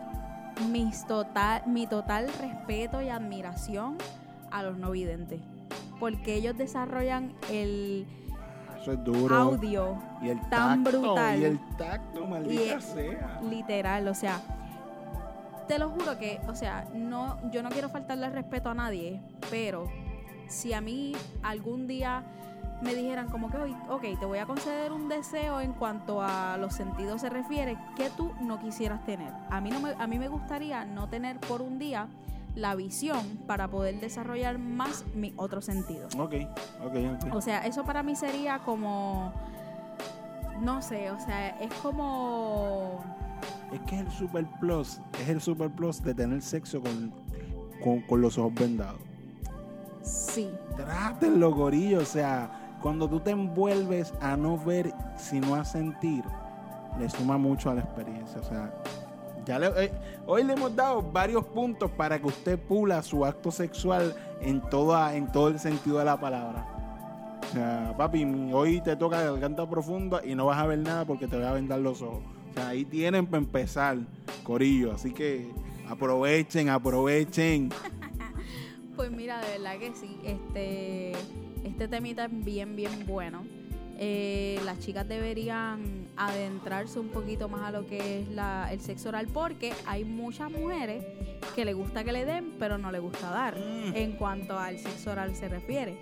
mis 0.70 1.06
total, 1.06 1.62
mi 1.66 1.86
total 1.86 2.28
respeto 2.40 3.02
y 3.02 3.08
admiración 3.08 3.96
a 4.50 4.62
los 4.62 4.78
no 4.78 4.90
videntes. 4.92 5.40
Porque 6.00 6.34
ellos 6.34 6.56
desarrollan 6.58 7.32
el 7.50 8.06
Eso 8.86 8.92
es 8.92 9.02
duro. 9.04 9.34
audio 9.34 9.96
y 10.22 10.28
el 10.28 10.40
tan 10.48 10.84
tacto, 10.84 11.00
brutal. 11.00 11.40
Y 11.40 11.44
el 11.44 11.58
tacto, 11.76 12.24
maldita 12.24 12.76
Y- 12.76 12.80
sea. 12.80 13.40
literal, 13.42 14.06
o 14.06 14.14
sea, 14.14 14.40
te 15.66 15.80
lo 15.80 15.90
juro 15.90 16.16
que, 16.18 16.40
o 16.46 16.54
sea, 16.54 16.86
no, 16.94 17.36
yo 17.50 17.64
no 17.64 17.70
quiero 17.70 17.88
faltarle 17.88 18.30
respeto 18.30 18.70
a 18.70 18.74
nadie, 18.74 19.20
pero 19.50 19.88
si 20.46 20.72
a 20.72 20.80
mí 20.80 21.14
algún 21.42 21.88
día 21.88 22.22
me 22.80 22.94
dijeran 22.94 23.28
como 23.28 23.50
que, 23.50 23.56
"Oye, 23.56 23.76
ok, 23.88 24.02
te 24.20 24.24
voy 24.26 24.38
a 24.38 24.46
conceder 24.46 24.92
un 24.92 25.08
deseo 25.08 25.60
en 25.60 25.72
cuanto 25.72 26.22
a 26.22 26.56
los 26.56 26.72
sentidos 26.74 27.22
se 27.22 27.28
refiere, 27.28 27.76
que 27.96 28.08
tú 28.10 28.34
no 28.40 28.60
quisieras 28.60 29.04
tener. 29.04 29.32
A 29.50 29.60
mí, 29.60 29.70
no 29.70 29.80
me, 29.80 29.94
a 29.98 30.06
mí 30.06 30.16
me 30.20 30.28
gustaría 30.28 30.84
no 30.84 31.08
tener 31.08 31.40
por 31.40 31.60
un 31.60 31.80
día 31.80 32.06
la 32.56 32.74
visión 32.74 33.38
para 33.46 33.68
poder 33.68 34.00
desarrollar 34.00 34.58
más 34.58 35.04
mi 35.14 35.32
otro 35.36 35.60
sentido. 35.60 36.08
Ok, 36.18 36.34
ok, 36.84 36.94
ok. 37.24 37.34
O 37.34 37.40
sea, 37.40 37.64
eso 37.66 37.84
para 37.84 38.02
mí 38.02 38.16
sería 38.16 38.58
como, 38.60 39.32
no 40.60 40.82
sé, 40.82 41.10
o 41.12 41.20
sea, 41.20 41.50
es 41.60 41.72
como... 41.74 43.04
Es 43.72 43.80
que 43.80 43.96
es 43.96 44.00
el 44.00 44.10
super 44.10 44.46
plus, 44.58 45.00
es 45.20 45.28
el 45.28 45.40
super 45.40 45.70
plus 45.70 46.02
de 46.02 46.14
tener 46.14 46.40
sexo 46.42 46.80
con, 46.80 47.12
con, 47.84 48.00
con 48.02 48.20
los 48.20 48.38
ojos 48.38 48.54
vendados. 48.54 49.00
Sí. 50.02 50.50
Trátenlo, 50.76 51.52
gorillo. 51.52 52.00
O 52.00 52.04
sea, 52.04 52.78
cuando 52.80 53.08
tú 53.08 53.20
te 53.20 53.32
envuelves 53.32 54.14
a 54.20 54.36
no 54.36 54.56
ver, 54.56 54.94
sino 55.16 55.56
a 55.56 55.64
sentir, 55.64 56.24
le 56.98 57.10
suma 57.10 57.36
mucho 57.36 57.70
a 57.70 57.74
la 57.74 57.80
experiencia. 57.82 58.40
O 58.40 58.44
sea, 58.44 58.72
ya 59.46 59.58
le- 59.58 59.84
eh, 59.84 59.92
hoy 60.26 60.42
le 60.44 60.52
hemos 60.54 60.74
dado 60.74 61.02
varios 61.02 61.44
puntos 61.46 61.90
para 61.92 62.18
que 62.18 62.26
usted 62.26 62.58
pula 62.58 63.02
su 63.02 63.24
acto 63.24 63.50
sexual 63.50 64.14
en, 64.40 64.60
toda, 64.68 65.14
en 65.16 65.30
todo 65.32 65.48
el 65.48 65.58
sentido 65.58 65.98
de 65.98 66.04
la 66.04 66.18
palabra. 66.20 66.66
O 67.48 67.52
sea, 67.52 67.94
papi, 67.96 68.24
hoy 68.52 68.80
te 68.80 68.96
toca 68.96 69.22
garganta 69.22 69.68
profunda 69.68 70.20
y 70.24 70.34
no 70.34 70.46
vas 70.46 70.58
a 70.58 70.66
ver 70.66 70.78
nada 70.80 71.04
porque 71.04 71.28
te 71.28 71.36
voy 71.36 71.44
a 71.46 71.52
vendar 71.52 71.78
los 71.78 72.02
ojos. 72.02 72.22
O 72.50 72.54
sea, 72.54 72.68
ahí 72.68 72.84
tienen 72.84 73.26
para 73.26 73.38
empezar, 73.38 73.98
Corillo. 74.42 74.92
Así 74.92 75.12
que 75.12 75.48
aprovechen, 75.88 76.68
aprovechen. 76.68 77.70
Pues 78.96 79.10
mira, 79.10 79.42
de 79.42 79.58
verdad 79.58 79.78
que 79.78 79.92
sí. 79.94 80.18
Este, 80.24 81.12
este 81.64 81.86
temita 81.86 82.24
es 82.24 82.44
bien, 82.44 82.74
bien 82.76 83.04
bueno. 83.06 83.42
Eh, 83.98 84.60
las 84.64 84.78
chicas 84.78 85.08
deberían 85.08 86.08
adentrarse 86.16 86.98
un 86.98 87.08
poquito 87.08 87.48
más 87.48 87.62
a 87.62 87.70
lo 87.70 87.86
que 87.86 88.20
es 88.20 88.28
la, 88.28 88.68
el 88.70 88.80
sexo 88.80 89.08
oral 89.08 89.26
porque 89.28 89.72
hay 89.86 90.04
muchas 90.04 90.50
mujeres 90.50 91.02
que 91.54 91.64
le 91.64 91.72
gusta 91.72 92.04
que 92.04 92.12
le 92.12 92.26
den, 92.26 92.56
pero 92.58 92.76
no 92.76 92.92
le 92.92 92.98
gusta 92.98 93.30
dar 93.30 93.56
en 93.56 94.12
cuanto 94.12 94.58
al 94.58 94.78
sexo 94.78 95.12
oral 95.12 95.34
se 95.34 95.48
refiere. 95.48 95.96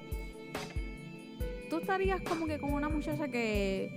Tú 1.70 1.78
estarías 1.78 2.20
como 2.22 2.46
que 2.46 2.58
con 2.58 2.72
una 2.72 2.88
muchacha 2.88 3.28
que... 3.28 3.94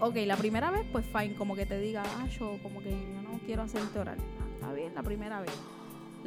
Ok, 0.00 0.16
la 0.26 0.36
primera 0.36 0.70
vez, 0.70 0.86
pues 0.92 1.06
fine, 1.06 1.34
como 1.34 1.56
que 1.56 1.66
te 1.66 1.78
diga, 1.80 2.02
ah, 2.04 2.26
yo 2.38 2.58
como 2.62 2.80
que 2.80 2.90
yo 2.90 3.22
no 3.22 3.40
quiero 3.46 3.62
hacerte 3.62 3.98
oral. 3.98 4.18
Está 4.54 4.72
bien, 4.72 4.94
la 4.94 5.02
primera 5.02 5.40
vez. 5.40 5.52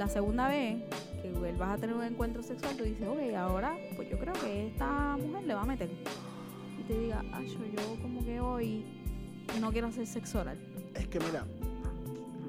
La 0.01 0.07
segunda 0.07 0.47
vez 0.47 0.81
que 1.21 1.31
vuelvas 1.31 1.69
a 1.69 1.77
tener 1.77 1.95
un 1.95 2.03
encuentro 2.03 2.41
sexual, 2.41 2.75
tú 2.75 2.83
dices, 2.83 3.07
ok, 3.07 3.35
ahora 3.37 3.77
pues 3.95 4.09
yo 4.09 4.17
creo 4.17 4.33
que 4.33 4.69
esta 4.69 5.15
mujer 5.15 5.43
le 5.43 5.53
va 5.53 5.61
a 5.61 5.65
meter. 5.65 5.91
Y 6.79 6.83
te 6.87 6.97
diga, 6.97 7.23
ah, 7.31 7.43
yo, 7.43 7.59
yo 7.67 8.01
como 8.01 8.25
que 8.25 8.41
hoy 8.41 8.83
no 9.59 9.71
quiero 9.71 9.89
hacer 9.89 10.07
sexo 10.07 10.39
oral. 10.39 10.57
Es 10.95 11.07
que 11.07 11.19
mira, 11.19 11.45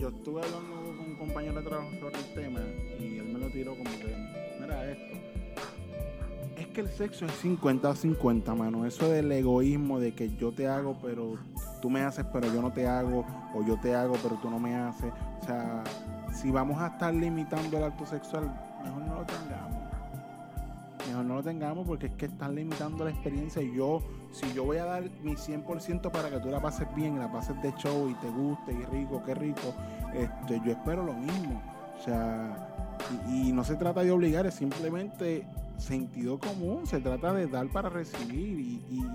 yo 0.00 0.08
estuve 0.08 0.40
hablando 0.42 0.96
con 0.96 0.98
un 1.10 1.16
compañero 1.18 1.60
de 1.60 1.68
trabajo 1.68 1.90
sobre 2.00 2.20
el 2.20 2.34
tema 2.34 2.60
y 2.98 3.18
él 3.18 3.26
me 3.26 3.38
lo 3.38 3.50
tiró 3.50 3.76
como 3.76 3.90
que, 3.90 4.16
mira 4.58 4.90
esto. 4.90 5.18
Es 6.56 6.68
que 6.68 6.80
el 6.80 6.88
sexo 6.88 7.26
es 7.26 7.44
50-50, 7.44 8.56
mano. 8.56 8.86
Eso 8.86 9.10
del 9.10 9.30
egoísmo 9.30 10.00
de 10.00 10.14
que 10.14 10.34
yo 10.36 10.52
te 10.52 10.68
hago, 10.68 10.96
pero 11.02 11.34
tú 11.82 11.90
me 11.90 12.00
haces, 12.00 12.24
pero 12.32 12.46
yo 12.46 12.62
no 12.62 12.72
te 12.72 12.86
hago, 12.86 13.26
o 13.54 13.62
yo 13.62 13.78
te 13.78 13.94
hago, 13.94 14.14
pero 14.22 14.36
tú 14.40 14.48
no 14.48 14.58
me 14.58 14.74
haces. 14.74 15.12
O 15.42 15.44
sea, 15.44 15.84
si 16.32 16.50
vamos 16.50 16.80
a 16.80 16.88
estar 16.88 17.14
limitando 17.14 17.76
el 17.78 17.84
acto 17.84 18.06
sexual, 18.06 18.50
mejor 18.82 19.02
no 19.02 19.14
lo 19.16 19.24
tengamos. 19.24 19.82
Mejor 21.08 21.24
no 21.24 21.34
lo 21.34 21.42
tengamos 21.42 21.86
porque 21.86 22.06
es 22.06 22.12
que 22.12 22.26
están 22.26 22.54
limitando 22.54 23.04
la 23.04 23.10
experiencia 23.10 23.60
y 23.60 23.74
yo, 23.74 24.00
si 24.30 24.50
yo 24.54 24.64
voy 24.64 24.78
a 24.78 24.84
dar 24.84 25.02
mi 25.22 25.32
100% 25.32 26.10
para 26.10 26.30
que 26.30 26.38
tú 26.38 26.48
la 26.48 26.60
pases 26.60 26.86
bien, 26.94 27.18
la 27.18 27.30
pases 27.30 27.60
de 27.60 27.72
show 27.74 28.08
y 28.08 28.14
te 28.14 28.30
guste 28.30 28.72
y 28.72 28.84
rico, 28.84 29.22
qué 29.24 29.34
rico, 29.34 29.74
este, 30.14 30.60
yo 30.64 30.72
espero 30.72 31.02
lo 31.04 31.12
mismo. 31.12 31.60
O 31.98 32.02
sea, 32.04 32.56
y, 33.28 33.48
y 33.48 33.52
no 33.52 33.64
se 33.64 33.76
trata 33.76 34.02
de 34.02 34.10
obligar, 34.12 34.46
es 34.46 34.54
simplemente 34.54 35.46
sentido 35.76 36.38
común, 36.38 36.86
se 36.86 37.00
trata 37.00 37.32
de 37.32 37.46
dar 37.48 37.66
para 37.68 37.88
recibir 37.88 38.58
y, 38.60 38.82
y, 38.90 39.06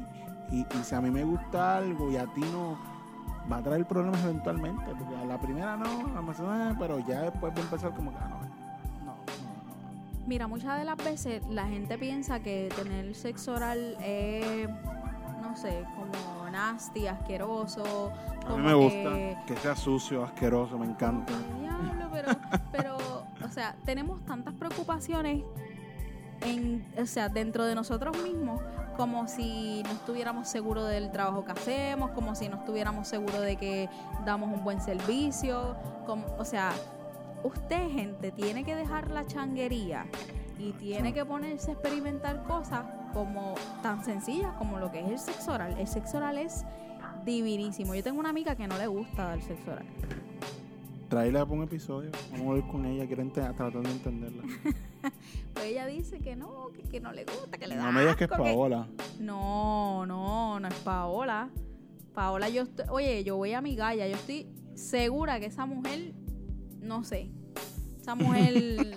y- 0.58 0.66
y 0.80 0.84
si 0.84 0.94
a 0.96 1.02
mí 1.02 1.10
me 1.12 1.24
gusta 1.24 1.78
algo 1.78 2.12
y 2.12 2.18
a 2.18 2.26
ti 2.34 2.42
no, 2.54 2.78
va 3.52 3.58
a 3.58 3.62
traer 3.64 3.86
problemas 3.86 4.24
eventualmente, 4.24 4.84
porque 4.98 5.16
a 5.16 5.26
la 5.26 5.40
primera 5.40 5.76
no, 5.78 5.86
a 6.18 6.22
la 6.22 6.34
segunda, 6.34 6.76
pero 6.80 7.00
ya 7.00 7.22
después 7.24 7.54
va 7.54 7.58
a 7.58 7.62
empezar 7.62 7.94
como 7.96 8.12
que, 8.12 8.18
ah, 8.20 8.28
no, 8.30 8.48
Mira, 10.26 10.48
muchas 10.48 10.78
de 10.78 10.84
las 10.84 10.98
veces 10.98 11.42
la 11.50 11.66
gente 11.68 11.98
piensa 11.98 12.42
que 12.42 12.70
tener 12.76 13.16
sexo 13.16 13.54
oral 13.54 13.96
es, 14.02 14.68
no 15.42 15.56
sé, 15.56 15.86
como 15.96 16.50
nasty, 16.52 17.08
asqueroso. 17.08 18.12
a 18.42 18.46
como 18.46 18.58
mí 18.58 18.64
me 18.64 18.74
gusta 18.74 19.14
que- 19.14 19.38
que 19.48 19.56
sea 19.58 19.76
sucio, 19.76 20.24
asqueroso, 20.26 20.78
me 20.78 20.86
encanta. 20.86 21.32
Diablo, 21.62 22.10
pero, 22.12 22.28
pero, 22.74 22.98
o 23.46 23.50
sea, 23.50 23.76
tenemos 23.86 24.20
tantas 24.26 24.54
preocupaciones 24.56 25.44
en, 26.42 26.86
o 27.02 27.06
sea, 27.06 27.30
dentro 27.30 27.64
de 27.66 27.76
nosotros 27.76 28.22
mismos, 28.22 28.60
como 28.98 29.28
si 29.28 29.84
no 29.84 29.92
estuviéramos 29.92 30.50
seguros 30.50 30.90
del 30.90 31.12
trabajo 31.12 31.46
que 31.46 31.52
hacemos, 31.52 32.12
como 32.12 32.36
si 32.36 32.50
no 32.50 32.58
estuviéramos 32.58 33.08
seguros 33.08 33.42
de 33.42 33.56
que 33.56 33.90
damos 34.26 34.52
un 34.52 34.64
buen 34.64 34.82
servicio, 34.82 35.78
como, 36.06 36.26
o 36.38 36.44
sea, 36.44 36.74
usted, 37.44 37.90
gente, 37.92 38.32
tiene 38.32 38.64
que 38.66 38.76
dejar 38.76 39.12
la 39.12 39.26
changuería 39.26 40.08
y 40.58 40.72
tiene 40.74 41.14
que 41.14 41.24
ponerse 41.24 41.70
a 41.70 41.74
experimentar 41.76 42.44
cosas 42.44 42.86
como 43.14 43.54
tan 43.84 44.04
sencillas 44.04 44.54
como 44.54 44.80
lo 44.80 44.92
que 44.92 45.00
es 45.02 45.12
el 45.12 45.20
sexo 45.20 45.54
oral. 45.54 45.76
El 45.78 45.88
sexo 45.88 46.18
oral 46.18 46.40
es 46.40 46.66
divinísimo. 47.24 47.94
Yo 47.94 48.04
tengo 48.04 48.20
una 48.20 48.30
amiga 48.30 48.56
que 48.56 48.68
no 48.68 48.78
le 48.78 48.88
gusta 48.88 49.26
dar 49.26 49.42
sexo 49.42 49.72
oral. 49.72 49.86
Tráela 51.08 51.46
para 51.46 51.58
un 51.58 51.64
episodio, 51.64 52.12
vamos 52.32 52.48
a 52.48 52.54
ver 52.56 52.68
con 52.68 52.86
ella, 52.86 53.06
quiero 53.06 53.32
tratar 53.32 53.72
de 53.72 53.92
entenderla. 53.92 54.44
Pues 55.54 55.66
ella 55.68 55.88
dice 55.88 56.20
que 56.20 56.36
no, 56.36 56.68
que, 56.72 56.84
que 56.84 57.00
no 57.00 57.12
le 57.12 57.26
gusta, 57.26 57.58
que 57.58 57.66
le 57.68 57.76
da 57.76 57.84
No 57.86 57.92
me 57.92 58.02
digas 58.02 58.16
que 58.16 58.26
es 58.26 58.30
Paola. 58.30 58.88
No, 59.20 60.06
no, 60.06 60.60
no 60.60 60.68
es 60.68 60.74
Paola. 60.76 61.50
Paola, 62.14 62.48
yo 62.50 62.64
estoy, 62.64 62.86
oye, 62.90 63.24
yo 63.24 63.38
voy 63.38 63.54
a 63.54 63.62
mi 63.62 63.76
galla, 63.76 64.08
yo 64.08 64.16
estoy 64.16 64.48
segura 64.76 65.40
que 65.40 65.48
esa 65.48 65.66
mujer, 65.66 66.14
no 66.82 67.04
sé, 67.04 67.32
esa 68.00 68.14
mujer, 68.16 68.96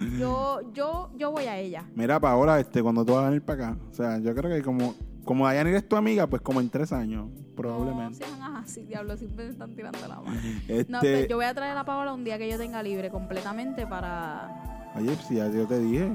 yo, 0.18 0.72
yo, 0.72 1.10
yo 1.16 1.30
voy 1.32 1.44
a 1.44 1.58
ella. 1.58 1.84
Mira, 1.94 2.20
Paola, 2.20 2.60
este, 2.60 2.82
cuando 2.82 3.04
tú 3.04 3.14
vas 3.14 3.24
a 3.24 3.28
venir 3.28 3.42
para 3.42 3.70
acá, 3.70 3.78
o 3.90 3.94
sea, 3.94 4.18
yo 4.18 4.34
creo 4.34 4.50
que 4.50 4.62
como, 4.62 4.94
como 5.24 5.46
Dayan 5.46 5.66
es 5.68 5.88
tu 5.88 5.96
amiga, 5.96 6.26
pues 6.28 6.42
como 6.42 6.60
en 6.60 6.68
tres 6.70 6.92
años, 6.92 7.28
probablemente. 7.56 8.20
No 8.20 8.36
sean 8.36 8.42
así, 8.56 8.84
diablo, 8.84 9.16
siempre 9.16 9.46
me 9.46 9.50
están 9.52 9.74
tirando 9.74 9.98
la 10.06 10.20
mano. 10.20 10.40
Este- 10.68 10.90
No, 10.92 10.98
pero 11.00 11.26
yo 11.28 11.36
voy 11.36 11.44
a 11.46 11.54
traer 11.54 11.76
a 11.76 11.84
Paola 11.84 12.12
un 12.12 12.22
día 12.24 12.38
que 12.38 12.48
yo 12.48 12.56
tenga 12.58 12.82
libre 12.82 13.10
completamente 13.10 13.86
para... 13.86 14.75
Oye, 14.96 15.14
si 15.16 15.34
ya 15.36 15.48
yo 15.48 15.66
te 15.66 15.78
dije, 15.78 16.10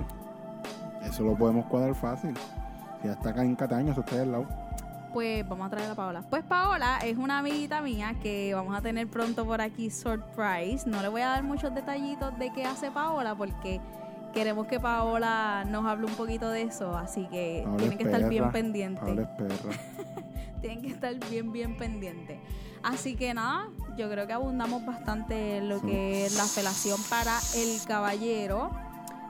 eso 1.03 1.23
lo 1.23 1.35
podemos 1.35 1.65
cuadrar 1.67 1.93
fácil. 1.93 2.33
Si 3.01 3.07
ya 3.07 3.13
está 3.13 3.29
acá 3.29 3.43
en 3.43 3.55
Cataño, 3.55 3.91
eso 3.91 4.01
está 4.01 4.21
al 4.21 4.31
lado. 4.31 4.47
Pues 5.13 5.47
vamos 5.47 5.67
a 5.67 5.69
traer 5.69 5.91
a 5.91 5.95
Paola. 5.95 6.23
Pues 6.29 6.43
Paola 6.43 6.99
es 7.03 7.17
una 7.17 7.39
amiguita 7.39 7.81
mía 7.81 8.15
que 8.23 8.53
vamos 8.55 8.75
a 8.75 8.81
tener 8.81 9.07
pronto 9.07 9.45
por 9.45 9.61
aquí 9.61 9.89
surprise. 9.89 10.89
No 10.89 11.01
le 11.01 11.09
voy 11.09 11.21
a 11.21 11.27
dar 11.27 11.43
muchos 11.43 11.75
detallitos 11.75 12.37
de 12.39 12.51
qué 12.53 12.65
hace 12.65 12.89
Paola 12.91 13.35
porque 13.35 13.81
queremos 14.33 14.67
que 14.67 14.79
Paola 14.79 15.65
nos 15.69 15.85
hable 15.85 16.07
un 16.07 16.13
poquito 16.13 16.49
de 16.49 16.63
eso. 16.63 16.95
Así 16.95 17.27
que 17.27 17.61
Paola 17.63 17.77
tienen 17.77 17.91
es 17.91 17.97
que 17.97 18.11
estar 18.11 18.29
bien 18.29 18.51
pendientes. 18.51 19.03
Paola 19.03 19.21
es 19.21 19.27
perra. 19.27 19.73
Tienen 20.61 20.81
que 20.81 20.89
estar 20.89 21.13
bien, 21.29 21.51
bien 21.51 21.77
pendientes. 21.77 22.39
Así 22.83 23.15
que 23.15 23.33
nada, 23.33 23.67
yo 23.97 24.09
creo 24.09 24.25
que 24.27 24.33
abundamos 24.33 24.85
bastante 24.85 25.57
en 25.57 25.69
lo 25.69 25.81
que 25.81 26.25
es 26.25 26.35
la 26.35 26.45
felación 26.45 26.99
para 27.09 27.37
el 27.55 27.79
caballero. 27.87 28.71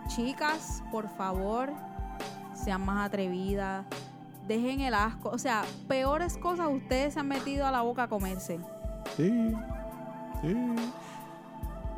Chicas, 0.07 0.83
por 0.91 1.07
favor, 1.09 1.71
sean 2.53 2.85
más 2.85 3.05
atrevidas. 3.07 3.85
Dejen 4.47 4.81
el 4.81 4.93
asco. 4.93 5.29
O 5.29 5.37
sea, 5.37 5.63
peores 5.87 6.37
cosas 6.37 6.69
ustedes 6.69 7.13
se 7.13 7.19
han 7.19 7.27
metido 7.27 7.65
a 7.65 7.71
la 7.71 7.81
boca 7.81 8.03
a 8.03 8.07
comerse. 8.07 8.59
Sí, 9.15 9.53
sí. 10.41 10.55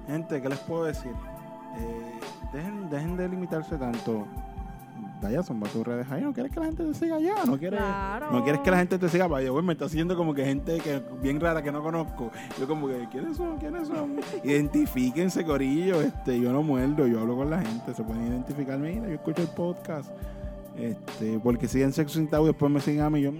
Gente, 0.07 0.41
¿qué 0.41 0.49
les 0.49 0.59
puedo 0.59 0.85
decir? 0.85 1.13
Eh, 1.77 2.19
dejen 2.89 3.17
de 3.17 3.29
limitarse 3.29 3.77
tanto. 3.77 4.27
Vaya, 5.23 5.41
son 5.41 5.59
tus 5.61 5.87
redes 5.87 6.05
ahí. 6.11 6.21
¿No 6.21 6.33
quieres 6.33 6.51
que 6.51 6.59
la 6.59 6.65
gente 6.65 6.83
te 6.83 6.93
siga 6.93 7.15
allá? 7.15 7.35
¿No 7.45 7.57
quieres, 7.57 7.79
Claro. 7.79 8.31
¿no 8.31 8.43
quieres 8.43 8.61
que 8.61 8.71
la 8.71 8.77
gente 8.77 8.97
te 8.99 9.07
siga? 9.07 9.25
Vaya, 9.27 9.49
güey, 9.51 9.63
me 9.63 9.71
está 9.73 9.85
haciendo 9.85 10.17
como 10.17 10.33
que 10.33 10.43
gente 10.43 10.79
que 10.79 11.01
bien 11.21 11.39
rara 11.39 11.61
que 11.63 11.71
no 11.71 11.81
conozco. 11.81 12.29
Yo 12.59 12.67
como 12.67 12.87
que, 12.87 13.07
¿quiénes 13.09 13.37
son? 13.37 13.57
¿Quiénes 13.57 13.87
son? 13.87 14.17
Identifíquense, 14.43 15.45
corillo. 15.45 16.01
Este, 16.01 16.39
yo 16.39 16.51
no 16.51 16.61
muerdo, 16.61 17.07
yo 17.07 17.21
hablo 17.21 17.37
con 17.37 17.49
la 17.49 17.61
gente. 17.61 17.93
Se 17.93 18.03
pueden 18.03 18.27
identificar. 18.27 18.77
Mira, 18.77 19.07
yo 19.07 19.13
escucho 19.13 19.41
el 19.41 19.47
podcast. 19.49 20.09
Este, 20.77 21.39
porque 21.39 21.67
siguen 21.67 21.93
Sexo 21.93 22.15
Sin 22.15 22.27
Tabú 22.27 22.45
y 22.45 22.47
después 22.49 22.71
me 22.71 22.81
siguen 22.81 23.01
a 23.01 23.09
mí. 23.09 23.21
Yo, 23.21 23.31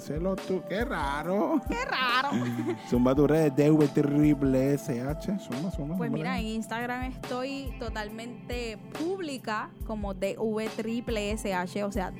mmm, 0.00 0.06
celo 0.06 0.36
tú. 0.36 0.62
Qué 0.68 0.84
raro. 0.84 1.60
¡Qué 1.68 1.84
raro! 1.84 2.30
Zumba 2.90 3.14
tu 3.14 3.26
red 3.26 3.52
DV 3.52 3.88
triple 3.92 4.74
SH. 4.78 5.38
Suma, 5.38 5.70
suma. 5.70 5.96
Pues 5.96 6.08
zumba 6.08 6.18
mira, 6.18 6.38
en 6.38 6.46
Instagram 6.46 7.02
estoy 7.12 7.72
totalmente 7.78 8.78
pública 8.98 9.70
como 9.86 10.14
DV 10.14 10.68
triple 10.76 11.30
SH, 11.36 11.84
o 11.84 11.92
sea, 11.92 12.10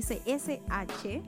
DVSSSH, 0.00 1.22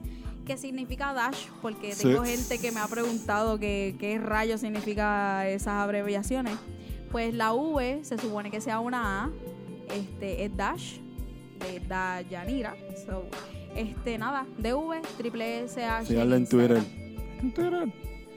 que 0.44 0.56
significa 0.56 1.12
Dash, 1.12 1.46
porque 1.60 1.92
Sí. 1.94 2.08
tengo 2.08 2.24
gente 2.24 2.58
que 2.58 2.72
me 2.72 2.80
ha 2.80 2.88
preguntado 2.88 3.58
que- 3.58 3.94
qué 3.98 4.18
rayos 4.18 4.60
significa 4.60 5.46
esas 5.48 5.74
abreviaciones. 5.74 6.54
Pues 7.10 7.34
la 7.34 7.52
V 7.52 8.00
se 8.04 8.18
supone 8.18 8.50
que 8.50 8.60
sea 8.60 8.80
una 8.80 9.24
A, 9.24 9.30
este 9.94 10.44
es 10.44 10.56
Dash, 10.56 10.96
de 11.60 11.78
Dayanira. 11.86 12.74
So, 13.06 13.24
este, 13.76 14.18
nada, 14.18 14.46
DV 14.58 15.02
triple 15.16 15.64
SH. 15.68 16.06
Síganla 16.06 16.36
en 16.36 16.48
Twitter. 16.48 16.82
En 17.40 17.52
Twitter. 17.52 17.88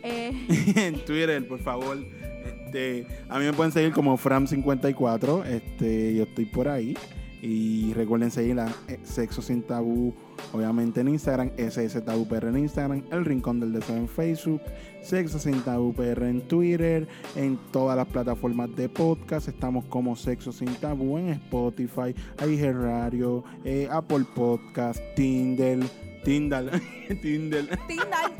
Eh, 0.03 0.31
en 0.75 1.05
Twitter, 1.05 1.47
por 1.47 1.59
favor. 1.59 1.97
Este, 1.97 3.07
a 3.29 3.39
mí 3.39 3.45
me 3.45 3.53
pueden 3.53 3.71
seguir 3.71 3.91
como 3.91 4.17
Fram54. 4.17 5.45
Este, 5.45 6.15
yo 6.15 6.23
estoy 6.23 6.45
por 6.45 6.67
ahí. 6.67 6.97
Y 7.41 7.93
recuerden 7.93 8.31
seguir 8.31 8.59
a 8.59 8.67
eh, 8.88 8.99
Sexo 9.03 9.41
Sin 9.41 9.61
Tabú, 9.61 10.15
obviamente 10.53 11.01
en 11.01 11.09
Instagram, 11.09 11.51
SS 11.57 12.01
Tabú 12.01 12.27
PR 12.27 12.47
en 12.47 12.57
Instagram, 12.57 13.03
El 13.11 13.25
Rincón 13.25 13.59
del 13.59 13.73
Deseo 13.73 13.95
en 13.95 14.07
Facebook, 14.07 14.61
Sexo 15.01 15.39
Sin 15.39 15.61
Tabú 15.61 15.93
PR 15.93 16.23
en 16.23 16.41
Twitter, 16.47 17.07
en 17.36 17.57
todas 17.71 17.95
las 17.97 18.07
plataformas 18.07 18.75
de 18.75 18.89
podcast. 18.89 19.47
Estamos 19.47 19.86
como 19.86 20.15
Sexo 20.15 20.51
Sin 20.51 20.73
Tabú 20.75 21.17
en 21.17 21.29
Spotify, 21.29 22.15
iHeartRadio, 22.39 23.43
eh, 23.63 23.88
Apple 23.91 24.25
Podcast, 24.36 24.99
Tinder, 25.15 25.79
Tinder, 26.26 26.82
Tinder. 27.21 27.69
Tindal. 27.88 28.32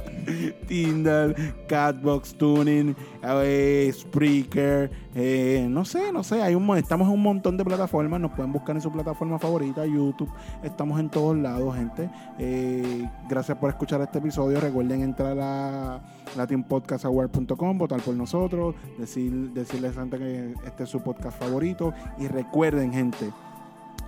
Tinder, 0.68 1.36
Catbox 1.68 2.34
Tuning, 2.36 2.96
eh, 3.24 3.92
Spreaker, 3.94 4.90
eh, 5.14 5.68
no 5.70 5.86
sé, 5.86 6.12
no 6.12 6.24
sé, 6.24 6.42
hay 6.42 6.56
un, 6.56 6.66
mon- 6.66 6.80
estamos 6.80 7.08
en 7.08 7.14
un 7.14 7.22
montón 7.22 7.58
de 7.58 7.64
plataformas, 7.64 8.20
nos 8.20 8.32
pueden 8.32 8.52
buscar 8.52 8.76
en 8.76 8.82
su 8.82 8.92
plataforma 8.92 9.38
favorita, 9.38 9.86
YouTube, 9.86 10.32
estamos 10.64 11.00
en 11.00 11.10
todos 11.12 11.38
lados, 11.38 11.76
gente. 11.76 12.10
Eh, 12.40 13.08
gracias 13.30 13.56
por 13.60 13.70
escuchar 13.70 14.02
este 14.02 14.18
episodio, 14.18 14.60
recuerden 14.60 15.02
entrar 15.04 15.38
a 15.40 16.02
latinpodcastaward.com, 16.36 17.78
votar 17.78 18.02
por 18.02 18.16
nosotros, 18.16 18.74
decir, 18.98 19.32
decirles 19.54 19.96
a 19.96 20.02
gente 20.02 20.18
que 20.18 20.54
este 20.66 20.84
es 20.86 20.90
su 20.90 21.02
podcast 21.02 21.38
favorito 21.40 21.94
y 22.18 22.28
recuerden, 22.28 22.92
gente, 22.92 23.32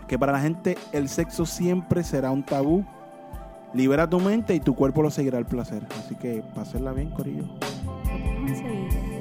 que 0.08 0.18
para 0.18 0.32
la 0.32 0.40
gente 0.40 0.78
el 0.94 1.10
sexo 1.10 1.46
siempre 1.46 2.04
será 2.04 2.32
un 2.32 2.44
tabú. 2.44 2.84
Libera 3.74 4.10
tu 4.10 4.20
mente 4.20 4.56
y 4.56 4.60
tu 4.60 4.76
cuerpo 4.76 5.02
lo 5.02 5.12
seguirá 5.12 5.38
el 5.38 5.46
placer. 5.46 5.84
Así 6.00 6.16
que 6.16 6.44
pásenla 6.56 6.94
bien, 6.94 7.10
Corillo. 7.10 7.44
Seguir. 8.48 9.17